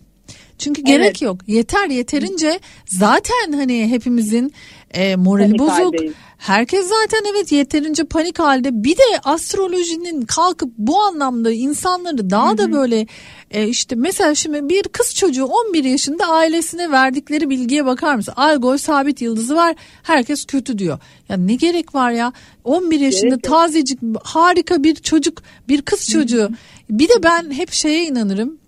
Çünkü 0.59 0.83
gerek 0.83 1.07
Evet. 1.07 1.23
yok. 1.23 1.41
Yeter 1.47 1.89
yeterince 1.89 2.61
zaten 2.87 3.53
hani 3.53 3.89
hepimizin 3.91 4.53
e, 4.91 5.17
morali 5.17 5.47
Panik 5.47 5.59
bozuk. 5.61 5.73
haldeyiz. 5.95 6.13
Herkes 6.39 6.89
zaten 6.89 7.31
evet 7.33 7.53
yeterince 7.53 8.05
panik 8.05 8.39
halde. 8.39 8.85
Bir 8.85 8.97
de 8.97 9.03
astrolojinin 9.25 10.23
kalkıp 10.23 10.73
bu 10.79 11.03
anlamda 11.03 11.53
insanları 11.53 12.31
daha 12.31 12.59
da 12.59 12.73
böyle 12.73 13.07
e, 13.51 13.69
işte 13.69 13.95
mesela 13.95 14.35
şimdi 14.35 14.69
bir 14.69 14.83
kız 14.83 15.15
çocuğu 15.15 15.45
11 15.45 15.85
yaşında 15.85 16.27
ailesine 16.27 16.91
verdikleri 16.91 17.51
bilgiye 17.51 17.87
bakar 17.87 18.15
mısın? 18.15 18.35
Algol 18.37 18.77
sabit 18.77 19.23
yıldızı 19.23 19.57
var. 19.57 19.77
Herkes 20.03 20.45
kötü 20.45 20.79
diyor. 20.79 20.99
Ya 21.29 21.37
ne 21.37 21.55
gerek 21.55 21.95
var 21.95 22.11
ya? 22.11 22.33
11 22.65 23.01
yaşında 23.01 23.29
Gerek 23.29 23.43
tazecik 23.43 23.99
harika 24.25 24.83
bir 24.83 24.95
çocuk, 24.95 25.43
bir 25.69 25.83
kız 25.83 26.11
çocuğu. 26.11 26.51
Bir 26.91 27.09
de 27.09 27.23
ben 27.23 27.51
hep 27.51 27.73
şeye 27.73 28.07
inanırım 28.07 28.59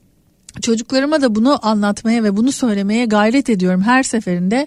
çocuklarıma 0.63 1.23
da 1.23 1.35
bunu 1.35 1.67
anlatmaya 1.67 2.25
ve 2.25 2.37
bunu 2.37 2.53
söylemeye 2.53 3.05
gayret 3.05 3.51
ediyorum 3.51 3.83
her 3.83 4.03
seferinde. 4.03 4.67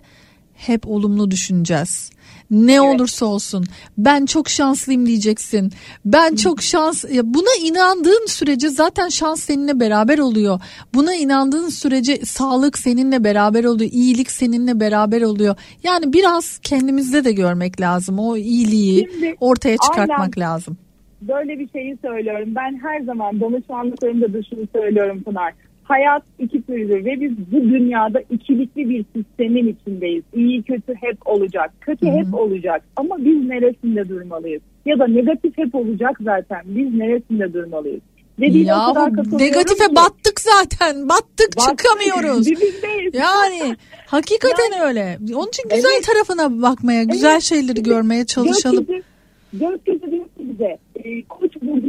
Hep 0.54 0.88
olumlu 0.88 1.32
düşüneceğiz. 1.32 2.13
Ne 2.54 2.82
olursa 2.82 3.26
olsun 3.26 3.66
ben 3.98 4.26
çok 4.26 4.50
şanslıyım 4.50 5.06
diyeceksin. 5.06 5.72
Ben 6.06 6.36
çok 6.36 6.62
şans 6.62 7.06
buna 7.24 7.68
inandığın 7.68 8.26
sürece 8.28 8.70
zaten 8.70 9.10
şans 9.10 9.40
seninle 9.40 9.80
beraber 9.80 10.20
oluyor. 10.20 10.60
Buna 10.94 11.16
inandığın 11.16 11.70
sürece 11.70 12.18
sağlık 12.18 12.78
seninle 12.78 13.24
beraber 13.24 13.64
oluyor. 13.64 13.92
iyilik 13.92 14.32
seninle 14.32 14.80
beraber 14.80 15.22
oluyor. 15.22 15.56
Yani 15.84 16.14
biraz 16.14 16.58
kendimizde 16.60 17.24
de 17.24 17.32
görmek 17.32 17.82
lazım. 17.82 18.20
O 18.20 18.38
iyiliği 18.38 19.10
Şimdi, 19.12 19.36
ortaya 19.40 19.78
çıkartmak 19.78 20.38
aynen. 20.38 20.50
lazım. 20.50 20.78
böyle 21.22 21.60
bir 21.60 21.70
şeyi 21.70 21.98
söylüyorum. 22.02 22.56
Ben 22.56 22.80
her 22.84 23.02
zaman 23.02 23.42
danışmanlıklarımda 23.42 24.34
da 24.34 24.44
şunu 24.50 24.68
söylüyorum 24.76 25.24
Pınar. 25.24 25.54
Hayat 25.84 26.24
iki 26.40 26.62
türlü 26.62 27.06
ve 27.06 27.22
biz 27.22 27.32
bu 27.52 27.62
dünyada 27.64 28.22
ikilikli 28.30 28.90
bir 28.90 29.06
sistemin 29.16 29.68
içindeyiz. 29.68 30.24
İyi 30.34 30.64
kötü 30.64 30.94
hep 31.02 31.18
olacak. 31.28 31.72
Kötü 31.82 32.06
hep 32.08 32.34
olacak. 32.34 32.84
Ama 32.96 33.18
biz 33.18 33.48
neresinde 33.48 34.10
durmalıyız? 34.10 34.62
Ya 34.86 35.00
da 35.00 35.08
negatif 35.08 35.58
hep 35.58 35.76
olacak 35.76 36.18
zaten. 36.22 36.62
Biz 36.66 36.94
neresinde 36.94 37.54
durmalıyız? 37.54 38.02
Dediğine 38.40 38.68
Ya 38.70 38.88
negatife 39.32 39.88
ki. 39.88 39.96
battık 39.96 40.40
zaten. 40.40 41.10
Battık 41.10 41.58
Battık. 41.58 41.80
çıkamıyoruz. 41.80 42.48
Yani 43.14 43.76
hakikaten 44.06 44.82
öyle. 44.88 45.18
Onun 45.36 45.48
için 45.48 45.64
güzel 45.76 45.90
Evet. 45.96 46.06
tarafına 46.08 46.62
bakmaya, 46.62 47.04
güzel 47.04 47.32
Evet. 47.32 47.42
şeyleri 47.42 47.84
görmeye 47.84 48.26
çalışalım. 48.26 48.86
Gökyüzü, 48.86 49.04
gökyüzü 49.54 50.12
diyor 50.12 50.26
ki 50.26 50.30
bize 50.40 50.78
e, 50.96 51.22
koç 51.24 51.52
burcunda 51.62 51.83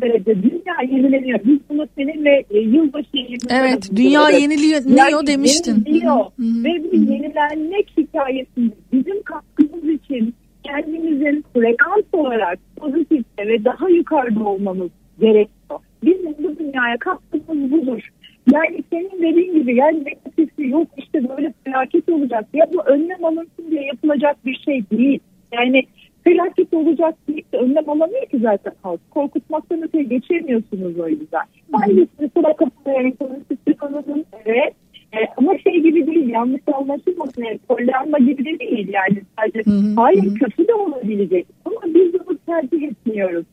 derece 0.00 0.42
dünya 0.42 0.76
yenileniyor. 0.90 1.40
Biz 1.44 1.58
bunu 1.70 1.86
seninle 1.96 2.44
e, 2.50 2.58
yılbaşı 2.58 3.08
yayınında 3.16 3.54
Evet, 3.54 3.90
dünya 3.96 4.30
yeniliyor 4.30 4.80
Yani 4.86 5.26
demiştin. 5.26 5.84
Yeniliyor. 5.86 6.24
Hı. 6.24 6.64
Ve 6.64 6.92
bu 6.92 6.96
yenilenmek 6.96 7.86
hikayesinde 7.96 8.74
bizim 8.92 9.22
katkımız 9.22 9.84
için 9.84 10.34
kendimizin 10.62 11.44
frekans 11.54 12.04
olarak 12.12 12.58
pozitifte 12.76 13.48
ve 13.48 13.64
daha 13.64 13.88
yukarıda 13.88 14.44
olmamız 14.44 14.90
gerekiyor. 15.20 15.80
Bizim 16.02 16.34
bu 16.38 16.58
dünyaya 16.58 16.96
katkımız 16.98 17.70
budur. 17.70 18.08
Yani 18.52 18.82
senin 18.90 19.22
dediğin 19.22 19.54
gibi 19.54 19.76
yani 19.76 20.04
negatifi 20.04 20.68
yok 20.68 20.88
işte 20.96 21.28
böyle 21.28 21.54
felaket 21.64 22.08
olacak. 22.08 22.46
Ya 22.54 22.66
bu 22.72 22.82
önlem 22.82 23.24
alınsın 23.24 23.70
diye 23.70 23.84
yapılacak 23.84 24.46
bir 24.46 24.60
şey 24.64 24.82
değil. 24.90 25.18
Yani 25.52 25.82
felaket 26.26 26.74
olacak 26.74 27.14
diye 27.28 27.42
önlem 27.52 27.90
alamıyor 27.90 28.26
ki 28.26 28.38
zaten 28.38 28.72
halk. 28.82 29.00
Korkutmaktan 29.10 29.82
öteye 29.82 30.04
geçemiyorsunuz 30.04 30.98
o 30.98 31.08
yüzden. 31.08 31.46
Sizi 31.86 32.30
sıra 32.36 32.56
kapıyorum. 32.56 33.12
Sizi 33.48 33.78
tanıdım. 33.78 34.24
Evet. 34.44 34.74
E, 35.12 35.18
ama 35.36 35.58
şey 35.58 35.82
gibi 35.82 36.06
değil 36.06 36.28
yanlış 36.28 36.60
anlaşılmasın. 36.72 37.42
Yani 37.42 37.58
Pollyanna 37.68 38.18
gibi 38.18 38.44
de 38.44 38.58
değil 38.58 38.88
yani 38.92 39.22
sadece. 39.38 39.70
Hayır 39.96 40.34
kötü 40.34 40.68
de 40.68 40.74
olabilecek. 40.74 41.46
Ama 41.64 41.76
biz 41.84 42.12
bunu 42.14 42.38
tercih 42.46 42.82
etmiyoruz. 42.82 43.44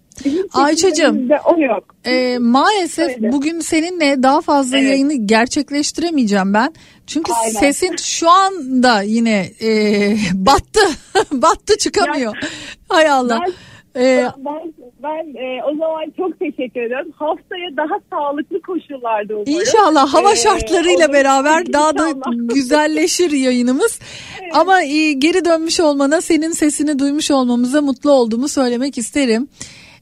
Ayça'cığım. 0.53 0.91
seçimlerimizde 0.95 1.39
o 1.45 1.59
yok. 1.59 1.95
Ee, 2.05 2.37
maalesef 2.39 3.09
Öyle. 3.17 3.31
bugün 3.31 3.59
seninle 3.59 4.23
daha 4.23 4.41
fazla 4.41 4.77
Evet. 4.77 4.89
yayını 4.89 5.13
gerçekleştiremeyeceğim 5.13 6.53
ben. 6.53 6.73
Çünkü 7.07 7.31
Aynen. 7.33 7.59
sesin 7.59 7.95
şu 7.95 8.29
anda 8.29 9.01
yine 9.01 9.45
e, 9.61 9.69
battı. 10.33 10.79
battı 11.31 11.77
çıkamıyor. 11.77 12.37
Hay 12.89 13.09
Allah. 13.09 13.39
Ben- 13.45 13.53
Ee, 13.95 14.27
Ben, 14.37 14.73
ben 15.03 15.35
e, 15.43 15.63
o 15.63 15.71
zaman 15.77 16.13
çok 16.17 16.39
teşekkür 16.39 16.81
ederim. 16.81 17.11
Haftaya 17.15 17.77
daha 17.77 17.99
sağlıklı 18.09 18.61
koşullarda 18.61 19.33
umarım. 19.33 19.53
İnşallah 19.53 20.13
hava 20.13 20.31
Ee, 20.31 20.35
şartlarıyla 20.35 21.05
olur. 21.05 21.13
beraber 21.13 21.73
daha 21.73 21.97
da 21.97 22.07
güzelleşir 22.53 23.31
yayınımız. 23.31 23.99
Ama 24.53 24.83
e, 24.83 25.11
geri 25.13 25.45
dönmüş 25.45 25.79
olmana, 25.79 26.21
senin 26.21 26.51
sesini 26.51 26.99
duymuş 26.99 27.31
olmamıza 27.31 27.81
mutlu 27.81 28.11
olduğumu 28.11 28.47
söylemek 28.47 28.97
isterim. 28.97 29.47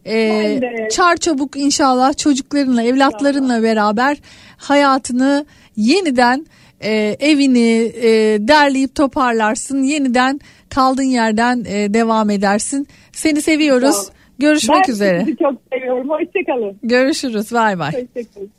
Ee, 0.06 0.60
çar 0.92 1.18
çabuk 1.18 1.58
inşallah 1.58 2.18
çocuklarınla, 2.18 2.84
evlatlarınla 2.84 3.64
beraber 3.64 4.18
hayatını 4.58 5.46
yeniden 5.76 6.46
e, 6.82 7.16
evini 7.20 7.92
e, 8.02 8.10
derleyip 8.48 8.96
toparlarsın. 8.96 9.84
Yeniden 9.84 10.40
kaldığın 10.70 11.04
yerden 11.04 11.66
e, 11.68 11.94
devam 11.94 12.30
edersin. 12.30 12.88
Seni 13.12 13.42
seviyoruz. 13.42 14.10
Görüşmek 14.40 14.84
ben 14.88 14.94
üzere. 14.94 15.20
sizi 15.20 15.38
çok 15.38 15.54
seviyorum. 15.74 16.10
Hoşçakalın. 16.10 16.80
Görüşürüz. 16.84 17.52
Bay 17.54 17.80
bay. 17.80 17.92
Hoşçakalın. 17.92 18.52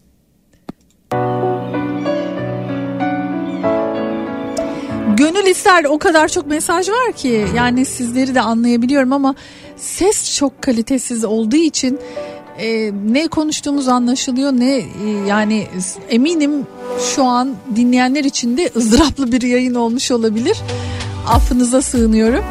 Gönül 5.17 5.47
ister 5.47 5.85
o 5.85 5.99
kadar 5.99 6.29
çok 6.29 6.47
mesaj 6.47 6.89
var 6.89 7.13
ki 7.17 7.45
yani 7.57 7.85
sizleri 7.85 8.35
de 8.35 8.41
anlayabiliyorum 8.41 9.13
ama 9.13 9.35
ses 9.83 10.37
çok 10.37 10.63
kalitesiz 10.63 11.25
olduğu 11.25 11.57
için 11.57 11.99
e, 12.59 12.93
ne 13.07 13.29
konuştuğumuz 13.29 13.89
anlaşılıyor 13.89 14.53
ne 14.53 14.75
e, 14.77 14.85
yani 15.29 15.67
eminim 16.11 16.67
şu 17.15 17.25
an 17.25 17.55
dinleyenler 17.77 18.25
için 18.25 18.57
de 18.57 18.71
ızdıraplı 18.77 19.33
bir 19.33 19.43
yayın 19.43 19.75
olmuş 19.75 20.11
olabilir. 20.11 20.59
Affınıza 21.29 21.83
sığınıyorum. 21.83 22.45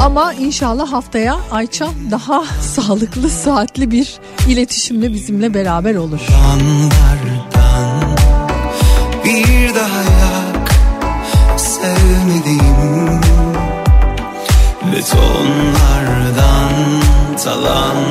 Ama 0.00 0.34
inşallah 0.34 0.92
haftaya 0.92 1.36
Ayça 1.50 1.88
daha 2.10 2.44
sağlıklı, 2.60 3.30
saatli 3.30 3.90
bir 3.90 4.18
iletişimle 4.48 5.12
bizimle 5.12 5.54
beraber 5.54 5.94
olur. 5.94 6.20
anlardan 6.52 7.53
talanlardan 17.44 18.03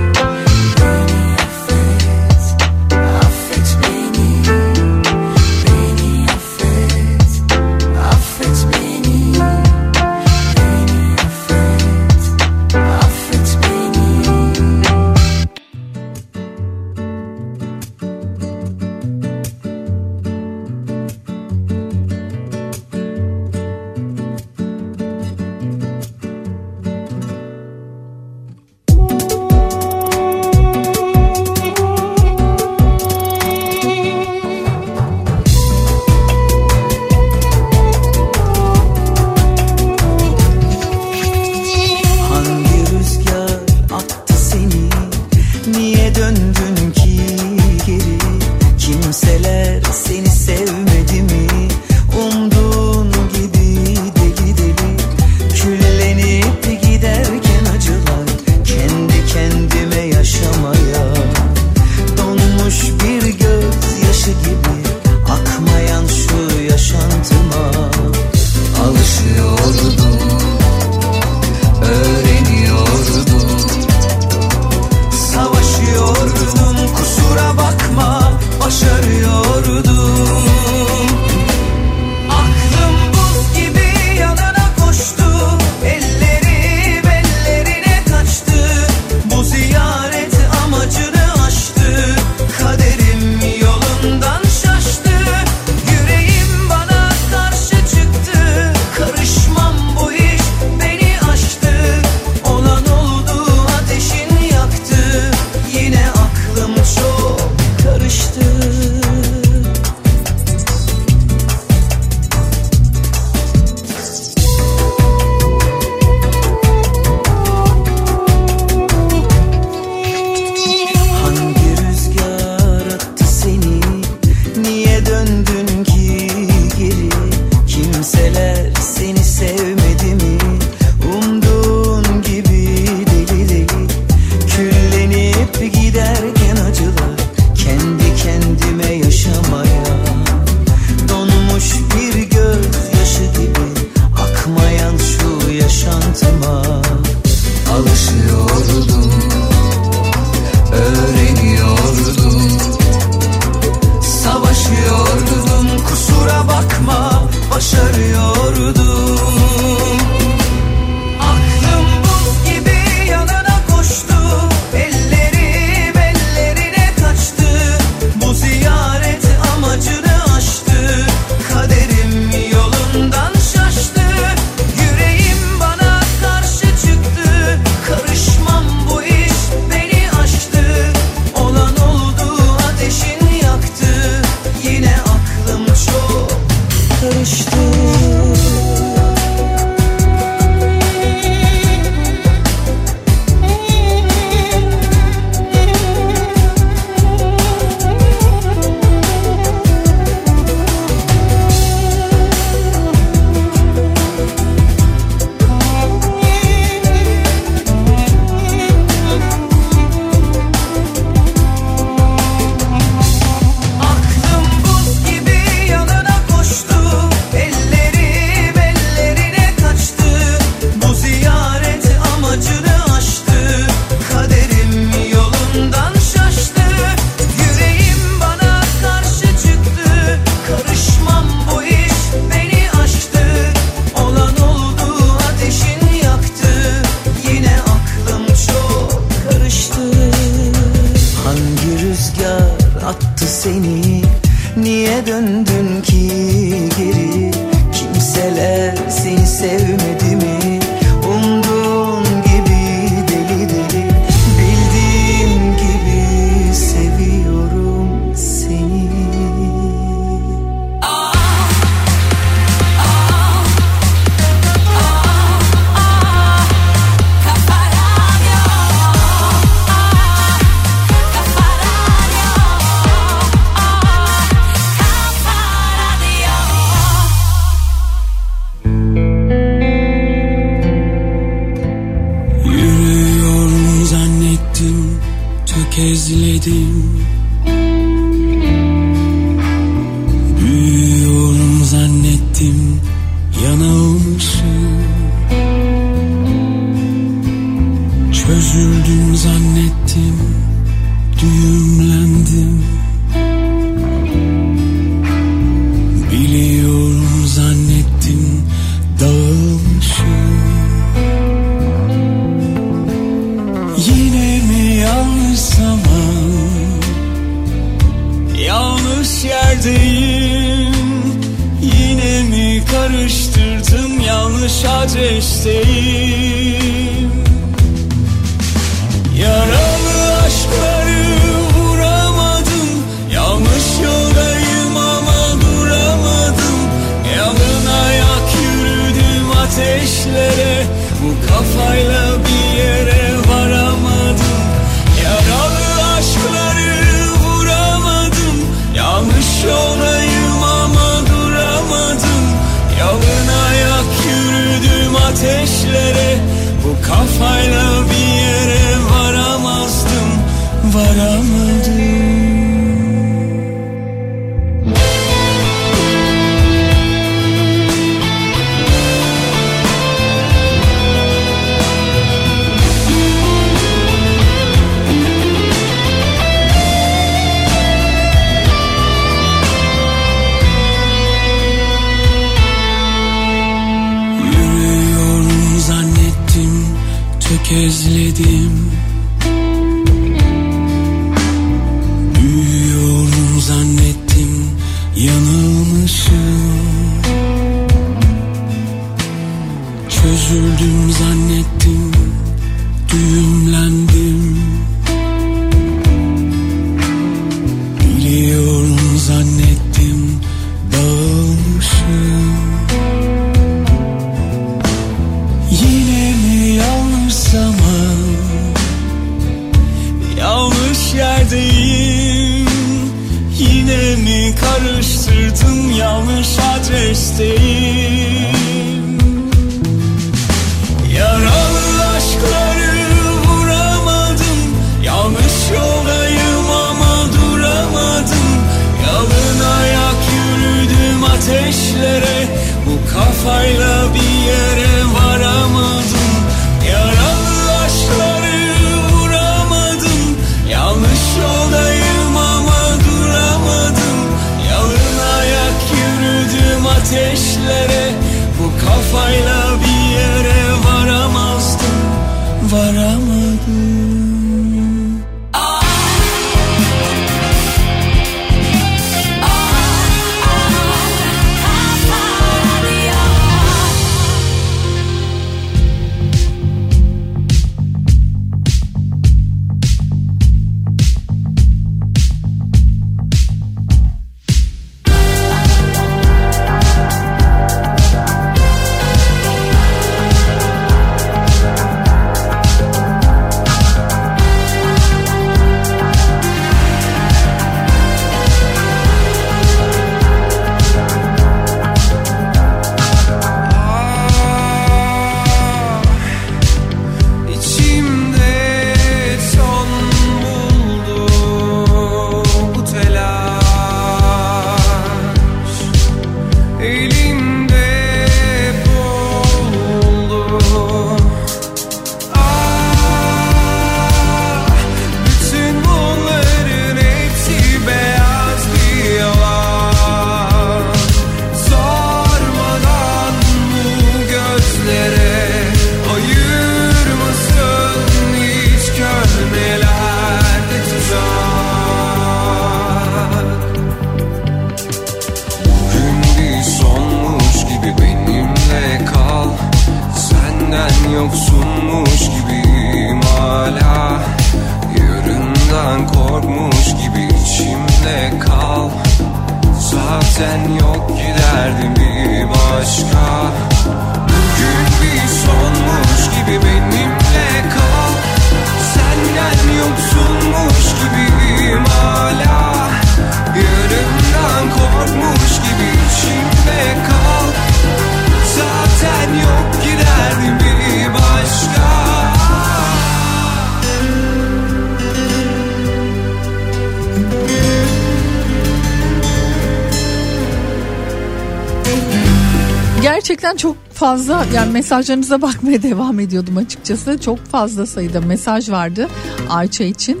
fazla 593.94 594.26
yani 594.34 594.52
mesajlarınıza 594.52 595.22
bakmaya 595.22 595.62
devam 595.62 596.00
ediyordum 596.00 596.36
açıkçası. 596.36 597.00
Çok 597.00 597.18
fazla 597.26 597.66
sayıda 597.66 598.00
mesaj 598.00 598.50
vardı 598.50 598.88
Ayça 599.30 599.64
için. 599.64 600.00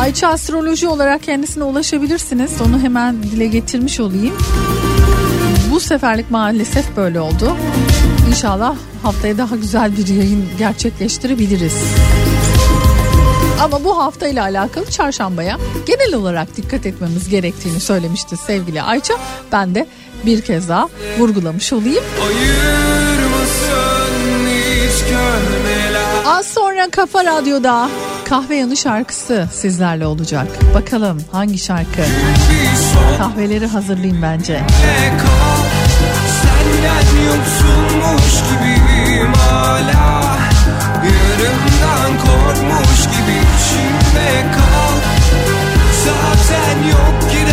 Ayça 0.00 0.28
astroloji 0.28 0.88
olarak 0.88 1.22
kendisine 1.22 1.64
ulaşabilirsiniz. 1.64 2.60
Onu 2.60 2.78
hemen 2.80 3.22
dile 3.22 3.46
getirmiş 3.46 4.00
olayım. 4.00 4.34
Bu 5.70 5.80
seferlik 5.80 6.30
maalesef 6.30 6.96
böyle 6.96 7.20
oldu. 7.20 7.56
İnşallah 8.28 8.76
haftaya 9.02 9.38
daha 9.38 9.56
güzel 9.56 9.96
bir 9.96 10.06
yayın 10.06 10.44
gerçekleştirebiliriz. 10.58 11.74
Ama 13.62 13.84
bu 13.84 13.98
hafta 13.98 14.28
ile 14.28 14.40
alakalı 14.40 14.90
çarşambaya 14.90 15.58
genel 15.86 16.14
olarak 16.14 16.56
dikkat 16.56 16.86
etmemiz 16.86 17.28
gerektiğini 17.28 17.80
söylemişti 17.80 18.36
sevgili 18.36 18.82
Ayça. 18.82 19.14
Ben 19.52 19.74
de 19.74 19.86
bir 20.26 20.40
kez 20.40 20.68
daha 20.68 20.88
vurgulamış 21.18 21.72
olayım. 21.72 22.04
Az 26.26 26.46
sonra 26.46 26.90
Kafa 26.90 27.24
Radyo'da 27.24 27.88
kahve 28.28 28.56
yanı 28.56 28.76
şarkısı 28.76 29.48
sizlerle 29.52 30.06
olacak. 30.06 30.46
Bakalım 30.74 31.18
hangi 31.32 31.58
şarkı? 31.58 32.02
Kahveleri 33.18 33.66
hazırlayayım 33.66 34.22
bence. 34.22 34.60
Senden 36.42 37.24
yoksunmuş 37.26 38.32
gibiyim 38.48 39.32
hala 39.34 40.22
Yarımdan 41.04 42.18
korkmuş 42.24 43.00
gibi 43.04 43.36
içimde 43.56 44.44
kal 44.54 44.96
Zaten 46.04 46.88
yok 46.88 47.30
giderdim 47.32 47.51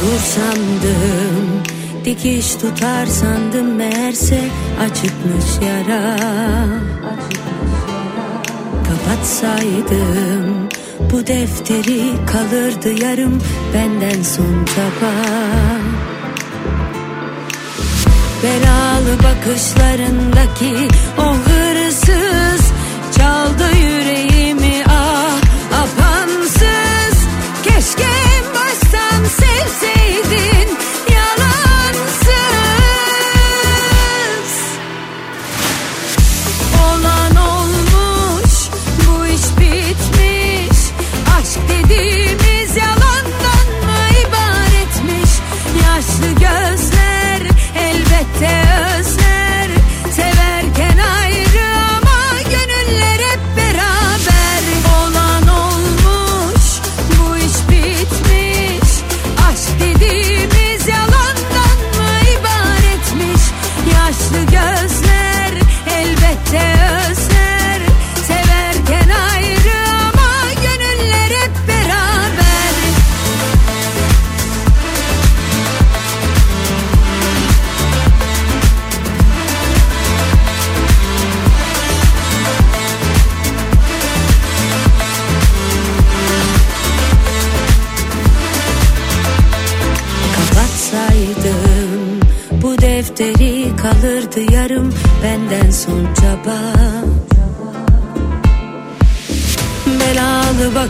Dur 0.00 0.18
sandım 0.18 1.62
Dikiş 2.04 2.54
tutar 2.54 3.06
sandım 3.06 3.74
meğerse 3.74 4.40
acıtmış 4.80 5.68
yara. 5.68 6.16
Kapatsaydım 8.88 10.68
bu 11.12 11.26
defteri 11.26 12.02
kalırdı 12.26 13.04
yarım 13.04 13.42
benden 13.74 14.22
son 14.22 14.64
çaba 14.64 15.12
Belalı 18.42 19.18
bakışlarındaki 19.18 20.88
o 21.18 21.47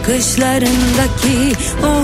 bakışlarındaki 0.08 1.52
o 1.82 1.97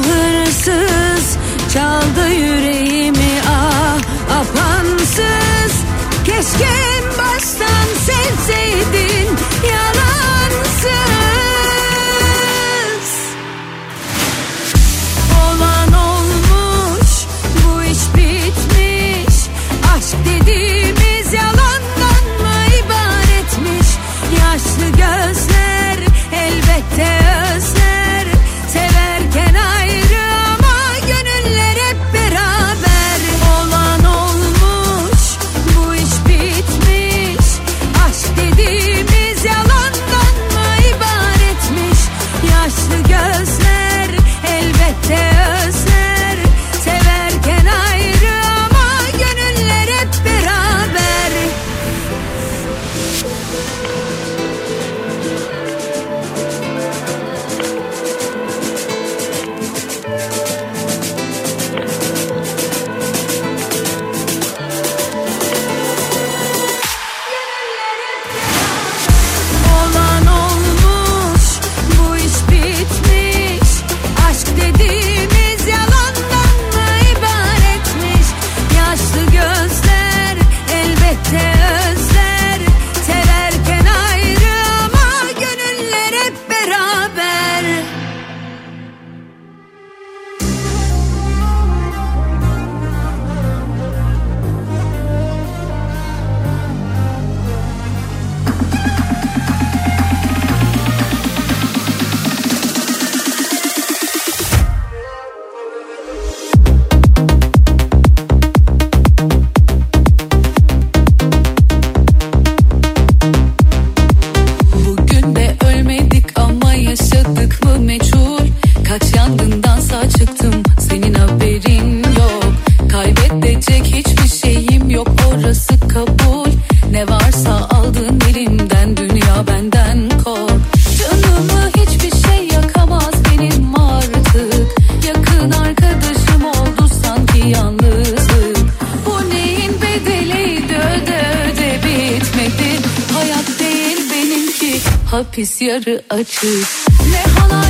yarı 145.64 146.02
açık. 146.10 146.68
Ne 147.10 147.22
hala 147.40 147.63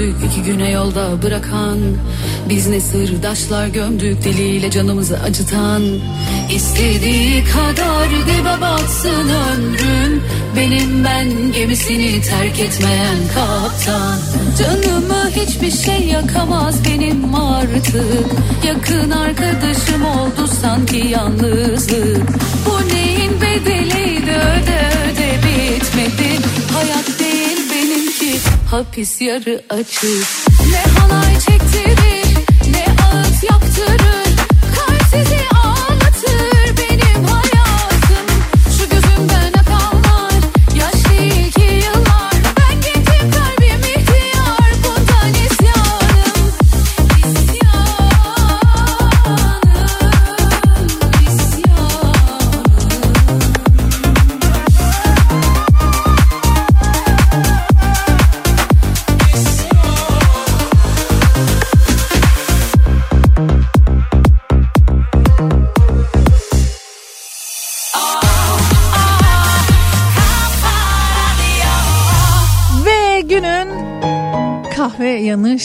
döktük 0.00 0.30
iki 0.30 0.42
güne 0.42 0.70
yolda 0.70 1.22
bırakan. 1.22 1.78
Biz 2.48 2.66
ne 2.66 2.80
sırdaşlar 2.80 3.66
gömdük 3.66 4.24
diliyle 4.24 4.70
canımızı 4.70 5.18
acıtan. 5.20 5.82
İstediği 6.54 7.44
kadar 7.44 8.10
dibe 8.10 8.60
batsın 8.60 9.28
ömrüm 9.28 10.22
Benim 10.56 11.04
ben 11.04 11.52
gemisini 11.52 12.22
terk 12.22 12.60
etmeyen 12.60 13.16
kaptan. 13.34 14.18
Canımı 14.58 15.30
hiçbir 15.30 15.70
şey 15.70 16.06
yakamaz 16.06 16.74
benim 16.84 17.34
artık. 17.34 18.26
Yakın 18.66 19.10
arkadaşım 19.10 20.04
oldu 20.04 20.50
sanki 20.62 21.06
yalnızlık. 21.08 22.22
Bu 22.66 22.94
neyin 22.94 23.40
bedeliydi 23.40 24.30
öde 24.30 24.90
öde 25.10 25.38
bitmedi. 25.44 26.38
Hayat 26.72 27.19
hapis 28.70 29.20
yarı 29.20 29.62
açık. 29.70 30.26
Ne 30.70 31.00
halay 31.00 31.40
çektirir 31.40 32.09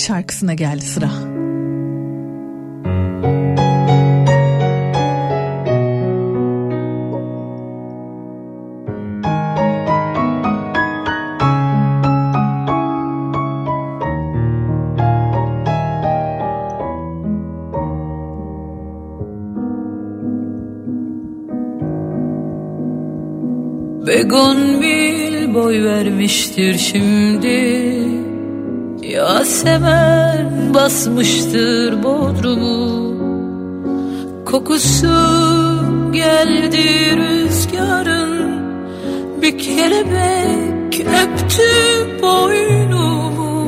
şarkısına 0.05 0.53
geldi 0.53 0.85
sıra. 0.85 1.09
Begon 24.07 24.81
bil 24.81 25.53
boy 25.53 25.83
vermiştir 25.83 26.77
şimdi 26.77 27.64
semen 29.65 30.73
basmıştır 30.73 32.03
bodrumu. 32.03 33.15
Kokusu 34.45 35.17
geldi 36.11 37.17
rüzgarın 37.17 38.61
Bir 39.41 39.57
kelebek 39.57 40.99
öptü 40.99 41.71
boynumu. 42.21 43.65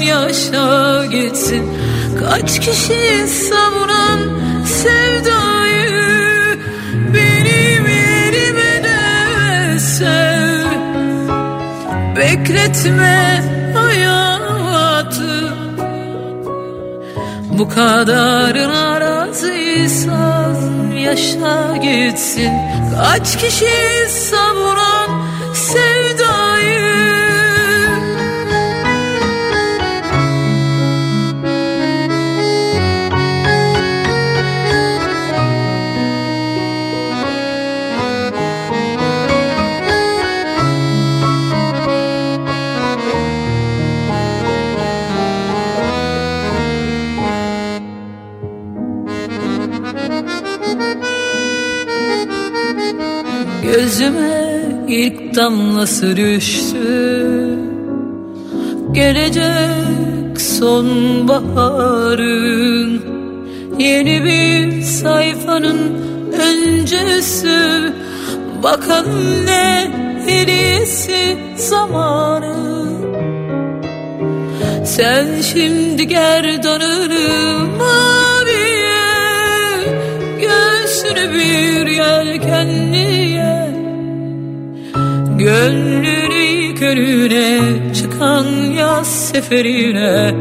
yaşa 0.06 1.06
gitsin. 1.06 1.72
Kaç 2.20 2.60
kişi 2.60 3.28
savunan 3.28 4.20
sevdayı 4.64 6.58
Benim 7.14 7.86
yerime 7.86 8.84
de 8.84 9.78
sev 9.80 10.66
Bekletme 12.16 13.42
hayatı. 13.74 15.54
Bu 17.58 17.68
kadarına 17.68 19.00
razıysan 19.00 20.56
yaşa 20.90 21.76
gitsin. 21.76 22.52
Kaç 22.96 23.36
kişi 23.38 23.66
savunan 24.08 24.95
Gözüme 53.86 54.62
ilk 54.88 55.34
damlası 55.36 56.16
düştü 56.16 57.58
Gelecek 58.92 60.40
sonbaharın 60.40 61.86
Yeni 63.78 64.24
bir 64.24 64.82
sayfanın 64.82 65.78
öncesi. 66.32 67.92
Bakalım 68.62 69.46
ne 69.46 69.90
hediyesi 70.26 71.36
zamanı. 71.56 72.56
Sen 74.84 75.40
şimdi 75.40 76.08
gerdanını 76.08 77.55
Gönlünü 85.56 86.74
körüne 86.74 87.60
çıkan 87.94 88.46
yaz 88.78 89.06
seferine. 89.06 90.34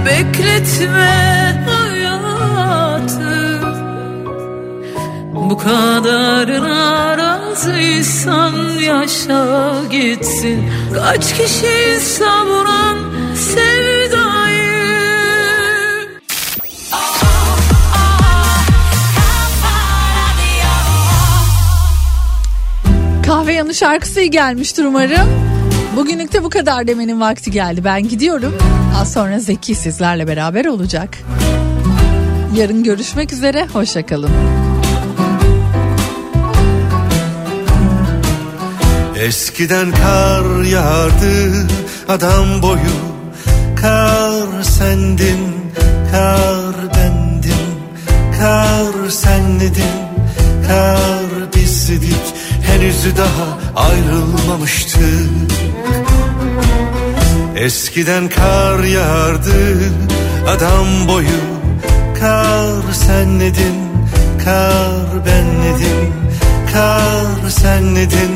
Bekletme 0.06 1.64
hayatı. 1.66 3.60
Bu 5.34 5.58
kadarına 5.58 7.18
razıysan 7.18 8.54
yaşa 8.80 9.74
gitsin. 9.92 10.70
Kaç 10.96 11.34
kişi 11.34 12.00
savuran 12.00 12.93
Yanı 23.64 23.74
şarkısı 23.74 24.20
iyi 24.22 24.32
gelmiştir 24.32 24.86
umarım. 24.86 25.28
Bugünlük 25.96 26.34
de 26.34 26.44
bu 26.44 26.50
kadar 26.50 26.88
demenin 26.88 27.22
vakti 27.22 27.52
geldi. 27.52 27.84
Ben 27.84 28.08
gidiyorum. 28.08 28.58
Az 29.02 29.14
sonra 29.14 29.40
Zeki 29.40 29.76
sizlerle 29.76 30.28
beraber 30.28 30.66
olacak. 30.66 31.18
Yarın 32.56 32.84
görüşmek 32.84 33.34
üzere. 33.34 33.68
Hoşçakalın. 33.74 34.30
Eskiden 39.20 39.92
kar 39.92 40.64
yağardı 40.64 41.68
adam 42.10 42.62
boyu 42.62 42.98
Kar 43.82 44.64
sendin, 44.64 45.72
kar 46.12 46.76
bendim 46.96 47.68
Kar 48.40 49.10
senledin, 49.10 49.94
kar 50.68 51.54
bizdik 51.56 52.23
Henüz 52.84 53.18
daha 53.18 53.86
ayrılmamıştık 53.88 55.30
Eskiden 57.56 58.30
kar 58.30 58.84
yağardı 58.84 59.80
adam 60.48 61.08
boyu 61.08 61.44
Kar 62.20 62.94
senledin, 62.94 63.76
kar 64.46 65.26
benledim 65.26 66.14
Kar 66.74 67.50
senledin, 67.50 68.32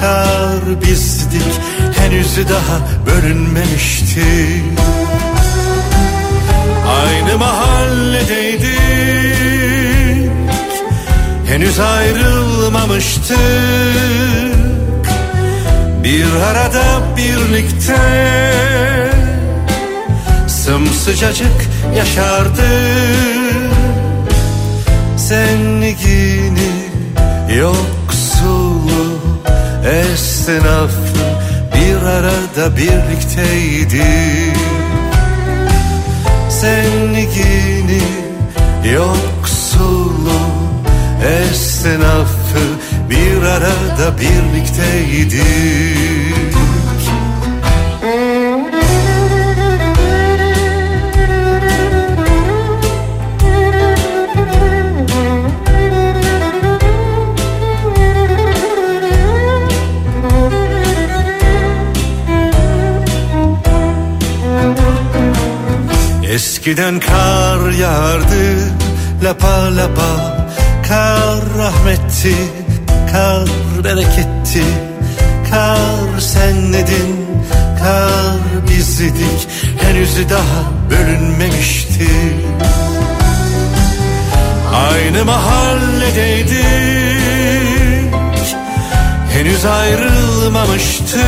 kar 0.00 0.82
bizdik. 0.82 1.60
Henüz 1.98 2.36
daha 2.36 2.80
bölünmemiştik 3.06 4.78
Aynı 6.88 7.38
mahalledeydik 7.38 8.80
Henüz 11.46 11.80
ayrılmamıştık 12.60 13.36
Bir 16.04 16.26
arada 16.50 17.16
birlikte 17.16 17.96
Sımsıcacık 20.48 21.68
yaşardık 21.96 22.60
Zengini 25.16 26.72
yoksulu 27.58 29.18
esnafı 29.84 30.94
Bir 31.74 32.06
arada 32.06 32.76
birlikteydik 32.76 34.56
Zengini 36.48 38.02
yoksulu 38.94 40.40
esnafı 41.24 42.39
affı 42.50 42.66
bir 43.10 43.42
arada 43.42 44.20
birlikteydik 44.20 45.44
Eskiden 66.32 67.00
kar 67.00 67.70
yağardı 67.70 68.72
lapa 69.24 69.76
lapa 69.76 70.39
Kar 70.90 71.42
rahmetti, 71.58 72.34
kar 73.12 73.48
bereketti 73.84 74.64
Kar 75.50 76.20
senledin, 76.20 77.16
kar 77.78 78.68
bizdik 78.68 79.48
Henüz 79.82 80.30
daha 80.30 80.62
bölünmemişti. 80.90 82.08
Aynı 84.74 85.24
mahalledeydik 85.24 86.58
Henüz 89.32 89.64
ayrılmamıştık 89.64 91.20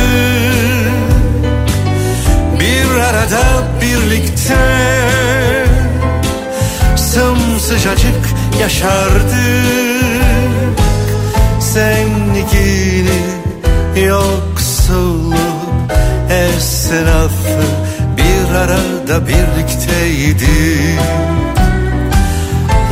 bir 2.59 2.99
arada 2.99 3.43
birlikte 3.81 4.57
Sımsıcacık 6.95 8.42
yaşardık. 8.61 9.83
Zengini 11.73 13.21
yoksullu 14.05 15.35
esnafı 16.29 17.63
Bir 18.17 18.55
arada 18.55 19.27
birlikteydik 19.27 20.99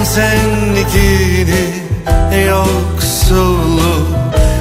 Zengini 0.03 1.65
yoksullu 2.47 4.07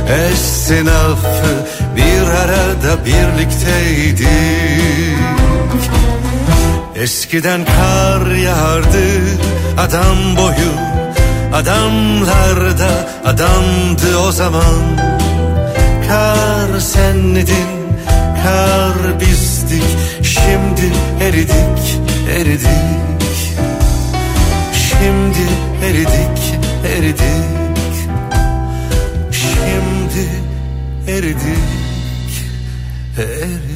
esnafı 0.09 1.67
bir 1.97 2.31
arada 2.31 3.05
birlikteydik 3.05 4.29
Eskiden 7.01 7.65
kar 7.65 8.27
yağardı 8.27 9.09
adam 9.79 10.37
boyu 10.37 10.73
Adamlarda 11.55 13.09
adamdı 13.25 14.19
o 14.19 14.33
zaman. 14.33 14.99
Kar 16.09 16.81
senledin, 16.81 17.69
kar 18.43 19.21
bizdik 19.21 19.85
Şimdi 20.23 20.93
eridik, 21.21 22.01
eridik. 22.31 22.69
Şimdi 24.75 25.47
eridik, 25.85 26.61
eridik. 26.97 27.45
Şimdi 29.33 30.29
eridik, 31.09 31.61
eridik 33.19 33.70